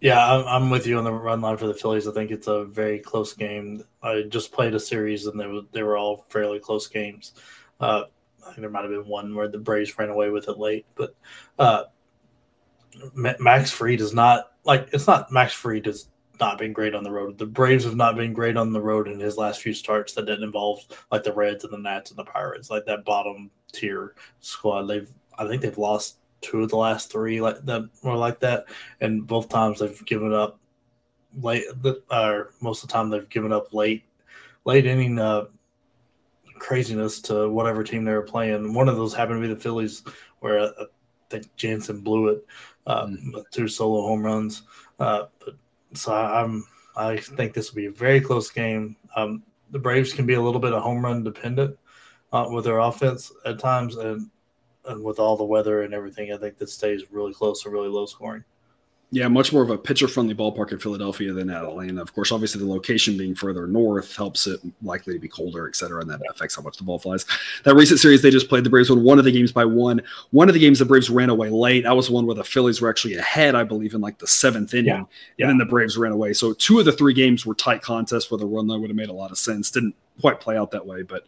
Yeah, 0.00 0.24
I'm, 0.24 0.46
I'm 0.46 0.70
with 0.70 0.86
you 0.86 0.96
on 0.96 1.04
the 1.04 1.12
run 1.12 1.40
line 1.40 1.56
for 1.58 1.66
the 1.66 1.74
Phillies. 1.74 2.06
I 2.08 2.12
think 2.12 2.30
it's 2.30 2.46
a 2.46 2.64
very 2.64 2.98
close 2.98 3.34
game. 3.34 3.84
I 4.02 4.22
just 4.28 4.52
played 4.52 4.74
a 4.74 4.80
series 4.80 5.26
and 5.26 5.38
they 5.38 5.46
were, 5.46 5.62
they 5.72 5.82
were 5.82 5.98
all 5.98 6.24
fairly 6.30 6.60
close 6.60 6.86
games. 6.86 7.34
Uh, 7.80 8.04
I 8.42 8.46
think 8.46 8.58
there 8.60 8.70
might 8.70 8.82
have 8.82 8.90
been 8.90 9.06
one 9.06 9.34
where 9.34 9.48
the 9.48 9.58
Braves 9.58 9.96
ran 9.98 10.08
away 10.08 10.30
with 10.30 10.48
it 10.48 10.58
late, 10.58 10.86
but 10.94 11.14
uh, 11.58 11.84
Max 13.14 13.70
Fried 13.70 14.00
is 14.00 14.14
not 14.14 14.52
like 14.64 14.88
it's 14.92 15.06
not 15.06 15.30
Max 15.30 15.52
Fried 15.52 15.86
has 15.86 16.08
not 16.40 16.58
been 16.58 16.72
great 16.72 16.94
on 16.94 17.04
the 17.04 17.10
road. 17.10 17.38
The 17.38 17.46
Braves 17.46 17.84
have 17.84 17.96
not 17.96 18.16
been 18.16 18.32
great 18.32 18.56
on 18.56 18.72
the 18.72 18.80
road 18.80 19.08
in 19.08 19.18
his 19.18 19.36
last 19.36 19.60
few 19.60 19.74
starts 19.74 20.12
that 20.14 20.26
didn't 20.26 20.44
involve 20.44 20.80
like 21.10 21.24
the 21.24 21.32
Reds 21.32 21.64
and 21.64 21.72
the 21.72 21.78
Nats 21.78 22.10
and 22.10 22.18
the 22.18 22.24
Pirates, 22.24 22.70
like 22.70 22.84
that 22.86 23.04
bottom 23.04 23.50
tier 23.72 24.14
squad. 24.40 24.82
They've 24.82 25.10
I 25.38 25.46
think 25.46 25.62
they've 25.62 25.78
lost 25.78 26.18
two 26.40 26.62
of 26.62 26.70
the 26.70 26.76
last 26.76 27.10
three 27.10 27.40
like 27.40 27.64
that 27.64 27.88
were 28.02 28.14
like 28.14 28.40
that, 28.40 28.66
and 29.00 29.26
both 29.26 29.48
times 29.48 29.80
they've 29.80 30.04
given 30.06 30.32
up 30.32 30.58
late. 31.40 31.64
Or 32.10 32.52
most 32.60 32.82
of 32.82 32.88
the 32.88 32.92
time 32.92 33.10
they've 33.10 33.28
given 33.28 33.52
up 33.52 33.72
late, 33.74 34.04
late 34.64 34.86
inning 34.86 35.18
uh, 35.18 35.46
craziness 36.58 37.20
to 37.22 37.48
whatever 37.48 37.82
team 37.82 38.04
they 38.04 38.12
were 38.12 38.22
playing. 38.22 38.74
One 38.74 38.88
of 38.88 38.96
those 38.96 39.14
happened 39.14 39.42
to 39.42 39.48
be 39.48 39.54
the 39.54 39.60
Phillies, 39.60 40.02
where 40.40 40.58
uh, 40.58 40.70
I 40.78 40.84
think 41.30 41.54
Jansen 41.56 42.00
blew 42.00 42.28
it 42.28 42.46
uh, 42.86 43.06
mm-hmm. 43.06 43.32
with 43.32 43.50
two 43.50 43.68
solo 43.68 44.02
home 44.02 44.24
runs. 44.24 44.62
Uh, 44.98 45.26
but 45.44 45.54
so 45.94 46.12
I, 46.12 46.42
am 46.42 46.66
I 46.96 47.16
think 47.16 47.54
this 47.54 47.70
will 47.70 47.76
be 47.76 47.86
a 47.86 47.90
very 47.90 48.20
close 48.20 48.50
game. 48.50 48.96
Um, 49.16 49.42
the 49.70 49.78
Braves 49.78 50.12
can 50.12 50.26
be 50.26 50.34
a 50.34 50.40
little 50.40 50.60
bit 50.60 50.72
of 50.72 50.82
home 50.82 51.04
run 51.04 51.22
dependent 51.22 51.78
uh, 52.32 52.48
with 52.50 52.64
their 52.64 52.78
offense 52.78 53.32
at 53.44 53.58
times, 53.58 53.96
and 53.96 54.30
and 54.86 55.04
with 55.04 55.18
all 55.18 55.36
the 55.36 55.44
weather 55.44 55.82
and 55.82 55.92
everything, 55.92 56.32
I 56.32 56.38
think 56.38 56.56
this 56.56 56.72
stays 56.72 57.10
really 57.10 57.34
close 57.34 57.64
and 57.64 57.74
really 57.74 57.88
low 57.88 58.06
scoring. 58.06 58.44
Yeah, 59.10 59.26
much 59.28 59.54
more 59.54 59.62
of 59.62 59.70
a 59.70 59.78
pitcher 59.78 60.06
friendly 60.06 60.34
ballpark 60.34 60.70
in 60.70 60.78
Philadelphia 60.78 61.32
than 61.32 61.48
at 61.48 61.64
Atlanta. 61.64 62.02
Of 62.02 62.14
course, 62.14 62.30
obviously 62.30 62.60
the 62.60 62.70
location 62.70 63.16
being 63.16 63.34
further 63.34 63.66
north 63.66 64.14
helps 64.14 64.46
it 64.46 64.60
likely 64.82 65.14
to 65.14 65.18
be 65.18 65.28
colder, 65.28 65.66
et 65.66 65.76
cetera, 65.76 66.02
and 66.02 66.10
that 66.10 66.20
affects 66.28 66.56
how 66.56 66.62
much 66.62 66.76
the 66.76 66.84
ball 66.84 66.98
flies. 66.98 67.24
That 67.64 67.74
recent 67.74 68.00
series 68.00 68.20
they 68.20 68.30
just 68.30 68.50
played, 68.50 68.64
the 68.64 68.70
Braves 68.70 68.90
won 68.90 69.02
one 69.02 69.18
of 69.18 69.24
the 69.24 69.32
games 69.32 69.50
by 69.50 69.64
one. 69.64 70.02
One 70.30 70.48
of 70.48 70.54
the 70.54 70.60
games 70.60 70.78
the 70.78 70.84
Braves 70.84 71.08
ran 71.08 71.30
away 71.30 71.48
late. 71.48 71.84
That 71.84 71.96
was 71.96 72.10
one 72.10 72.26
where 72.26 72.34
the 72.34 72.44
Phillies 72.44 72.82
were 72.82 72.90
actually 72.90 73.14
ahead, 73.14 73.54
I 73.54 73.64
believe, 73.64 73.94
in 73.94 74.02
like 74.02 74.18
the 74.18 74.26
seventh 74.26 74.74
inning, 74.74 74.86
yeah. 74.86 75.04
Yeah. 75.38 75.48
and 75.48 75.50
then 75.52 75.66
the 75.66 75.70
Braves 75.70 75.96
ran 75.96 76.12
away. 76.12 76.34
So 76.34 76.52
two 76.52 76.78
of 76.78 76.84
the 76.84 76.92
three 76.92 77.14
games 77.14 77.46
were 77.46 77.54
tight 77.54 77.80
contests 77.80 78.30
where 78.30 78.38
the 78.38 78.46
run 78.46 78.66
line 78.66 78.82
would 78.82 78.90
have 78.90 78.96
made 78.96 79.08
a 79.08 79.14
lot 79.14 79.30
of 79.30 79.38
sense. 79.38 79.70
Didn't 79.70 79.94
quite 80.20 80.38
play 80.40 80.58
out 80.58 80.70
that 80.72 80.84
way, 80.84 81.00
but 81.00 81.24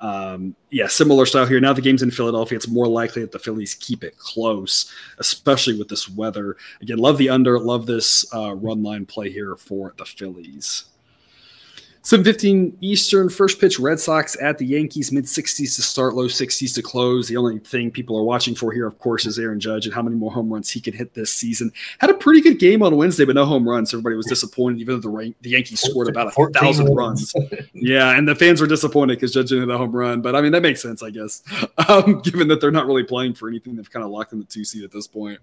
um, 0.00 0.56
yeah, 0.70 0.86
similar 0.86 1.26
style 1.26 1.46
here. 1.46 1.60
Now 1.60 1.72
the 1.72 1.82
game's 1.82 2.02
in 2.02 2.10
Philadelphia. 2.10 2.56
It's 2.56 2.68
more 2.68 2.88
likely 2.88 3.22
that 3.22 3.32
the 3.32 3.38
Phillies 3.38 3.74
keep 3.74 4.02
it 4.02 4.16
close, 4.18 4.90
especially 5.18 5.78
with 5.78 5.88
this 5.88 6.08
weather. 6.08 6.56
Again, 6.80 6.98
love 6.98 7.18
the 7.18 7.28
under, 7.28 7.58
love 7.58 7.86
this 7.86 8.24
uh, 8.34 8.54
run 8.54 8.82
line 8.82 9.06
play 9.06 9.30
here 9.30 9.56
for 9.56 9.94
the 9.98 10.04
Phillies. 10.04 10.84
7:15 12.02 12.76
Eastern, 12.80 13.28
first 13.28 13.60
pitch. 13.60 13.78
Red 13.78 14.00
Sox 14.00 14.34
at 14.40 14.56
the 14.56 14.64
Yankees, 14.64 15.12
mid 15.12 15.24
60s 15.24 15.76
to 15.76 15.82
start, 15.82 16.14
low 16.14 16.26
60s 16.26 16.74
to 16.74 16.82
close. 16.82 17.28
The 17.28 17.36
only 17.36 17.58
thing 17.58 17.90
people 17.90 18.16
are 18.16 18.22
watching 18.22 18.54
for 18.54 18.72
here, 18.72 18.86
of 18.86 18.98
course, 18.98 19.26
is 19.26 19.38
Aaron 19.38 19.60
Judge 19.60 19.84
and 19.84 19.94
how 19.94 20.00
many 20.00 20.16
more 20.16 20.32
home 20.32 20.50
runs 20.50 20.70
he 20.70 20.80
can 20.80 20.94
hit 20.94 21.12
this 21.12 21.30
season. 21.30 21.70
Had 21.98 22.08
a 22.08 22.14
pretty 22.14 22.40
good 22.40 22.58
game 22.58 22.82
on 22.82 22.96
Wednesday, 22.96 23.26
but 23.26 23.34
no 23.34 23.44
home 23.44 23.68
runs. 23.68 23.92
Everybody 23.92 24.16
was 24.16 24.24
disappointed, 24.26 24.80
even 24.80 24.98
though 25.00 25.10
the, 25.10 25.34
the 25.42 25.50
Yankees 25.50 25.82
scored 25.82 26.08
about 26.08 26.28
a 26.28 26.52
thousand 26.52 26.94
runs. 26.94 27.34
yeah, 27.74 28.16
and 28.16 28.26
the 28.26 28.34
fans 28.34 28.62
were 28.62 28.66
disappointed 28.66 29.16
because 29.16 29.32
Judge 29.32 29.50
didn't 29.50 29.68
hit 29.68 29.74
a 29.74 29.78
home 29.78 29.92
run. 29.92 30.22
But 30.22 30.34
I 30.34 30.40
mean, 30.40 30.52
that 30.52 30.62
makes 30.62 30.80
sense, 30.80 31.02
I 31.02 31.10
guess, 31.10 31.42
um, 31.88 32.20
given 32.20 32.48
that 32.48 32.62
they're 32.62 32.70
not 32.70 32.86
really 32.86 33.04
playing 33.04 33.34
for 33.34 33.46
anything. 33.46 33.76
They've 33.76 33.90
kind 33.90 34.04
of 34.04 34.10
locked 34.10 34.32
in 34.32 34.38
the 34.38 34.46
two 34.46 34.64
seed 34.64 34.84
at 34.84 34.90
this 34.90 35.06
point. 35.06 35.38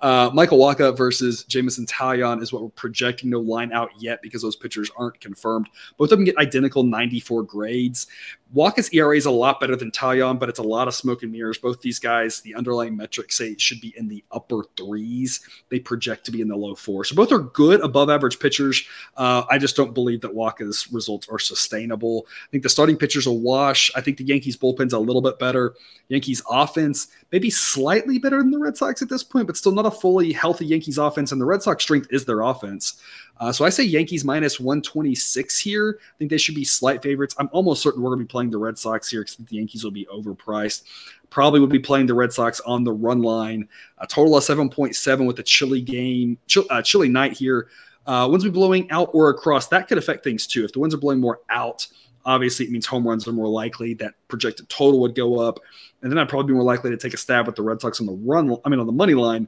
Uh, 0.00 0.30
Michael 0.34 0.58
Wacha 0.58 0.96
versus 0.96 1.44
Jameson 1.44 1.86
Taillon 1.86 2.42
is 2.42 2.52
what 2.52 2.62
we're 2.62 2.70
projecting. 2.70 3.30
No 3.30 3.38
line 3.38 3.72
out 3.72 3.90
yet 3.98 4.20
because 4.20 4.42
those 4.42 4.56
pitchers 4.56 4.90
aren't 4.96 5.20
confirmed. 5.20 5.68
Both 5.96 6.12
of 6.12 6.18
them 6.18 6.24
get 6.24 6.36
identical 6.38 6.82
94 6.82 7.42
grades. 7.44 8.06
Wacha's 8.52 8.90
ERA 8.90 9.16
is 9.16 9.24
a 9.24 9.30
lot 9.30 9.60
better 9.60 9.76
than 9.76 9.90
Taillon, 9.90 10.38
but 10.38 10.48
it's 10.48 10.58
a 10.58 10.62
lot 10.62 10.86
of 10.86 10.94
smoke 10.94 11.22
and 11.22 11.32
mirrors. 11.32 11.56
Both 11.56 11.80
these 11.80 11.98
guys, 11.98 12.40
the 12.40 12.54
underlying 12.54 12.96
metrics 12.96 13.38
say 13.38 13.48
it 13.48 13.60
should 13.60 13.80
be 13.80 13.94
in 13.96 14.08
the 14.08 14.22
upper 14.30 14.64
threes. 14.76 15.40
They 15.70 15.80
project 15.80 16.26
to 16.26 16.30
be 16.30 16.42
in 16.42 16.48
the 16.48 16.56
low 16.56 16.74
four. 16.74 17.04
So 17.04 17.14
both 17.14 17.32
are 17.32 17.38
good, 17.38 17.80
above 17.80 18.10
average 18.10 18.38
pitchers. 18.38 18.82
Uh, 19.16 19.44
I 19.48 19.56
just 19.56 19.74
don't 19.74 19.94
believe 19.94 20.20
that 20.20 20.34
Wacha's 20.34 20.92
results 20.92 21.28
are 21.30 21.38
sustainable. 21.38 22.26
I 22.28 22.50
think 22.50 22.62
the 22.62 22.68
starting 22.68 22.96
pitchers 22.96 23.26
will 23.26 23.40
wash. 23.40 23.90
I 23.96 24.02
think 24.02 24.18
the 24.18 24.24
Yankees 24.24 24.56
bullpen's 24.56 24.92
a 24.92 24.98
little 24.98 25.22
bit 25.22 25.38
better. 25.38 25.74
Yankees 26.08 26.42
offense 26.50 27.08
maybe 27.32 27.48
slightly 27.48 28.18
better 28.18 28.38
than 28.38 28.50
the 28.50 28.58
Red 28.58 28.76
Sox 28.76 29.00
at 29.00 29.08
this 29.08 29.24
point, 29.24 29.46
but 29.46 29.56
still 29.56 29.72
not 29.72 29.86
a 29.86 29.90
fully 29.90 30.30
healthy 30.32 30.66
Yankees 30.66 30.98
offense. 30.98 31.32
And 31.32 31.40
the 31.40 31.46
Red 31.46 31.62
Sox 31.62 31.82
strength 31.82 32.08
is 32.10 32.26
their 32.26 32.42
offense. 32.42 33.00
Uh, 33.40 33.50
so 33.50 33.64
I 33.64 33.70
say 33.70 33.82
Yankees 33.82 34.24
minus 34.24 34.60
126 34.60 35.58
here. 35.58 35.98
I 36.00 36.18
think 36.18 36.30
they 36.30 36.38
should 36.38 36.54
be 36.54 36.64
slight 36.64 37.02
favorites. 37.02 37.34
I'm 37.38 37.48
almost 37.50 37.82
certain 37.82 38.02
we're 38.02 38.10
going 38.10 38.20
to 38.20 38.24
be 38.24 38.30
playing 38.30 38.41
the 38.50 38.58
Red 38.58 38.78
Sox 38.78 39.08
here 39.08 39.22
because 39.22 39.36
the 39.36 39.56
Yankees 39.56 39.84
will 39.84 39.90
be 39.90 40.06
overpriced. 40.12 40.84
Probably 41.30 41.60
would 41.60 41.70
be 41.70 41.78
playing 41.78 42.06
the 42.06 42.14
Red 42.14 42.32
Sox 42.32 42.60
on 42.60 42.84
the 42.84 42.92
run 42.92 43.22
line. 43.22 43.68
A 43.98 44.06
total 44.06 44.36
of 44.36 44.44
7.7 44.44 45.26
with 45.26 45.38
a 45.38 45.42
chilly 45.42 45.80
game, 45.80 46.38
chill, 46.46 46.64
uh, 46.70 46.82
chilly 46.82 47.08
night 47.08 47.32
here. 47.32 47.68
Uh, 48.06 48.26
winds 48.30 48.44
be 48.44 48.50
blowing 48.50 48.90
out 48.90 49.10
or 49.12 49.30
across. 49.30 49.68
That 49.68 49.88
could 49.88 49.98
affect 49.98 50.24
things 50.24 50.46
too. 50.46 50.64
If 50.64 50.72
the 50.72 50.80
winds 50.80 50.94
are 50.94 50.98
blowing 50.98 51.20
more 51.20 51.40
out, 51.50 51.86
obviously 52.24 52.66
it 52.66 52.72
means 52.72 52.86
home 52.86 53.06
runs 53.06 53.26
are 53.28 53.32
more 53.32 53.48
likely. 53.48 53.94
That 53.94 54.14
projected 54.28 54.68
total 54.68 55.00
would 55.00 55.14
go 55.14 55.38
up. 55.38 55.60
And 56.02 56.10
then 56.10 56.18
I'd 56.18 56.28
probably 56.28 56.48
be 56.48 56.54
more 56.54 56.64
likely 56.64 56.90
to 56.90 56.96
take 56.96 57.14
a 57.14 57.18
stab 57.18 57.48
at 57.48 57.54
the 57.54 57.62
Red 57.62 57.80
Sox 57.80 58.00
on 58.00 58.06
the 58.06 58.12
run. 58.12 58.56
I 58.64 58.68
mean, 58.68 58.80
on 58.80 58.86
the 58.86 58.92
money 58.92 59.14
line 59.14 59.46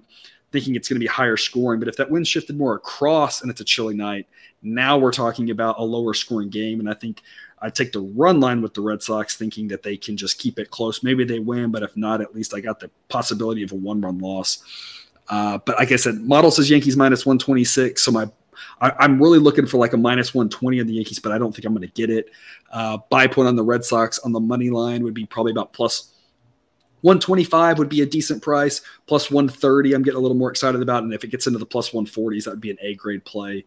thinking 0.54 0.76
it's 0.76 0.88
going 0.88 0.94
to 0.94 1.00
be 1.00 1.08
higher 1.08 1.36
scoring. 1.36 1.80
But 1.80 1.88
if 1.88 1.96
that 1.96 2.08
wind 2.08 2.28
shifted 2.28 2.56
more 2.56 2.76
across 2.76 3.42
and 3.42 3.50
it's 3.50 3.60
a 3.60 3.64
chilly 3.64 3.96
night, 3.96 4.28
now 4.62 4.96
we're 4.96 5.12
talking 5.12 5.50
about 5.50 5.80
a 5.80 5.82
lower 5.82 6.14
scoring 6.14 6.48
game. 6.48 6.78
And 6.78 6.88
I 6.88 6.94
think 6.94 7.22
I 7.60 7.70
take 7.70 7.90
the 7.90 8.00
run 8.00 8.38
line 8.38 8.62
with 8.62 8.72
the 8.72 8.80
Red 8.80 9.02
Sox, 9.02 9.36
thinking 9.36 9.66
that 9.68 9.82
they 9.82 9.96
can 9.96 10.16
just 10.16 10.38
keep 10.38 10.60
it 10.60 10.70
close. 10.70 11.02
Maybe 11.02 11.24
they 11.24 11.40
win, 11.40 11.72
but 11.72 11.82
if 11.82 11.96
not, 11.96 12.20
at 12.20 12.36
least 12.36 12.54
I 12.54 12.60
got 12.60 12.78
the 12.78 12.88
possibility 13.08 13.64
of 13.64 13.72
a 13.72 13.74
one 13.74 14.00
run 14.00 14.20
loss. 14.20 14.62
Uh, 15.28 15.58
but 15.58 15.76
like 15.76 15.90
I 15.90 15.96
said, 15.96 16.20
model 16.20 16.52
says 16.52 16.70
Yankees 16.70 16.96
minus 16.96 17.26
126. 17.26 18.00
So 18.00 18.12
my 18.12 18.30
I, 18.80 19.04
am 19.04 19.20
really 19.20 19.40
looking 19.40 19.66
for 19.66 19.78
like 19.78 19.92
a 19.92 19.96
minus 19.96 20.34
120 20.34 20.80
on 20.80 20.86
the 20.86 20.92
Yankees, 20.92 21.18
but 21.18 21.32
I 21.32 21.38
don't 21.38 21.52
think 21.52 21.64
I'm 21.64 21.74
going 21.74 21.86
to 21.86 21.94
get 21.94 22.10
it. 22.10 22.30
Uh, 22.70 22.98
buy 23.10 23.26
point 23.26 23.48
on 23.48 23.56
the 23.56 23.64
Red 23.64 23.84
Sox 23.84 24.20
on 24.20 24.30
the 24.30 24.40
money 24.40 24.70
line 24.70 25.02
would 25.02 25.14
be 25.14 25.26
probably 25.26 25.50
about 25.50 25.72
plus 25.72 26.13
125 27.04 27.78
would 27.78 27.90
be 27.90 28.00
a 28.00 28.06
decent 28.06 28.42
price. 28.42 28.80
Plus 29.06 29.30
130, 29.30 29.92
I'm 29.92 30.02
getting 30.02 30.16
a 30.16 30.22
little 30.22 30.38
more 30.38 30.50
excited 30.50 30.80
about. 30.80 31.02
And 31.02 31.12
if 31.12 31.22
it 31.22 31.28
gets 31.28 31.46
into 31.46 31.58
the 31.58 31.66
plus 31.66 31.90
140s, 31.90 32.44
that 32.44 32.50
would 32.52 32.62
be 32.62 32.70
an 32.70 32.78
A 32.80 32.94
grade 32.94 33.22
play 33.26 33.66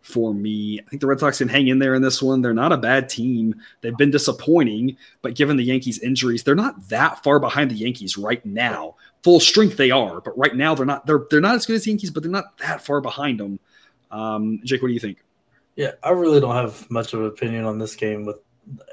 for 0.00 0.32
me. 0.32 0.80
I 0.80 0.88
think 0.88 1.02
the 1.02 1.06
Red 1.06 1.20
Sox 1.20 1.36
can 1.36 1.48
hang 1.48 1.68
in 1.68 1.80
there 1.80 1.94
in 1.94 2.00
this 2.00 2.22
one. 2.22 2.40
They're 2.40 2.54
not 2.54 2.72
a 2.72 2.78
bad 2.78 3.10
team. 3.10 3.54
They've 3.82 3.96
been 3.96 4.10
disappointing, 4.10 4.96
but 5.20 5.34
given 5.34 5.58
the 5.58 5.64
Yankees' 5.64 5.98
injuries, 5.98 6.44
they're 6.44 6.54
not 6.54 6.88
that 6.88 7.22
far 7.22 7.38
behind 7.38 7.70
the 7.70 7.74
Yankees 7.74 8.16
right 8.16 8.44
now. 8.46 8.96
Full 9.22 9.38
strength 9.38 9.76
they 9.76 9.90
are, 9.90 10.22
but 10.22 10.38
right 10.38 10.56
now 10.56 10.74
they're 10.74 10.86
not. 10.86 11.04
They're 11.04 11.26
they're 11.28 11.42
not 11.42 11.56
as 11.56 11.66
good 11.66 11.76
as 11.76 11.84
the 11.84 11.90
Yankees, 11.90 12.10
but 12.10 12.22
they're 12.22 12.32
not 12.32 12.56
that 12.58 12.86
far 12.86 13.02
behind 13.02 13.38
them. 13.38 13.60
Um, 14.10 14.60
Jake, 14.64 14.80
what 14.80 14.88
do 14.88 14.94
you 14.94 15.00
think? 15.00 15.22
Yeah, 15.76 15.92
I 16.02 16.10
really 16.10 16.40
don't 16.40 16.54
have 16.54 16.90
much 16.90 17.12
of 17.12 17.20
an 17.20 17.26
opinion 17.26 17.66
on 17.66 17.78
this 17.78 17.96
game. 17.96 18.24
With 18.24 18.40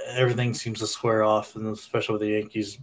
everything 0.10 0.54
seems 0.54 0.80
to 0.80 0.88
square 0.88 1.24
off, 1.24 1.56
and 1.56 1.68
especially 1.68 2.14
with 2.14 2.22
the 2.24 2.30
Yankees 2.32 2.78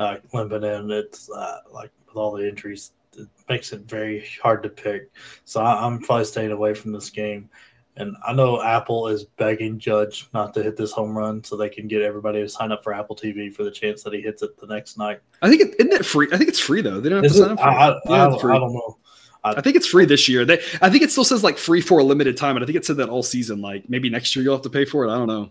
uh, 0.00 0.16
limping 0.32 0.64
in. 0.64 0.90
It's 0.90 1.30
uh, 1.30 1.58
like 1.70 1.90
with 2.06 2.16
all 2.16 2.32
the 2.32 2.48
injuries, 2.48 2.92
it 3.16 3.28
makes 3.48 3.72
it 3.72 3.82
very 3.82 4.26
hard 4.42 4.62
to 4.62 4.68
pick. 4.68 5.10
So 5.44 5.60
I, 5.60 5.86
am 5.86 6.00
probably 6.00 6.24
staying 6.24 6.52
away 6.52 6.74
from 6.74 6.92
this 6.92 7.10
game. 7.10 7.48
And 7.96 8.16
I 8.26 8.32
know 8.32 8.62
Apple 8.62 9.08
is 9.08 9.24
begging 9.24 9.78
Judge 9.78 10.28
not 10.32 10.54
to 10.54 10.62
hit 10.62 10.76
this 10.76 10.92
home 10.92 11.16
run 11.16 11.44
so 11.44 11.56
they 11.56 11.68
can 11.68 11.86
get 11.86 12.02
everybody 12.02 12.40
to 12.40 12.48
sign 12.48 12.72
up 12.72 12.82
for 12.82 12.94
Apple 12.94 13.14
TV 13.14 13.52
for 13.52 13.62
the 13.62 13.70
chance 13.70 14.02
that 14.04 14.14
he 14.14 14.22
hits 14.22 14.42
it 14.42 14.56
the 14.58 14.66
next 14.66 14.96
night. 14.96 15.20
I 15.42 15.50
think 15.50 15.60
it 15.60 15.74
isn't 15.78 15.92
it 15.92 16.06
free. 16.06 16.28
I 16.32 16.38
think 16.38 16.48
it's 16.48 16.60
free 16.60 16.80
though. 16.80 17.00
They 17.00 17.10
don't 17.10 17.22
have 17.22 17.26
is 17.26 17.32
to 17.32 17.38
sign 17.38 17.50
it? 17.50 17.52
up 17.54 17.58
for 17.58 17.68
I, 17.68 17.90
it. 17.90 17.96
Yeah, 18.06 18.12
I, 18.12 18.24
I, 18.26 18.56
I 18.56 18.58
don't 18.58 18.72
know. 18.72 18.96
I, 19.42 19.50
I, 19.54 19.60
think 19.60 19.76
it's 19.76 19.86
free 19.86 20.04
this 20.04 20.28
year. 20.28 20.44
They, 20.44 20.62
I 20.80 20.88
think 20.88 21.02
it 21.02 21.10
still 21.10 21.24
says 21.24 21.42
like 21.42 21.58
free 21.58 21.80
for 21.80 21.98
a 21.98 22.04
limited 22.04 22.36
time, 22.36 22.56
and 22.56 22.62
I 22.62 22.66
think 22.66 22.76
it 22.76 22.86
said 22.86 22.96
that 22.98 23.08
all 23.08 23.22
season. 23.22 23.60
Like 23.60 23.90
maybe 23.90 24.08
next 24.08 24.34
year 24.34 24.44
you'll 24.44 24.54
have 24.54 24.62
to 24.62 24.70
pay 24.70 24.84
for 24.84 25.04
it. 25.04 25.10
I 25.10 25.18
don't 25.18 25.28
know. 25.28 25.50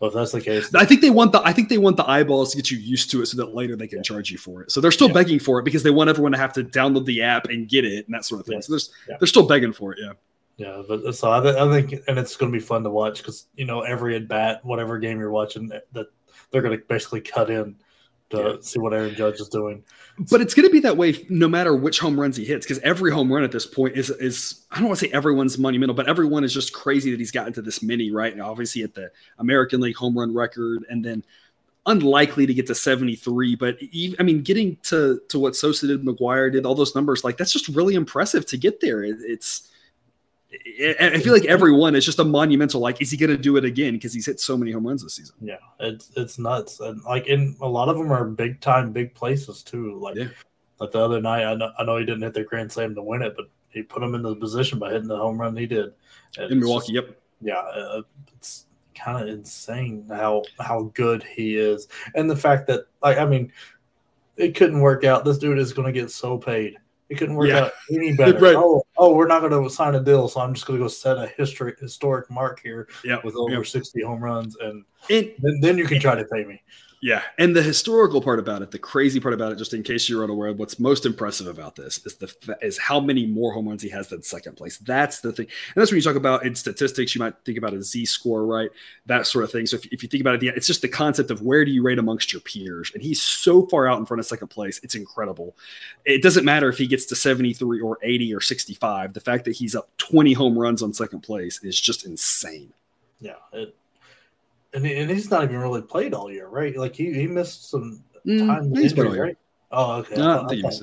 Well, 0.00 0.08
if 0.08 0.14
that's 0.14 0.32
the 0.32 0.40
case, 0.40 0.74
I 0.74 0.86
think 0.86 1.02
they 1.02 1.10
want 1.10 1.32
the 1.32 1.42
I 1.44 1.52
think 1.52 1.68
they 1.68 1.76
want 1.76 1.98
the 1.98 2.08
eyeballs 2.08 2.52
to 2.52 2.56
get 2.56 2.70
you 2.70 2.78
used 2.78 3.10
to 3.10 3.20
it 3.20 3.26
so 3.26 3.36
that 3.36 3.54
later 3.54 3.76
they 3.76 3.86
can 3.86 3.98
yeah. 3.98 4.02
charge 4.02 4.30
you 4.30 4.38
for 4.38 4.62
it. 4.62 4.72
So 4.72 4.80
they're 4.80 4.90
still 4.90 5.08
yeah. 5.08 5.14
begging 5.14 5.38
for 5.38 5.58
it 5.58 5.64
because 5.64 5.82
they 5.82 5.90
want 5.90 6.08
everyone 6.08 6.32
to 6.32 6.38
have 6.38 6.54
to 6.54 6.64
download 6.64 7.04
the 7.04 7.22
app 7.22 7.48
and 7.48 7.68
get 7.68 7.84
it 7.84 8.06
and 8.06 8.14
that 8.14 8.24
sort 8.24 8.40
of 8.40 8.46
thing. 8.46 8.56
Yeah. 8.56 8.60
So 8.60 8.72
there's 8.72 8.90
they're 9.06 9.26
still 9.26 9.46
begging 9.46 9.74
for 9.74 9.92
it. 9.92 9.98
Yeah. 10.02 10.12
Yeah, 10.56 10.82
but 10.86 11.14
so 11.14 11.32
I, 11.32 11.40
th- 11.40 11.56
I 11.56 11.70
think, 11.70 12.02
and 12.06 12.18
it's 12.18 12.36
going 12.36 12.52
to 12.52 12.58
be 12.58 12.62
fun 12.62 12.82
to 12.82 12.90
watch 12.90 13.18
because 13.18 13.46
you 13.56 13.64
know 13.64 13.80
every 13.80 14.14
at 14.14 14.28
bat, 14.28 14.62
whatever 14.62 14.98
game 14.98 15.18
you're 15.18 15.30
watching, 15.30 15.68
that 15.68 16.08
they're 16.50 16.60
going 16.60 16.78
to 16.78 16.84
basically 16.84 17.22
cut 17.22 17.48
in 17.48 17.76
to 18.30 18.38
yeah. 18.38 18.56
see 18.60 18.78
what 18.78 18.94
Aaron 18.94 19.14
Judge 19.14 19.40
is 19.40 19.48
doing. 19.48 19.82
But 20.30 20.40
it's 20.40 20.54
going 20.54 20.66
to 20.66 20.72
be 20.72 20.80
that 20.80 20.96
way 20.96 21.26
no 21.28 21.48
matter 21.48 21.74
which 21.74 21.98
home 21.98 22.18
runs 22.18 22.36
he 22.36 22.44
hits, 22.44 22.66
because 22.66 22.78
every 22.80 23.10
home 23.10 23.32
run 23.32 23.42
at 23.42 23.52
this 23.52 23.66
point 23.66 23.96
is 23.96 24.10
is 24.10 24.66
I 24.70 24.78
don't 24.78 24.88
want 24.88 25.00
to 25.00 25.06
say 25.06 25.12
everyone's 25.12 25.58
monumental, 25.58 25.94
but 25.94 26.08
everyone 26.08 26.44
is 26.44 26.54
just 26.54 26.72
crazy 26.72 27.10
that 27.10 27.20
he's 27.20 27.30
gotten 27.30 27.52
to 27.54 27.62
this 27.62 27.82
many, 27.82 28.10
right? 28.10 28.32
And 28.32 28.42
obviously 28.42 28.82
at 28.82 28.94
the 28.94 29.10
American 29.38 29.80
League 29.80 29.96
home 29.96 30.18
run 30.18 30.34
record, 30.34 30.84
and 30.88 31.04
then 31.04 31.24
unlikely 31.86 32.44
to 32.46 32.52
get 32.52 32.66
to 32.66 32.74
73 32.74 33.56
but 33.56 33.78
i 34.18 34.22
mean 34.22 34.42
getting 34.42 34.76
to 34.82 35.18
to 35.28 35.38
what 35.38 35.56
sosa 35.56 35.86
did 35.86 36.04
McGwire 36.04 36.52
did 36.52 36.66
all 36.66 36.74
those 36.74 36.94
numbers 36.94 37.24
like 37.24 37.38
that's 37.38 37.52
just 37.52 37.68
really 37.68 37.94
impressive 37.94 38.44
to 38.46 38.58
get 38.58 38.80
there 38.80 39.02
it's 39.02 39.70
I 40.52 41.20
feel 41.20 41.32
like 41.32 41.44
everyone 41.44 41.94
is 41.94 42.04
just 42.04 42.18
a 42.18 42.24
monumental. 42.24 42.80
Like, 42.80 43.00
is 43.00 43.10
he 43.10 43.16
going 43.16 43.30
to 43.30 43.36
do 43.36 43.56
it 43.56 43.64
again? 43.64 43.94
Because 43.94 44.12
he's 44.12 44.26
hit 44.26 44.40
so 44.40 44.56
many 44.56 44.72
home 44.72 44.86
runs 44.86 45.02
this 45.02 45.14
season. 45.14 45.36
Yeah, 45.40 45.58
it's 45.78 46.10
it's 46.16 46.38
nuts, 46.38 46.80
and 46.80 47.02
like 47.04 47.28
in 47.28 47.56
a 47.60 47.68
lot 47.68 47.88
of 47.88 47.96
them 47.96 48.10
are 48.10 48.24
big 48.24 48.60
time, 48.60 48.92
big 48.92 49.14
places 49.14 49.62
too. 49.62 49.94
Like, 49.98 50.16
yeah. 50.16 50.28
like 50.80 50.90
the 50.90 50.98
other 50.98 51.20
night, 51.20 51.44
I 51.44 51.54
know, 51.54 51.70
I 51.78 51.84
know 51.84 51.98
he 51.98 52.04
didn't 52.04 52.22
hit 52.22 52.34
the 52.34 52.42
grand 52.42 52.72
slam 52.72 52.96
to 52.96 53.02
win 53.02 53.22
it, 53.22 53.34
but 53.36 53.46
he 53.68 53.82
put 53.82 54.02
him 54.02 54.14
in 54.14 54.22
the 54.22 54.34
position 54.34 54.80
by 54.80 54.90
hitting 54.90 55.08
the 55.08 55.16
home 55.16 55.40
run 55.40 55.56
he 55.56 55.66
did 55.66 55.92
and 56.36 56.50
in 56.50 56.58
Milwaukee. 56.58 56.94
Just, 56.94 57.08
yep. 57.08 57.16
Yeah, 57.42 57.58
uh, 57.58 58.02
it's 58.36 58.66
kind 58.94 59.22
of 59.22 59.32
insane 59.32 60.04
how 60.08 60.42
how 60.58 60.90
good 60.94 61.22
he 61.22 61.56
is, 61.56 61.86
and 62.16 62.28
the 62.28 62.36
fact 62.36 62.66
that 62.66 62.86
like 63.02 63.18
I 63.18 63.24
mean, 63.24 63.52
it 64.36 64.56
couldn't 64.56 64.80
work 64.80 65.04
out. 65.04 65.24
This 65.24 65.38
dude 65.38 65.58
is 65.58 65.72
going 65.72 65.86
to 65.86 65.98
get 65.98 66.10
so 66.10 66.38
paid. 66.38 66.76
It 67.08 67.18
couldn't 67.18 67.34
work 67.34 67.48
yeah. 67.48 67.64
out 67.64 67.72
any 67.92 68.12
better. 68.16 68.38
right. 68.38 68.56
Oh, 68.56 68.82
oh, 69.00 69.14
we're 69.14 69.26
not 69.26 69.40
going 69.40 69.64
to 69.64 69.70
sign 69.70 69.94
a 69.94 70.00
deal, 70.00 70.28
so 70.28 70.40
I'm 70.40 70.52
just 70.52 70.66
going 70.66 70.78
to 70.78 70.84
go 70.84 70.88
set 70.88 71.16
a 71.16 71.26
history 71.26 71.74
historic 71.80 72.30
mark 72.30 72.60
here 72.62 72.86
yep. 73.02 73.24
with 73.24 73.34
over 73.34 73.54
yep. 73.54 73.66
60 73.66 74.02
home 74.02 74.22
runs, 74.22 74.56
and 74.56 74.84
it, 75.08 75.40
then, 75.40 75.58
then 75.60 75.78
you 75.78 75.86
can 75.86 75.98
try 75.98 76.14
to 76.14 76.24
pay 76.26 76.44
me. 76.44 76.62
Yeah, 77.02 77.22
and 77.38 77.56
the 77.56 77.62
historical 77.62 78.20
part 78.20 78.38
about 78.38 78.60
it, 78.60 78.70
the 78.72 78.78
crazy 78.78 79.20
part 79.20 79.32
about 79.32 79.52
it, 79.52 79.56
just 79.56 79.72
in 79.72 79.82
case 79.82 80.06
you're 80.06 80.22
unaware, 80.22 80.52
what's 80.52 80.78
most 80.78 81.06
impressive 81.06 81.46
about 81.46 81.74
this 81.74 82.04
is 82.04 82.16
the 82.16 82.58
is 82.60 82.76
how 82.76 83.00
many 83.00 83.24
more 83.24 83.54
home 83.54 83.68
runs 83.68 83.80
he 83.80 83.88
has 83.88 84.08
than 84.08 84.22
second 84.22 84.58
place. 84.58 84.76
That's 84.76 85.20
the 85.20 85.32
thing, 85.32 85.46
and 85.46 85.80
that's 85.80 85.90
when 85.90 85.96
you 85.96 86.02
talk 86.02 86.16
about 86.16 86.44
in 86.44 86.54
statistics, 86.54 87.14
you 87.14 87.20
might 87.20 87.34
think 87.46 87.56
about 87.56 87.72
a 87.72 87.82
Z 87.82 88.04
score, 88.04 88.44
right? 88.44 88.68
That 89.06 89.26
sort 89.26 89.44
of 89.44 89.50
thing. 89.50 89.64
So 89.64 89.76
if, 89.76 89.86
if 89.86 90.02
you 90.02 90.10
think 90.10 90.20
about 90.20 90.42
it, 90.42 90.54
it's 90.54 90.66
just 90.66 90.82
the 90.82 90.88
concept 90.88 91.30
of 91.30 91.40
where 91.40 91.64
do 91.64 91.70
you 91.70 91.82
rate 91.82 91.98
amongst 91.98 92.34
your 92.34 92.42
peers, 92.42 92.90
and 92.92 93.02
he's 93.02 93.22
so 93.22 93.66
far 93.68 93.88
out 93.88 93.98
in 93.98 94.04
front 94.04 94.20
of 94.20 94.26
second 94.26 94.48
place, 94.48 94.78
it's 94.82 94.94
incredible. 94.94 95.56
It 96.04 96.22
doesn't 96.22 96.44
matter 96.44 96.68
if 96.68 96.76
he 96.76 96.86
gets 96.86 97.06
to 97.06 97.16
73 97.16 97.80
or 97.80 97.96
80 98.02 98.34
or 98.34 98.42
65. 98.42 99.14
The 99.14 99.20
fact 99.20 99.46
that 99.46 99.56
he's 99.56 99.74
up 99.74 99.88
20 99.96 100.34
home 100.34 100.58
runs 100.58 100.82
on 100.82 100.92
second 100.92 101.20
place 101.20 101.64
is 101.64 101.80
just 101.80 102.04
insane. 102.04 102.74
Yeah, 103.20 103.34
it, 103.54 103.74
and, 104.74 104.86
and 104.86 105.10
he's 105.10 105.30
not 105.30 105.44
even 105.44 105.58
really 105.58 105.82
played 105.82 106.14
all 106.14 106.30
year, 106.30 106.48
right? 106.48 106.76
Like 106.76 106.94
he, 106.94 107.12
he 107.12 107.26
missed 107.26 107.70
some 107.70 108.02
mm, 108.26 108.46
time 108.46 108.70
mm, 108.70 108.82
injury, 108.82 109.18
right? 109.18 109.38
Oh, 109.72 109.96
okay. 109.98 110.16
No, 110.16 110.22
I, 110.22 110.34
thought, 110.34 110.52
I, 110.52 110.60
thought, 110.60 110.82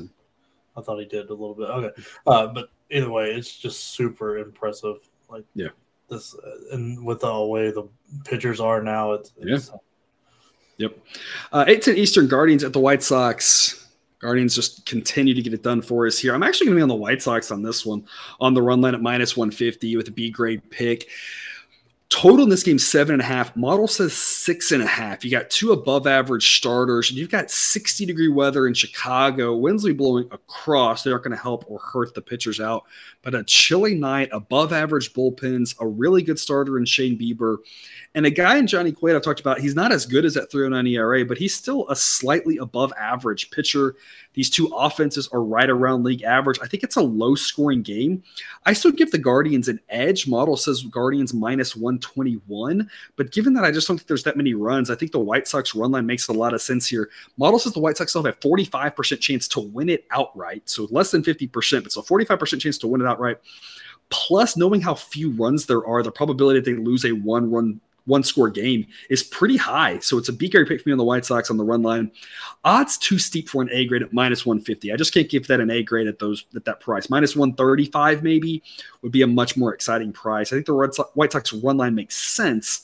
I, 0.78 0.82
thought, 0.82 1.00
he 1.00 1.06
did 1.06 1.30
a 1.30 1.34
little 1.34 1.56
bit. 1.56 1.70
Okay, 1.70 2.02
uh, 2.26 2.48
but 2.48 2.70
either 2.90 3.10
way, 3.10 3.32
it's 3.32 3.56
just 3.56 3.96
super 3.96 4.38
impressive. 4.38 4.98
Like 5.30 5.44
yeah, 5.56 5.70
this 6.10 6.36
uh, 6.36 6.76
and 6.76 7.04
with 7.06 7.22
the 7.22 7.46
way 7.46 7.72
the 7.72 7.88
pitchers 8.24 8.60
are 8.60 8.82
now, 8.82 9.14
it's, 9.14 9.32
it's 9.38 9.70
yeah. 9.70 9.78
Yep. 10.78 11.00
Uh, 11.52 11.66
8 11.68 11.82
10 11.82 11.98
Eastern 11.98 12.28
Guardians 12.28 12.64
at 12.64 12.72
the 12.72 12.80
White 12.80 13.02
Sox. 13.02 13.88
Guardians 14.20 14.56
just 14.56 14.86
continue 14.86 15.34
to 15.34 15.42
get 15.42 15.54
it 15.54 15.64
done 15.64 15.82
for 15.82 16.08
us 16.08 16.18
here. 16.18 16.34
I'm 16.34 16.44
actually 16.44 16.68
going 16.68 16.76
to 16.76 16.80
be 16.80 16.84
on 16.84 16.90
the 16.90 16.96
White 16.96 17.22
Sox 17.22 17.52
on 17.52 17.62
this 17.62 17.86
one 17.86 18.06
on 18.40 18.54
the 18.54 18.62
run 18.62 18.82
line 18.82 18.96
at 18.96 19.02
minus 19.02 19.38
150 19.38 19.96
with 19.96 20.08
a 20.08 20.12
B 20.12 20.30
grade 20.30 20.68
pick. 20.70 21.08
Total 22.10 22.44
in 22.44 22.50
this 22.50 22.64
game, 22.64 22.80
seven 22.80 23.14
and 23.14 23.22
a 23.22 23.26
half. 23.26 23.54
Model 23.58 23.86
says 23.86 24.14
six 24.14 24.72
and 24.72 24.82
a 24.82 24.88
half. 24.88 25.26
You 25.26 25.32
got 25.32 25.50
two 25.50 25.74
above 25.74 26.08
average 26.08 26.56
starters, 26.56 27.10
and 27.10 27.20
you've 27.20 27.30
got 27.30 27.52
60 27.52 28.06
degree 28.06 28.30
weather 28.30 28.66
in 28.66 28.74
Chicago. 28.74 29.58
Winds 29.58 29.84
will 29.84 29.90
be 29.90 29.98
blowing 29.98 30.26
across. 30.32 31.04
They 31.04 31.12
aren't 31.12 31.26
going 31.26 31.36
to 31.36 31.42
help 31.42 31.66
or 31.68 31.80
hurt 31.80 32.14
the 32.14 32.22
pitchers 32.22 32.62
out. 32.62 32.86
But 33.24 33.36
a 33.36 33.44
chilly 33.44 33.94
night, 33.94 34.30
above 34.32 34.72
average 34.72 35.12
bullpens, 35.12 35.76
a 35.82 35.88
really 35.88 36.22
good 36.22 36.40
starter 36.40 36.78
in 36.78 36.86
Shane 36.86 37.20
Bieber, 37.20 37.58
and 38.16 38.26
a 38.26 38.32
guy 38.32 38.58
in 38.58 38.68
Johnny 38.68 38.94
Cueto 38.94 39.18
I've 39.18 39.24
talked 39.24 39.42
about. 39.42 39.60
He's 39.60 39.76
not 39.76 39.92
as 39.92 40.06
good 40.06 40.24
as 40.24 40.34
that 40.36 40.50
309 40.50 40.88
ERA, 40.94 41.26
but 41.26 41.38
he's 41.38 41.54
still 41.54 41.90
a 41.90 41.96
slightly 41.96 42.56
above 42.56 42.94
average 42.98 43.52
pitcher. 43.52 43.96
These 44.34 44.50
two 44.50 44.68
offenses 44.68 45.28
are 45.34 45.44
right 45.44 45.70
around 45.70 46.04
league 46.04 46.24
average. 46.24 46.60
I 46.62 46.68
think 46.68 46.84
it's 46.84 46.96
a 46.96 47.02
low 47.02 47.36
scoring 47.36 47.82
game. 47.82 48.24
I 48.66 48.74
still 48.74 48.92
give 48.92 49.12
the 49.12 49.18
Guardians 49.18 49.68
an 49.68 49.80
edge. 49.90 50.26
Model 50.28 50.56
says 50.56 50.84
Guardians 50.84 51.34
minus 51.34 51.76
121. 51.98 52.90
But 53.16 53.32
given 53.32 53.54
that 53.54 53.64
I 53.64 53.72
just 53.72 53.88
don't 53.88 53.98
think 53.98 54.08
there's 54.08 54.24
that 54.24 54.38
many 54.38 54.54
runs, 54.54 54.90
I 54.90 54.96
think 54.96 55.12
the 55.12 55.20
White 55.20 55.48
Sox 55.48 55.76
run 55.76 55.92
line 55.92 56.06
makes 56.06 56.28
a 56.28 56.34
lot 56.34 56.54
of 56.54 56.62
sense 56.62 56.88
here. 56.88 57.10
Model 57.38 57.60
says 57.60 57.74
the 57.74 57.80
White 57.80 57.98
Sox 57.98 58.12
still 58.12 58.24
have 58.24 58.36
a 58.36 58.38
45% 58.38 59.20
chance 59.20 59.48
to 59.50 59.60
win 59.60 59.90
it 59.90 60.06
outright. 60.12 60.64
So 60.66 60.88
less 60.92 61.12
than 61.12 61.24
50%, 61.24 61.84
but 61.84 61.92
so 61.92 62.02
45% 62.02 62.62
chance 62.62 62.78
to 62.80 62.88
win 62.88 63.02
it 63.02 63.08
outright. 63.08 63.38
Plus, 64.10 64.56
knowing 64.56 64.80
how 64.80 64.96
few 64.96 65.32
runs 65.32 65.66
there 65.66 65.86
are, 65.86 66.02
the 66.02 66.12
probability 66.12 66.60
that 66.60 66.66
they 66.66 66.78
lose 66.78 67.04
a 67.04 67.12
one 67.12 67.52
run 67.52 67.82
one 68.08 68.24
score 68.24 68.50
game 68.50 68.88
is 69.10 69.22
pretty 69.22 69.58
high. 69.58 70.00
So 70.00 70.18
it's 70.18 70.30
a 70.30 70.34
B 70.34 70.50
grade 70.50 70.68
pick 70.68 70.82
for 70.82 70.90
me 70.90 70.94
on 70.94 70.98
the 70.98 71.04
White 71.04 71.26
Sox 71.26 71.52
on 71.52 71.58
the 71.58 71.64
run 71.64 71.84
line. 71.84 72.12
Odds 72.64 72.98
too 72.98 73.20
steep 73.20 73.48
for 73.50 73.62
an 73.62 73.70
A 73.72 73.86
grade 73.86 74.02
at 74.02 74.14
minus 74.14 74.46
150. 74.46 74.92
I 74.92 74.96
just 74.96 75.14
can't 75.14 75.30
give 75.30 75.46
that 75.48 75.60
an 75.60 75.70
A 75.70 75.84
grade 75.84 76.08
at 76.08 76.18
those 76.18 76.46
at 76.56 76.66
that 76.66 76.80
price. 76.80 77.10
Minus 77.10 77.36
135 77.36 78.24
maybe 78.24 78.64
would 79.02 79.12
be 79.12 79.22
a 79.22 79.28
much 79.28 79.56
more 79.56 79.74
exciting 79.74 80.12
price. 80.12 80.52
I 80.52 80.56
think 80.56 80.66
the 80.66 80.74
Red 80.74 80.92
White 81.14 81.34
Sox 81.34 81.54
run 81.54 81.78
line 81.78 81.96
makes 81.96 82.16
sense. 82.16 82.82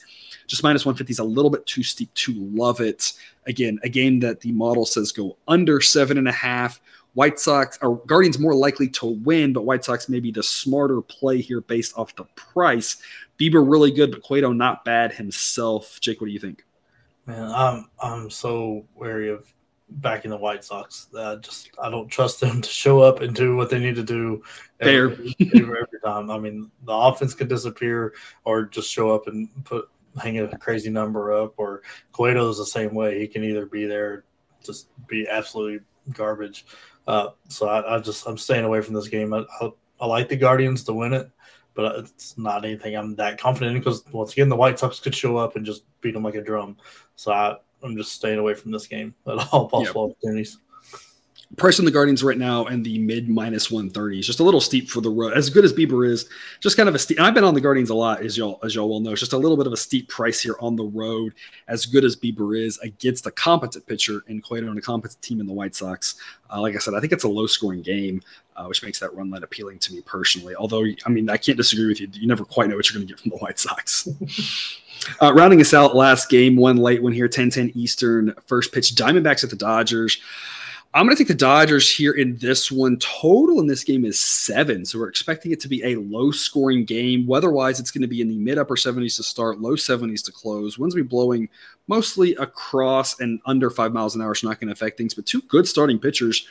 Just 0.48 0.64
minus 0.64 0.86
150 0.86 1.12
is 1.12 1.20
a 1.20 1.24
little 1.24 1.50
bit 1.50 1.66
too 1.66 1.84
steep 1.84 2.14
to 2.16 2.34
love 2.34 2.82
it. 2.82 3.14
Again, 3.48 3.80
a 3.84 3.90
game 3.90 4.20
that 4.20 4.42
the 4.42 4.52
model 4.52 4.86
says 4.86 5.12
go 5.12 5.38
under 5.48 5.80
seven 5.80 6.18
and 6.18 6.28
a 6.28 6.34
half. 6.34 6.82
White 7.14 7.40
Sox 7.40 7.78
or 7.82 7.98
Guardians 8.06 8.40
more 8.40 8.56
likely 8.56 8.90
to 8.90 9.06
win, 9.06 9.54
but 9.54 9.66
White 9.66 9.86
Sox 9.86 10.10
may 10.10 10.20
be 10.20 10.32
the 10.32 10.44
smarter 10.44 11.02
play 11.02 11.42
here 11.42 11.62
based 11.62 11.98
off 11.98 12.16
the 12.16 12.26
price. 12.36 12.98
Bieber 13.40 13.68
really 13.68 13.92
good, 13.92 14.12
but 14.12 14.24
Cueto 14.24 14.52
not 14.52 14.86
bad 14.86 15.14
himself. 15.14 16.00
Jake, 16.00 16.22
what 16.22 16.28
do 16.28 16.34
you 16.34 16.40
think? 16.40 16.66
Man, 17.26 17.52
I'm 17.52 17.90
I'm 18.02 18.30
so 18.30 18.86
wary 18.96 19.30
of 19.30 19.46
backing 19.90 20.32
the 20.32 20.38
White 20.38 20.64
Sox. 20.64 21.08
Uh, 21.16 21.38
just 21.38 21.70
I 21.82 21.90
don't 21.90 22.10
trust 22.10 22.40
them 22.40 22.62
to 22.64 22.70
show 22.70 23.02
up 23.02 23.22
and 23.22 23.36
do 23.36 23.56
what 23.56 23.70
they 23.70 23.80
need 23.80 23.96
to 23.96 24.04
do 24.04 24.44
every, 24.80 25.36
every 25.40 26.00
time. 26.04 26.32
I 26.32 26.40
mean, 26.40 26.72
the 26.86 26.94
offense 26.94 27.34
could 27.34 27.48
disappear 27.48 28.14
or 28.44 28.66
just 28.66 28.92
show 28.92 29.12
up 29.12 29.28
and 29.28 29.50
put 29.66 29.90
hang 30.22 30.40
a 30.40 30.58
crazy 30.58 30.90
number 30.90 31.34
up. 31.34 31.54
Or 31.58 31.82
Cueto 32.12 32.50
is 32.50 32.58
the 32.58 32.66
same 32.66 32.94
way. 32.94 33.20
He 33.20 33.28
can 33.28 33.44
either 33.44 33.66
be 33.66 33.86
there, 33.86 34.26
just 34.64 34.88
be 35.08 35.28
absolutely 35.28 35.80
garbage. 36.12 36.66
Uh, 37.08 37.30
so 37.50 37.68
I, 37.68 37.96
I, 37.96 38.00
just 38.00 38.26
I'm 38.28 38.38
staying 38.38 38.66
away 38.66 38.82
from 38.82 38.94
this 38.94 39.08
game. 39.08 39.34
I, 39.34 39.44
I, 39.62 39.70
I 40.00 40.06
like 40.06 40.30
the 40.30 40.38
Guardians 40.38 40.84
to 40.86 40.94
win 40.94 41.14
it 41.14 41.30
but 41.74 41.98
it's 42.00 42.38
not 42.38 42.66
anything 42.66 42.96
I'm 42.96 43.16
that 43.16 43.40
confident 43.40 43.76
in 43.76 43.82
because 43.82 44.04
once 44.12 44.34
again 44.34 44.50
the 44.50 44.56
White 44.56 44.80
Sox 44.80 45.00
could 45.00 45.16
show 45.16 45.38
up 45.38 45.56
and 45.56 45.66
just 45.66 45.84
beat 46.02 46.14
them 46.14 46.24
like 46.24 46.36
a 46.36 46.42
drum. 46.42 46.78
So 47.16 47.32
I, 47.32 47.58
I'm 47.82 47.98
just 47.98 48.14
staying 48.14 48.40
away 48.40 48.54
from 48.54 48.72
this 48.72 48.88
game 48.88 49.14
at 49.28 49.48
all 49.52 49.68
possible 49.68 50.08
yep. 50.08 50.16
opportunities. 50.16 50.60
Price 51.58 51.78
on 51.78 51.86
the 51.86 51.92
Guardians 51.92 52.24
right 52.24 52.38
now 52.38 52.66
and 52.66 52.84
the 52.84 52.98
mid 52.98 53.30
minus 53.30 53.70
130 53.70 54.20
is 54.20 54.26
just 54.26 54.40
a 54.40 54.44
little 54.44 54.60
steep 54.60 54.90
for 54.90 55.02
the 55.02 55.10
road. 55.10 55.34
As 55.34 55.52
good 55.52 55.64
as 55.64 55.72
Bieber 55.72 56.08
is, 56.08 56.28
just 56.60 56.78
kind 56.78 56.90
of 56.90 56.96
a 56.96 57.00
steep. 57.00 57.20
I've 57.20 57.36
been 57.36 57.44
on 57.44 57.54
the 57.54 57.62
Guardians 57.62 57.92
a 57.92 57.96
lot, 57.96 58.24
as 58.24 58.38
y'all 58.38 58.60
as 58.64 58.74
y'all 58.74 58.90
well 58.90 59.00
know. 59.00 59.12
It's 59.12 59.20
just 59.20 59.34
a 59.34 59.38
little 59.38 59.58
bit 59.58 59.68
of 59.68 59.74
a 59.74 59.78
steep 59.78 60.10
price 60.10 60.42
here 60.42 60.56
on 60.60 60.76
the 60.76 60.86
road. 60.86 61.34
As 61.68 61.86
good 61.86 62.06
as 62.06 62.16
Bieber 62.16 62.60
is 62.60 62.80
against 62.80 63.28
a 63.28 63.32
competent 63.32 63.86
pitcher 63.86 64.24
in 64.28 64.42
Cueto 64.42 64.68
and 64.68 64.80
a 64.80 64.82
competent 64.82 65.22
team 65.22 65.40
in 65.40 65.46
the 65.46 65.54
White 65.54 65.76
Sox, 65.76 66.16
uh, 66.52 66.60
like 66.60 66.76
I 66.76 66.80
said, 66.80 66.96
I 66.96 67.00
think 67.00 67.14
it's 67.14 67.24
a 67.24 67.30
low 67.30 67.46
scoring 67.46 67.84
game, 67.84 68.22
uh, 68.56 68.66
which 68.66 68.82
makes 68.82 69.00
that 69.00 69.14
run 69.14 69.30
line 69.30 69.44
appealing 69.44 69.78
to 69.80 69.94
me 69.94 70.02
personally. 70.02 70.56
Although, 70.56 70.86
I 71.06 71.10
mean, 71.10 71.30
I 71.30 71.38
can't 71.38 71.58
disagree 71.58 71.88
with 71.88 72.02
you. 72.02 72.08
You 72.14 72.28
never 72.28 72.46
quite 72.46 72.70
know 72.70 72.76
what 72.76 72.90
you're 72.90 73.00
going 73.00 73.08
to 73.08 73.14
get 73.14 73.22
from 73.22 73.30
the 73.30 73.38
White 73.38 73.60
Sox. 73.60 74.08
uh, 75.22 75.34
rounding 75.34 75.62
us 75.62 75.74
out, 75.74 75.96
last 75.96 76.30
game, 76.30 76.56
one 76.56 76.78
late 76.78 77.04
one 77.04 77.14
here, 77.14 77.28
10 77.28 77.52
10 77.52 77.74
Eastern, 77.76 78.34
first 78.48 78.72
pitch, 78.72 78.96
Diamondbacks 78.96 79.44
at 79.44 79.52
the 79.52 79.56
Dodgers. 79.56 80.20
I'm 80.96 81.08
going 81.08 81.18
to 81.18 81.24
take 81.24 81.28
the 81.28 81.34
Dodgers 81.34 81.92
here 81.92 82.14
in 82.14 82.38
this 82.38 82.72
one. 82.72 82.98
Total 83.00 83.60
in 83.60 83.66
this 83.66 83.84
game 83.84 84.06
is 84.06 84.20
seven. 84.20 84.86
So 84.86 85.00
we're 85.00 85.10
expecting 85.10 85.52
it 85.52 85.60
to 85.62 85.68
be 85.68 85.84
a 85.84 85.96
low 85.96 86.30
scoring 86.30 86.86
game. 86.86 87.26
Weather 87.26 87.52
wise, 87.52 87.80
it's 87.80 87.90
going 87.90 88.04
to 88.04 88.08
be 88.08 88.22
in 88.22 88.28
the 88.28 88.38
mid 88.38 88.60
upper 88.60 88.76
70s 88.76 89.16
to 89.16 89.24
start, 89.24 89.60
low 89.60 89.76
70s 89.76 90.24
to 90.26 90.32
close. 90.32 90.78
Winds 90.78 90.94
will 90.94 91.02
be 91.02 91.08
blowing 91.08 91.50
mostly 91.88 92.36
across 92.36 93.20
and 93.20 93.40
under 93.48 93.72
five 93.72 93.92
miles 93.92 94.14
an 94.14 94.22
hour. 94.22 94.36
So 94.36 94.48
not 94.48 94.60
going 94.60 94.68
to 94.68 94.74
affect 94.74 95.00
things. 95.00 95.16
But 95.16 95.26
two 95.26 95.42
good 95.44 95.68
starting 95.68 95.98
pitchers 95.98 96.48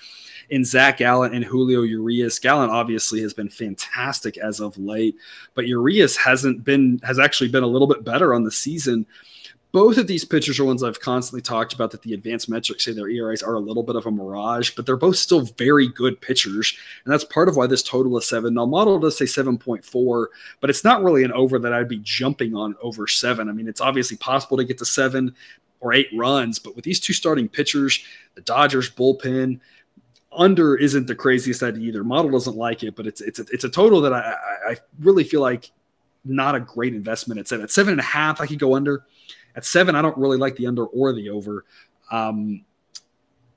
in 0.50 0.64
Zach 0.64 0.96
Gallen 0.96 1.34
and 1.34 1.44
Julio 1.44 1.82
Urias. 1.82 2.40
Gallen 2.40 2.68
obviously 2.68 3.22
has 3.22 3.32
been 3.32 3.48
fantastic 3.48 4.38
as 4.38 4.58
of 4.58 4.76
late, 4.76 5.14
but 5.54 5.68
Urias 5.68 6.16
hasn't 6.16 6.64
been, 6.64 7.00
has 7.04 7.20
actually 7.20 7.48
been 7.48 7.62
a 7.62 7.68
little 7.68 7.86
bit 7.86 8.04
better 8.04 8.34
on 8.34 8.42
the 8.42 8.50
season 8.50 9.06
both 9.72 9.96
of 9.96 10.06
these 10.06 10.24
pitchers 10.24 10.60
are 10.60 10.64
ones 10.64 10.82
I've 10.82 11.00
constantly 11.00 11.40
talked 11.40 11.72
about 11.72 11.90
that 11.90 12.02
the 12.02 12.12
advanced 12.12 12.48
metrics 12.48 12.84
say 12.84 12.92
their 12.92 13.08
ERAs 13.08 13.42
are 13.42 13.54
a 13.54 13.60
little 13.60 13.82
bit 13.82 13.96
of 13.96 14.04
a 14.04 14.10
mirage, 14.10 14.70
but 14.70 14.84
they're 14.84 14.96
both 14.96 15.16
still 15.16 15.40
very 15.56 15.88
good 15.88 16.20
pitchers. 16.20 16.76
And 17.04 17.12
that's 17.12 17.24
part 17.24 17.48
of 17.48 17.56
why 17.56 17.66
this 17.66 17.82
total 17.82 18.16
is 18.18 18.28
seven. 18.28 18.54
Now, 18.54 18.66
model 18.66 18.98
does 18.98 19.16
say 19.16 19.24
7.4, 19.24 20.26
but 20.60 20.68
it's 20.68 20.84
not 20.84 21.02
really 21.02 21.24
an 21.24 21.32
over 21.32 21.58
that 21.58 21.72
I'd 21.72 21.88
be 21.88 22.00
jumping 22.02 22.54
on 22.54 22.76
over 22.82 23.06
seven. 23.06 23.48
I 23.48 23.52
mean, 23.52 23.66
it's 23.66 23.80
obviously 23.80 24.18
possible 24.18 24.58
to 24.58 24.64
get 24.64 24.78
to 24.78 24.84
seven. 24.84 25.34
or 25.80 25.92
eight 25.92 26.08
runs. 26.14 26.58
But 26.58 26.76
with 26.76 26.84
these 26.84 27.00
two 27.00 27.12
starting 27.12 27.48
pitchers, 27.48 28.02
the 28.34 28.40
Dodgers 28.42 28.90
bullpen, 28.90 29.58
under 30.30 30.76
isn't 30.76 31.06
the 31.06 31.14
craziest 31.14 31.62
idea 31.62 31.88
either. 31.88 32.04
Model 32.04 32.30
doesn't 32.30 32.56
like 32.56 32.82
it, 32.82 32.96
but 32.96 33.06
it's 33.06 33.20
it's 33.20 33.38
a, 33.38 33.44
it's 33.50 33.64
a 33.64 33.68
total 33.68 34.00
that 34.00 34.12
I, 34.12 34.36
I 34.68 34.76
really 35.00 35.24
feel 35.24 35.40
like 35.40 35.70
not 36.24 36.54
a 36.54 36.60
great 36.60 36.94
investment 36.94 37.40
at 37.40 37.48
seven. 37.48 37.64
At 37.64 37.70
seven 37.70 37.92
and 37.92 38.00
a 38.00 38.04
half, 38.04 38.40
I 38.40 38.46
could 38.46 38.58
go 38.58 38.74
under. 38.74 39.04
At 39.54 39.64
seven, 39.64 39.94
I 39.94 40.02
don't 40.02 40.16
really 40.16 40.38
like 40.38 40.56
the 40.56 40.66
under 40.66 40.86
or 40.86 41.12
the 41.12 41.30
over. 41.30 41.64
Um, 42.10 42.64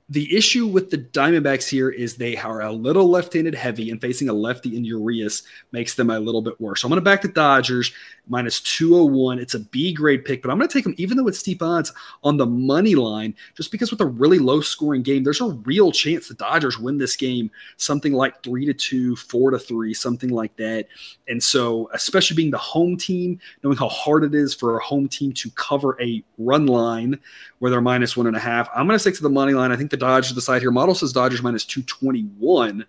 the 0.08 0.36
issue 0.36 0.68
with 0.68 0.90
the 0.90 0.98
Diamondbacks 0.98 1.68
here 1.68 1.90
is 1.90 2.14
they 2.16 2.36
are 2.36 2.62
a 2.62 2.70
little 2.70 3.10
left-handed 3.10 3.56
heavy, 3.56 3.90
and 3.90 4.00
facing 4.00 4.28
a 4.28 4.32
lefty 4.32 4.76
in 4.76 4.84
Urias 4.84 5.42
makes 5.72 5.94
them 5.94 6.10
a 6.10 6.20
little 6.20 6.42
bit 6.42 6.60
worse. 6.60 6.82
So 6.82 6.86
I'm 6.86 6.90
going 6.90 7.00
to 7.00 7.04
back 7.04 7.22
the 7.22 7.28
Dodgers 7.28 7.92
minus 8.28 8.60
201. 8.60 9.40
It's 9.40 9.54
a 9.54 9.60
B 9.60 9.92
grade 9.92 10.24
pick, 10.24 10.42
but 10.42 10.50
I'm 10.50 10.58
going 10.58 10.68
to 10.68 10.72
take 10.72 10.84
them, 10.84 10.94
even 10.96 11.16
though 11.16 11.26
it's 11.26 11.40
steep 11.40 11.60
odds, 11.60 11.92
on 12.22 12.36
the 12.36 12.46
money 12.46 12.94
line, 12.94 13.34
just 13.56 13.72
because 13.72 13.90
with 13.90 14.00
a 14.00 14.06
really 14.06 14.38
low 14.38 14.60
scoring 14.60 15.02
game, 15.02 15.24
there's 15.24 15.40
a 15.40 15.46
real 15.46 15.90
chance 15.90 16.28
the 16.28 16.34
Dodgers 16.34 16.78
win 16.78 16.98
this 16.98 17.16
game 17.16 17.50
something 17.76 18.12
like 18.12 18.42
three 18.44 18.64
to 18.66 18.74
two, 18.74 19.16
four 19.16 19.50
to 19.50 19.58
three, 19.58 19.92
something 19.92 20.30
like 20.30 20.54
that. 20.56 20.86
And 21.28 21.42
so, 21.42 21.90
especially 21.92 22.36
being 22.36 22.50
the 22.52 22.58
home 22.58 22.96
team, 22.96 23.40
knowing 23.64 23.76
how 23.76 23.88
hard 23.88 24.22
it 24.22 24.34
is 24.34 24.54
for 24.54 24.76
a 24.76 24.82
home 24.82 25.08
team 25.08 25.32
to 25.32 25.50
cover 25.50 26.00
a 26.00 26.22
run 26.38 26.66
line 26.66 27.18
where 27.58 27.70
they're 27.70 27.80
minus 27.80 28.16
one 28.16 28.28
and 28.28 28.36
a 28.36 28.40
half, 28.40 28.68
I'm 28.74 28.86
going 28.86 28.94
to 28.94 29.00
stick 29.00 29.16
to 29.16 29.22
the 29.22 29.30
money 29.30 29.52
line. 29.52 29.72
I 29.72 29.76
think 29.76 29.90
Dodgers 29.96 30.34
the 30.34 30.40
side 30.40 30.62
here. 30.62 30.70
Model 30.70 30.94
says 30.94 31.12
Dodgers 31.12 31.42
minus 31.42 31.64
221. 31.64 32.84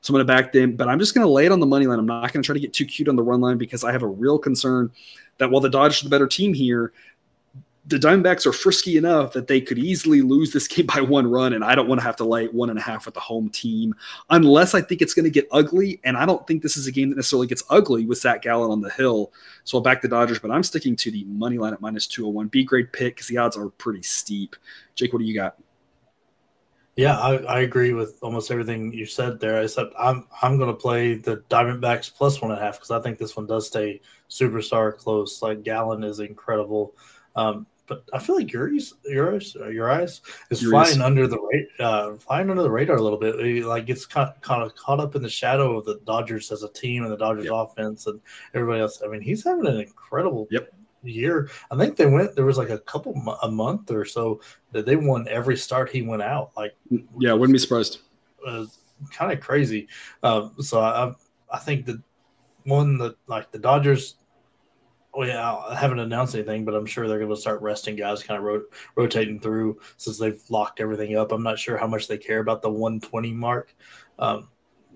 So 0.00 0.10
I'm 0.10 0.14
going 0.16 0.26
to 0.26 0.32
back 0.32 0.52
them, 0.52 0.76
but 0.76 0.86
I'm 0.86 0.98
just 0.98 1.14
going 1.14 1.26
to 1.26 1.32
lay 1.32 1.46
it 1.46 1.52
on 1.52 1.60
the 1.60 1.66
money 1.66 1.86
line. 1.86 1.98
I'm 1.98 2.06
not 2.06 2.30
going 2.32 2.42
to 2.42 2.46
try 2.46 2.52
to 2.52 2.60
get 2.60 2.74
too 2.74 2.84
cute 2.84 3.08
on 3.08 3.16
the 3.16 3.22
run 3.22 3.40
line 3.40 3.56
because 3.56 3.84
I 3.84 3.92
have 3.92 4.02
a 4.02 4.06
real 4.06 4.38
concern 4.38 4.90
that 5.38 5.50
while 5.50 5.62
the 5.62 5.70
Dodgers 5.70 6.02
are 6.02 6.04
the 6.04 6.10
better 6.10 6.26
team 6.26 6.52
here, 6.52 6.92
the 7.86 7.98
Diamondbacks 7.98 8.46
are 8.46 8.52
frisky 8.52 8.96
enough 8.96 9.32
that 9.32 9.46
they 9.46 9.60
could 9.60 9.78
easily 9.78 10.22
lose 10.22 10.52
this 10.52 10.66
game 10.68 10.86
by 10.86 11.00
one 11.00 11.26
run, 11.26 11.52
and 11.52 11.64
I 11.64 11.74
don't 11.74 11.88
want 11.88 12.00
to 12.00 12.04
have 12.04 12.16
to 12.16 12.24
lay 12.24 12.46
one 12.48 12.70
and 12.70 12.78
a 12.78 12.82
half 12.82 13.04
with 13.04 13.14
the 13.14 13.20
home 13.20 13.50
team 13.50 13.94
unless 14.30 14.74
I 14.74 14.80
think 14.80 15.02
it's 15.02 15.14
going 15.14 15.24
to 15.24 15.30
get 15.30 15.48
ugly. 15.52 16.00
And 16.04 16.16
I 16.16 16.26
don't 16.26 16.46
think 16.46 16.62
this 16.62 16.76
is 16.76 16.86
a 16.86 16.92
game 16.92 17.10
that 17.10 17.16
necessarily 17.16 17.46
gets 17.46 17.62
ugly 17.70 18.06
with 18.06 18.18
Zach 18.18 18.42
Gallen 18.42 18.70
on 18.70 18.80
the 18.80 18.90
hill. 18.90 19.32
So 19.64 19.78
I'll 19.78 19.82
back 19.82 20.02
the 20.02 20.08
Dodgers, 20.08 20.38
but 20.38 20.50
I'm 20.50 20.62
sticking 20.62 20.96
to 20.96 21.10
the 21.10 21.24
money 21.24 21.58
line 21.58 21.72
at 21.72 21.80
minus 21.80 22.06
201. 22.06 22.48
B 22.48 22.64
grade 22.64 22.92
pick 22.92 23.16
because 23.16 23.28
the 23.28 23.38
odds 23.38 23.56
are 23.56 23.68
pretty 23.70 24.02
steep. 24.02 24.56
Jake, 24.94 25.12
what 25.12 25.18
do 25.20 25.24
you 25.24 25.34
got? 25.34 25.56
Yeah, 26.96 27.18
I, 27.18 27.36
I 27.38 27.60
agree 27.60 27.92
with 27.92 28.18
almost 28.22 28.50
everything 28.50 28.92
you 28.92 29.04
said 29.04 29.40
there. 29.40 29.60
Except 29.62 29.92
I'm 29.98 30.26
I'm 30.42 30.58
going 30.58 30.70
to 30.70 30.76
play 30.76 31.16
the 31.16 31.38
Diamondbacks 31.50 32.14
plus 32.14 32.40
one 32.40 32.52
and 32.52 32.60
a 32.60 32.62
half 32.62 32.76
because 32.76 32.92
I 32.92 33.00
think 33.00 33.18
this 33.18 33.36
one 33.36 33.46
does 33.46 33.66
stay 33.66 34.00
superstar 34.30 34.96
close. 34.96 35.42
Like 35.42 35.64
Gallen 35.64 36.04
is 36.04 36.20
incredible, 36.20 36.94
um, 37.34 37.66
but 37.88 38.04
I 38.12 38.20
feel 38.20 38.36
like 38.36 38.52
Urias 38.52 38.94
Urias 39.06 39.56
Urias 39.56 40.20
is 40.50 40.62
Urias. 40.62 40.90
flying 40.90 41.02
under 41.02 41.26
the 41.26 41.66
uh, 41.80 42.14
flying 42.14 42.48
under 42.48 42.62
the 42.62 42.70
radar 42.70 42.96
a 42.96 43.02
little 43.02 43.18
bit. 43.18 43.44
He, 43.44 43.64
like 43.64 43.88
it's 43.88 44.06
kind 44.06 44.28
of, 44.28 44.40
kind 44.40 44.62
of 44.62 44.76
caught 44.76 45.00
up 45.00 45.16
in 45.16 45.22
the 45.22 45.28
shadow 45.28 45.76
of 45.76 45.86
the 45.86 46.00
Dodgers 46.06 46.52
as 46.52 46.62
a 46.62 46.72
team 46.72 47.02
and 47.02 47.10
the 47.10 47.16
Dodgers 47.16 47.46
yep. 47.46 47.54
offense 47.54 48.06
and 48.06 48.20
everybody 48.54 48.80
else. 48.80 49.02
I 49.04 49.08
mean, 49.08 49.20
he's 49.20 49.42
having 49.42 49.66
an 49.66 49.80
incredible 49.80 50.46
yep 50.50 50.72
year. 51.04 51.50
I 51.70 51.76
think 51.76 51.96
they 51.96 52.06
went. 52.06 52.34
There 52.34 52.46
was 52.46 52.58
like 52.58 52.70
a 52.70 52.78
couple 52.78 53.12
a 53.42 53.50
month 53.50 53.90
or 53.90 54.04
so 54.04 54.40
that 54.72 54.86
they 54.86 54.96
won 54.96 55.26
every 55.28 55.56
start 55.56 55.90
he 55.90 56.02
went 56.02 56.22
out. 56.22 56.52
Like 56.56 56.74
yeah, 57.18 57.32
wouldn't 57.32 57.54
be 57.54 57.58
surprised. 57.58 58.00
kind 59.10 59.32
of 59.32 59.40
crazy. 59.40 59.88
Um, 60.22 60.54
so 60.60 60.80
I 60.80 61.12
I 61.50 61.58
think 61.58 61.86
that 61.86 62.02
one 62.64 62.98
that 62.98 63.16
like 63.26 63.50
the 63.52 63.58
Dodgers. 63.58 64.16
Oh 65.16 65.22
yeah, 65.22 65.54
I 65.54 65.76
haven't 65.76 66.00
announced 66.00 66.34
anything, 66.34 66.64
but 66.64 66.74
I'm 66.74 66.86
sure 66.86 67.06
they're 67.06 67.20
going 67.20 67.30
to 67.30 67.36
start 67.36 67.62
resting 67.62 67.94
guys, 67.94 68.24
kind 68.24 68.36
of 68.36 68.42
ro- 68.42 68.64
rotating 68.96 69.38
through 69.38 69.78
since 69.96 70.18
they've 70.18 70.42
locked 70.48 70.80
everything 70.80 71.16
up. 71.16 71.30
I'm 71.30 71.44
not 71.44 71.56
sure 71.56 71.78
how 71.78 71.86
much 71.86 72.08
they 72.08 72.18
care 72.18 72.40
about 72.40 72.62
the 72.62 72.70
120 72.70 73.30
mark. 73.30 73.76
Um, 74.18 74.48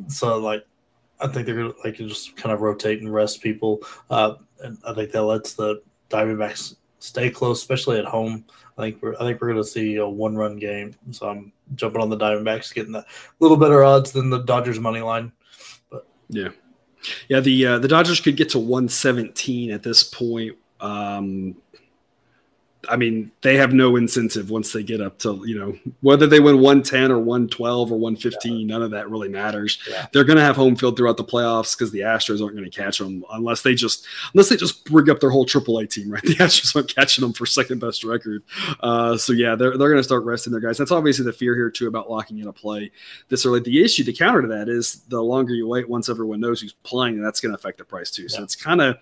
so 0.08 0.38
like 0.38 0.66
I 1.20 1.26
think 1.26 1.46
they're 1.46 1.56
gonna 1.56 1.72
like 1.84 1.94
just 1.94 2.36
kind 2.36 2.52
of 2.52 2.60
rotate 2.60 3.00
and 3.00 3.12
rest 3.12 3.42
people. 3.42 3.80
Uh, 4.10 4.34
and 4.60 4.78
I 4.84 4.92
think 4.94 5.12
that 5.12 5.22
lets 5.22 5.54
the 5.54 5.82
Diamondbacks 6.10 6.76
stay 6.98 7.30
close, 7.30 7.60
especially 7.60 7.98
at 7.98 8.04
home. 8.04 8.44
I 8.76 8.82
think 8.82 9.02
we're 9.02 9.14
I 9.14 9.18
think 9.20 9.40
we're 9.40 9.52
going 9.52 9.62
to 9.62 9.68
see 9.68 9.96
a 9.96 10.08
one 10.08 10.36
run 10.36 10.56
game. 10.56 10.94
So 11.10 11.28
I'm 11.28 11.52
jumping 11.74 12.00
on 12.00 12.10
the 12.10 12.16
Diamondbacks, 12.16 12.74
getting 12.74 12.94
a 12.94 13.04
little 13.40 13.56
better 13.56 13.84
odds 13.84 14.12
than 14.12 14.30
the 14.30 14.42
Dodgers 14.42 14.78
money 14.78 15.00
line. 15.00 15.32
But 15.90 16.06
yeah, 16.28 16.50
yeah, 17.28 17.40
the 17.40 17.66
uh, 17.66 17.78
the 17.78 17.88
Dodgers 17.88 18.20
could 18.20 18.36
get 18.36 18.50
to 18.50 18.58
117 18.58 19.70
at 19.70 19.82
this 19.82 20.04
point. 20.04 20.56
Um, 20.80 21.56
I 22.88 22.96
mean, 22.96 23.32
they 23.42 23.56
have 23.56 23.72
no 23.72 23.96
incentive 23.96 24.50
once 24.50 24.72
they 24.72 24.84
get 24.84 25.00
up 25.00 25.18
to, 25.20 25.42
you 25.44 25.58
know, 25.58 25.76
whether 26.00 26.26
they 26.26 26.38
win 26.38 26.60
110 26.60 27.10
or 27.10 27.18
112 27.18 27.90
or 27.90 27.98
115, 27.98 28.60
yeah. 28.60 28.66
none 28.66 28.82
of 28.82 28.92
that 28.92 29.10
really 29.10 29.28
matters. 29.28 29.78
Yeah. 29.88 30.06
They're 30.12 30.24
going 30.24 30.36
to 30.36 30.44
have 30.44 30.54
home 30.54 30.76
field 30.76 30.96
throughout 30.96 31.16
the 31.16 31.24
playoffs 31.24 31.76
because 31.76 31.90
the 31.90 32.00
Astros 32.00 32.40
aren't 32.40 32.56
going 32.56 32.70
to 32.70 32.70
catch 32.70 32.98
them 32.98 33.24
unless 33.32 33.62
they 33.62 33.74
just, 33.74 34.06
unless 34.32 34.48
they 34.48 34.56
just 34.56 34.84
bring 34.84 35.10
up 35.10 35.18
their 35.18 35.30
whole 35.30 35.44
AAA 35.44 35.90
team, 35.90 36.10
right? 36.10 36.22
The 36.28 36.34
Astros 36.34 36.76
aren't 36.76 36.94
catching 36.94 37.22
them 37.22 37.32
for 37.32 37.46
second 37.46 37.80
best 37.80 38.04
record. 38.04 38.42
Uh, 38.80 39.16
so, 39.16 39.32
yeah, 39.32 39.54
they're, 39.54 39.76
they're 39.76 39.88
going 39.88 39.96
to 39.96 40.04
start 40.04 40.24
resting 40.24 40.52
their 40.52 40.60
guys. 40.60 40.78
That's 40.78 40.92
obviously 40.92 41.24
the 41.24 41.32
fear 41.32 41.54
here, 41.54 41.70
too, 41.70 41.88
about 41.88 42.10
locking 42.10 42.38
in 42.38 42.48
a 42.48 42.52
play 42.52 42.92
this 43.28 43.44
early. 43.46 43.60
The 43.60 43.82
issue, 43.82 44.04
the 44.04 44.12
counter 44.12 44.42
to 44.42 44.48
that 44.48 44.68
is 44.68 45.02
the 45.08 45.20
longer 45.20 45.54
you 45.54 45.66
wait, 45.66 45.88
once 45.88 46.08
everyone 46.08 46.40
knows 46.40 46.60
who's 46.60 46.74
playing, 46.74 47.20
that's 47.20 47.40
going 47.40 47.50
to 47.50 47.58
affect 47.58 47.78
the 47.78 47.84
price, 47.84 48.10
too. 48.10 48.28
So, 48.28 48.42
it's 48.42 48.54
kind 48.54 48.80
of, 48.82 48.98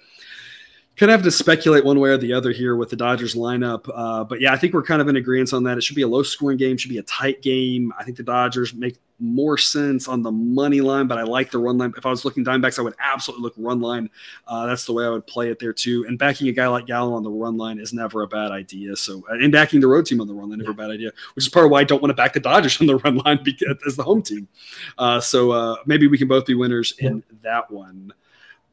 kind 0.97 1.11
of 1.11 1.19
have 1.19 1.25
to 1.25 1.31
speculate 1.31 1.85
one 1.85 2.01
way 2.01 2.11
or 2.11 2.17
the 2.17 2.33
other 2.33 2.53
here 2.53 2.75
with 2.75 2.89
the 2.89 2.97
Dodgers 2.97 3.35
lineup. 3.35 3.89
Uh, 3.95 4.25
but 4.25 4.41
yeah, 4.41 4.53
I 4.53 4.57
think 4.57 4.73
we're 4.73 4.83
kind 4.83 5.03
of 5.03 5.09
in 5.09 5.17
agreement 5.17 5.53
on 5.53 5.63
that. 5.65 5.77
It 5.77 5.83
should 5.83 5.97
be 5.97 6.03
a 6.03 6.09
low 6.09 6.23
scoring 6.23 6.57
game, 6.57 6.77
should 6.77 6.91
be 6.91 6.99
a 6.99 7.03
tight 7.03 7.43
game. 7.43 7.93
I 7.99 8.05
think 8.05 8.17
the 8.17 8.23
Dodgers 8.23 8.73
make 8.73 8.97
more 9.19 9.59
sense 9.59 10.09
on 10.09 10.23
the 10.23 10.31
money 10.31 10.81
line, 10.81 11.07
but 11.07 11.19
I 11.19 11.23
like 11.23 11.51
the 11.51 11.59
run 11.59 11.77
line. 11.77 11.93
If 11.97 12.07
I 12.07 12.11
was 12.11 12.25
looking 12.25 12.45
Diamondbacks, 12.45 12.79
I 12.79 12.83
would 12.83 12.95
absolutely 12.99 13.45
look 13.45 13.55
run 13.59 13.81
line. 13.81 14.09
Uh, 14.47 14.67
that's 14.67 14.87
the 14.87 14.93
way 14.95 15.05
I 15.05 15.11
would 15.11 15.27
play 15.27 15.51
it 15.51 15.59
there 15.59 15.73
too. 15.75 16.07
And 16.09 16.19
backing 16.19 16.49
a 16.49 16.53
guy 16.53 16.67
like 16.67 16.87
Gallen 16.87 17.13
on 17.13 17.23
the 17.23 17.31
run 17.31 17.59
line 17.59 17.79
is 17.79 17.93
never 17.93 18.23
a 18.23 18.27
bad 18.27 18.51
idea. 18.51 18.97
So, 18.97 19.23
and 19.29 19.53
backing 19.53 19.81
the 19.81 19.89
road 19.89 20.07
team 20.07 20.21
on 20.21 20.27
the 20.27 20.35
run 20.35 20.49
line 20.49 20.59
never 20.59 20.71
yeah. 20.71 20.75
a 20.75 20.89
bad 20.89 20.91
idea, 20.91 21.13
which 21.35 21.45
is 21.45 21.49
part 21.51 21.67
of 21.67 21.73
why 21.73 21.81
I 21.81 21.85
don't 21.85 22.01
want 22.01 22.11
to 22.11 22.15
back 22.15 22.33
the 22.33 22.41
Dodgers 22.41 22.81
on 22.81 22.87
the 22.87 22.97
run 22.97 23.19
line 23.19 23.41
because, 23.43 23.77
as 23.87 23.97
the 23.97 24.03
home 24.03 24.23
team. 24.23 24.49
Uh, 24.97 25.21
so 25.21 25.51
uh, 25.51 25.77
maybe 25.85 26.07
we 26.07 26.17
can 26.17 26.29
both 26.29 26.47
be 26.47 26.55
winners 26.55 26.95
in 26.99 27.23
that 27.43 27.71
one. 27.71 28.13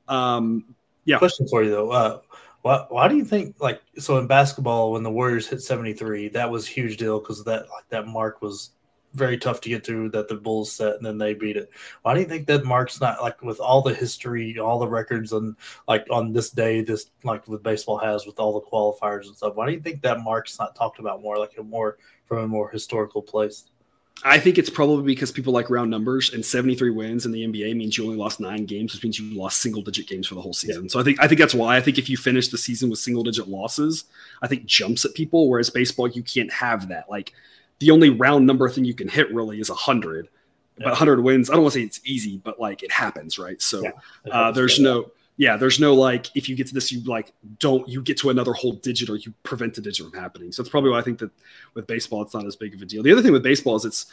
Um, 0.08 0.76
yeah. 1.06 1.18
Question 1.18 1.48
for 1.48 1.64
you 1.64 1.72
though. 1.72 1.92
Uh, 1.92 2.20
why, 2.62 2.86
why 2.90 3.08
do 3.08 3.16
you 3.16 3.26
think 3.26 3.56
like 3.60 3.82
so 3.98 4.18
in 4.18 4.28
basketball 4.28 4.94
when 4.94 5.04
the 5.04 5.12
Warriors 5.12 5.48
hit 5.48 5.62
73 5.62 6.30
that 6.30 6.50
was 6.50 6.66
a 6.66 6.72
huge 6.72 6.98
deal 6.98 7.20
because 7.20 7.44
that 7.44 7.70
like 7.70 7.88
that 7.90 8.08
mark 8.08 8.42
was 8.42 8.72
very 9.14 9.38
tough 9.38 9.62
to 9.62 9.70
get 9.70 9.86
through 9.86 10.10
that 10.10 10.28
the 10.28 10.36
Bulls 10.36 10.72
set 10.72 10.96
and 10.96 11.06
then 11.06 11.18
they 11.18 11.34
beat 11.34 11.58
it. 11.58 11.70
Why 12.02 12.14
do 12.14 12.20
you 12.20 12.26
think 12.26 12.48
that 12.48 12.66
mark's 12.66 13.00
not 13.00 13.22
like 13.22 13.42
with 13.44 13.60
all 13.60 13.82
the 13.82 13.94
history, 13.94 14.58
all 14.58 14.80
the 14.80 14.88
records 14.88 15.34
and 15.34 15.56
like 15.88 16.08
on 16.10 16.34
this 16.34 16.50
day, 16.50 16.82
this 16.82 17.12
like 17.24 17.48
with 17.48 17.64
baseball 17.64 17.98
has 17.98 18.26
with 18.26 18.40
all 18.40 18.54
the 18.54 18.68
qualifiers 18.68 19.28
and 19.28 19.36
stuff? 19.36 19.56
Why 19.56 19.68
do 19.68 19.74
you 19.74 19.82
think 19.82 20.02
that 20.02 20.22
mark's 20.22 20.58
not 20.58 20.76
talked 20.76 21.00
about 21.00 21.22
more 21.22 21.38
like 21.38 21.54
a 21.58 21.64
more 21.64 21.98
from 22.26 22.40
a 22.40 22.48
more 22.48 22.70
historical 22.70 23.22
place? 23.22 23.70
I 24.24 24.40
think 24.40 24.58
it's 24.58 24.70
probably 24.70 25.04
because 25.04 25.32
people 25.32 25.52
like 25.52 25.70
round 25.70 25.92
numbers, 25.92 26.34
and 26.34 26.46
73 26.46 26.92
wins 26.92 27.26
in 27.26 27.32
the 27.32 27.46
NBA 27.46 27.76
means 27.76 27.98
you 27.98 28.06
only 28.06 28.16
lost 28.16 28.40
nine 28.40 28.66
games, 28.66 28.94
which 28.94 29.04
means 29.04 29.20
you 29.20 29.38
lost 29.38 29.62
single 29.62 29.82
digit 29.82 30.08
games 30.08 30.28
for 30.28 30.36
the 30.36 30.42
whole 30.42 30.54
season. 30.54 30.84
Yeah. 30.84 30.90
So 30.90 31.00
I 31.00 31.04
think 31.04 31.22
I 31.22 31.28
think 31.28 31.40
that's 31.40 31.54
why. 31.54 31.76
I 31.76 31.82
think 31.82 31.98
if 31.98 32.10
you 32.10 32.16
finish 32.16 32.48
the 32.48 32.58
season 32.58 32.90
with 32.90 33.00
single 33.00 33.24
digit 33.24 33.48
losses, 33.48 34.06
I 34.42 34.48
think 34.48 34.66
jumps 34.66 35.04
at 35.04 35.14
people. 35.14 35.50
Whereas 35.50 35.70
baseball, 35.70 36.08
you 36.08 36.24
can't 36.24 36.52
have 36.52 36.88
that. 36.90 37.10
Like 37.10 37.34
the 37.80 37.92
only 37.92 38.10
round 38.10 38.48
number 38.48 38.70
thing 38.70 38.86
you 38.86 38.94
can 38.94 39.10
hit 39.10 39.34
really 39.34 39.60
is 39.60 39.70
hundred. 39.70 40.30
Yeah. 40.78 40.86
But 40.86 40.92
100 40.94 41.22
wins, 41.22 41.52
I 41.52 41.54
don't 41.54 41.64
want 41.64 41.74
to 41.74 41.80
say 41.82 41.86
it's 41.86 42.02
easy, 42.04 42.38
but 42.38 42.60
like 42.60 42.82
it 42.82 42.92
happens, 42.92 43.38
right? 43.38 43.62
So 43.62 43.84
yeah, 43.84 43.92
uh, 44.32 44.52
there's 44.52 44.80
no 44.80 45.12
yeah, 45.38 45.58
there's 45.58 45.80
no 45.80 45.94
like 45.94 46.28
if 46.36 46.48
you 46.48 46.56
get 46.56 46.68
to 46.68 46.74
this, 46.74 46.92
you 46.92 47.04
like 47.04 47.34
don't 47.60 47.88
you 47.88 48.02
get 48.02 48.18
to 48.20 48.30
another 48.30 48.54
whole 48.54 48.74
digit 48.74 49.10
or 49.10 49.16
you 49.16 49.34
prevent 49.44 49.78
a 49.78 49.82
digit 49.82 50.10
from 50.10 50.20
happening. 50.20 50.52
So 50.52 50.62
that's 50.62 50.70
probably 50.70 50.92
why 50.92 51.00
I 51.00 51.02
think 51.02 51.20
that 51.20 51.32
with 51.74 51.88
baseball 51.88 52.22
it's 52.22 52.34
not 52.34 52.46
as 52.46 52.56
big 52.56 52.76
of 52.76 52.82
a 52.82 52.86
deal. 52.86 53.02
The 53.02 53.12
other 53.12 53.22
thing 53.22 53.32
with 53.32 53.44
baseball 53.44 53.76
is 53.76 53.86
it's 53.86 54.06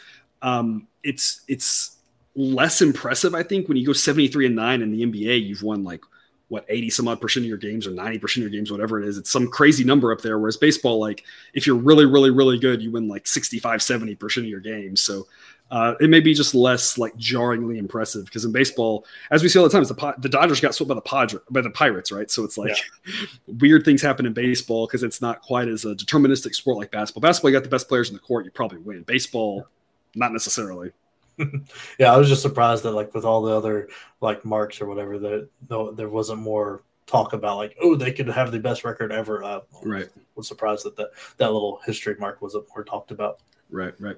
um 0.43 0.87
it's 1.03 1.43
it's 1.47 1.99
less 2.35 2.81
impressive, 2.81 3.35
I 3.35 3.43
think, 3.43 3.69
when 3.69 3.77
you 3.77 3.85
go 3.85 3.93
73 3.93 4.47
and 4.47 4.57
9 4.57 4.83
in 4.83 4.93
the 4.93 5.03
NBA, 5.05 5.47
you've 5.47 5.63
won 5.63 5.85
like 5.85 6.01
what 6.49 6.65
80 6.69 6.91
some 6.91 7.09
odd 7.09 7.21
percent 7.21 7.45
of 7.45 7.49
your 7.49 7.59
games 7.59 7.87
or 7.87 7.93
90 7.93 8.19
percent 8.19 8.45
of 8.45 8.53
your 8.53 8.59
games, 8.59 8.73
whatever 8.73 9.01
it 9.01 9.07
is. 9.07 9.19
It's 9.19 9.31
some 9.31 9.49
crazy 9.49 9.85
number 9.85 10.13
up 10.13 10.21
there. 10.21 10.39
Whereas 10.39 10.57
baseball, 10.57 10.99
like 10.99 11.25
if 11.55 11.67
you're 11.67 11.77
really, 11.77 12.07
really, 12.07 12.31
really 12.31 12.59
good, 12.59 12.83
you 12.83 12.91
win 12.91 13.09
like 13.09 13.27
65, 13.27 13.83
70 13.83 14.15
percent 14.17 14.47
of 14.47 14.51
your 14.51 14.61
games. 14.61 15.01
So 15.01 15.27
uh, 15.71 15.95
it 16.01 16.11
may 16.11 16.21
be 16.21 16.35
just 16.35 16.55
less 16.55 16.99
like 16.99 17.17
jarringly 17.17 17.79
impressive 17.79 18.25
because 18.25 18.45
in 18.45 18.53
baseball, 18.53 19.05
as 19.31 19.43
we 19.43 19.49
see 19.49 19.59
all 19.59 19.69
the 19.69 19.71
time, 19.71 19.85
the 19.85 20.15
the 20.19 20.29
Dodgers 20.29 20.61
got 20.61 20.75
swept 20.75 20.89
by 20.89 20.95
the 20.95 21.01
Padres, 21.01 21.43
by 21.51 21.61
the 21.61 21.71
Pirates, 21.71 22.11
right? 22.11 22.31
So 22.31 22.45
it's 22.45 22.59
like 22.59 22.77
yeah. 23.07 23.27
weird 23.61 23.85
things 23.85 24.03
happen 24.03 24.27
in 24.27 24.33
baseball 24.33 24.87
because 24.87 25.03
it's 25.03 25.21
not 25.21 25.43
quite 25.43 25.69
as 25.69 25.85
a 25.85 25.95
deterministic 25.95 26.55
sport 26.55 26.77
like 26.77 26.91
basketball. 26.91 27.21
Basketball, 27.21 27.51
you 27.51 27.57
got 27.57 27.63
the 27.63 27.71
best 27.71 27.89
players 27.89 28.09
in 28.09 28.15
the 28.15 28.21
court, 28.21 28.45
you 28.45 28.51
probably 28.51 28.79
win. 28.79 29.03
Baseball, 29.03 29.67
not 30.15 30.33
necessarily. 30.33 30.91
yeah, 31.99 32.13
I 32.13 32.17
was 32.17 32.29
just 32.29 32.43
surprised 32.43 32.83
that 32.83 32.93
like 32.93 33.15
with 33.15 33.25
all 33.25 33.43
the 33.43 33.55
other 33.55 33.89
like 34.21 34.45
marks 34.45 34.81
or 34.81 34.87
whatever, 34.87 35.19
that 35.19 35.49
no, 35.69 35.93
there 35.93 36.09
wasn't 36.09 36.41
more 36.41 36.83
talk 37.07 37.33
about 37.33 37.57
like, 37.57 37.77
oh, 37.81 37.95
they 37.95 38.13
could 38.13 38.29
have 38.29 38.53
the 38.53 38.59
best 38.59 38.85
record 38.85 39.13
ever. 39.13 39.43
Uh, 39.43 39.61
right. 39.83 40.09
Was 40.35 40.49
surprised 40.49 40.85
that 40.85 40.97
the, 40.97 41.11
that 41.37 41.53
little 41.53 41.81
history 41.85 42.17
mark 42.19 42.41
wasn't 42.43 42.67
more 42.75 42.85
talked 42.85 43.11
about. 43.11 43.41
Right, 43.73 43.95
right. 44.01 44.17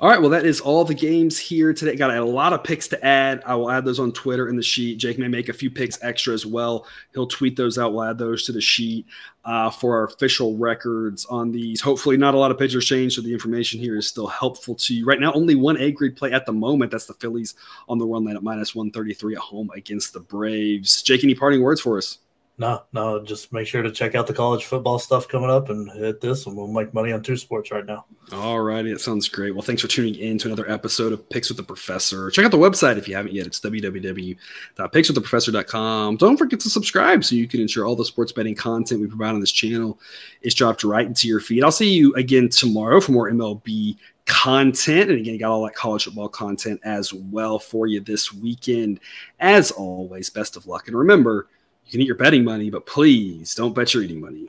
All 0.00 0.08
right. 0.08 0.20
Well, 0.20 0.30
that 0.30 0.46
is 0.46 0.60
all 0.60 0.84
the 0.84 0.94
games 0.94 1.38
here 1.38 1.74
today. 1.74 1.96
Got 1.96 2.16
a 2.16 2.24
lot 2.24 2.54
of 2.54 2.64
picks 2.64 2.88
to 2.88 3.04
add. 3.04 3.42
I 3.44 3.54
will 3.54 3.70
add 3.70 3.84
those 3.84 4.00
on 4.00 4.12
Twitter 4.12 4.48
in 4.48 4.56
the 4.56 4.62
sheet. 4.62 4.98
Jake 4.98 5.18
may 5.18 5.28
make 5.28 5.50
a 5.50 5.52
few 5.52 5.70
picks 5.70 6.02
extra 6.02 6.32
as 6.32 6.46
well. 6.46 6.86
He'll 7.12 7.26
tweet 7.26 7.56
those 7.56 7.78
out. 7.78 7.92
We'll 7.92 8.04
add 8.04 8.16
those 8.16 8.44
to 8.44 8.52
the 8.52 8.60
sheet 8.60 9.06
uh, 9.44 9.70
for 9.70 9.96
our 9.96 10.04
official 10.04 10.56
records 10.56 11.26
on 11.26 11.52
these. 11.52 11.80
Hopefully, 11.80 12.16
not 12.16 12.34
a 12.34 12.38
lot 12.38 12.50
of 12.50 12.58
pitchers 12.58 12.86
changed, 12.86 13.16
so 13.16 13.22
the 13.22 13.32
information 13.32 13.78
here 13.78 13.96
is 13.96 14.08
still 14.08 14.26
helpful 14.28 14.74
to 14.74 14.94
you. 14.94 15.04
Right 15.04 15.20
now, 15.20 15.32
only 15.34 15.54
one 15.54 15.76
A 15.78 15.92
grade 15.92 16.16
play 16.16 16.32
at 16.32 16.46
the 16.46 16.52
moment. 16.52 16.90
That's 16.90 17.06
the 17.06 17.14
Phillies 17.14 17.54
on 17.88 17.98
the 17.98 18.06
run 18.06 18.24
line 18.24 18.36
at 18.36 18.42
minus 18.42 18.74
133 18.74 19.34
at 19.34 19.40
home 19.40 19.70
against 19.76 20.14
the 20.14 20.20
Braves. 20.20 21.02
Jake, 21.02 21.22
any 21.22 21.34
parting 21.34 21.62
words 21.62 21.80
for 21.80 21.98
us? 21.98 22.18
No, 22.58 22.84
no, 22.94 23.22
just 23.22 23.52
make 23.52 23.66
sure 23.66 23.82
to 23.82 23.92
check 23.92 24.14
out 24.14 24.26
the 24.26 24.32
college 24.32 24.64
football 24.64 24.98
stuff 24.98 25.28
coming 25.28 25.50
up 25.50 25.68
and 25.68 25.92
hit 25.92 26.22
this, 26.22 26.46
and 26.46 26.56
we'll 26.56 26.66
make 26.66 26.94
money 26.94 27.12
on 27.12 27.22
two 27.22 27.36
sports 27.36 27.70
right 27.70 27.84
now. 27.84 28.06
All 28.32 28.60
righty, 28.60 28.90
that 28.92 29.02
sounds 29.02 29.28
great. 29.28 29.54
Well, 29.54 29.60
thanks 29.60 29.82
for 29.82 29.88
tuning 29.88 30.14
in 30.14 30.38
to 30.38 30.48
another 30.48 30.66
episode 30.70 31.12
of 31.12 31.28
Picks 31.28 31.50
with 31.50 31.58
the 31.58 31.62
Professor. 31.62 32.30
Check 32.30 32.46
out 32.46 32.50
the 32.50 32.56
website 32.56 32.96
if 32.96 33.08
you 33.08 33.14
haven't 33.14 33.34
yet. 33.34 33.46
It's 33.46 33.60
www.pickswiththeprofessor.com. 33.60 36.16
Don't 36.16 36.38
forget 36.38 36.58
to 36.60 36.70
subscribe 36.70 37.24
so 37.24 37.34
you 37.34 37.46
can 37.46 37.60
ensure 37.60 37.84
all 37.84 37.94
the 37.94 38.06
sports 38.06 38.32
betting 38.32 38.54
content 38.54 39.02
we 39.02 39.06
provide 39.06 39.34
on 39.34 39.40
this 39.40 39.52
channel 39.52 40.00
is 40.40 40.54
dropped 40.54 40.82
right 40.82 41.06
into 41.06 41.28
your 41.28 41.40
feed. 41.40 41.62
I'll 41.62 41.70
see 41.70 41.92
you 41.92 42.14
again 42.14 42.48
tomorrow 42.48 43.02
for 43.02 43.12
more 43.12 43.30
MLB 43.30 43.98
content. 44.24 45.10
And 45.10 45.20
again, 45.20 45.34
you 45.34 45.40
got 45.40 45.50
all 45.50 45.62
that 45.64 45.74
college 45.74 46.04
football 46.04 46.30
content 46.30 46.80
as 46.84 47.12
well 47.12 47.58
for 47.58 47.86
you 47.86 48.00
this 48.00 48.32
weekend. 48.32 48.98
As 49.40 49.70
always, 49.70 50.30
best 50.30 50.56
of 50.56 50.66
luck. 50.66 50.88
And 50.88 50.96
remember, 50.96 51.48
you 51.86 51.92
can 51.92 52.00
eat 52.00 52.06
your 52.06 52.16
betting 52.16 52.44
money, 52.44 52.68
but 52.68 52.84
please 52.86 53.54
don't 53.54 53.74
bet 53.74 53.94
your 53.94 54.02
eating 54.02 54.20
money. 54.20 54.48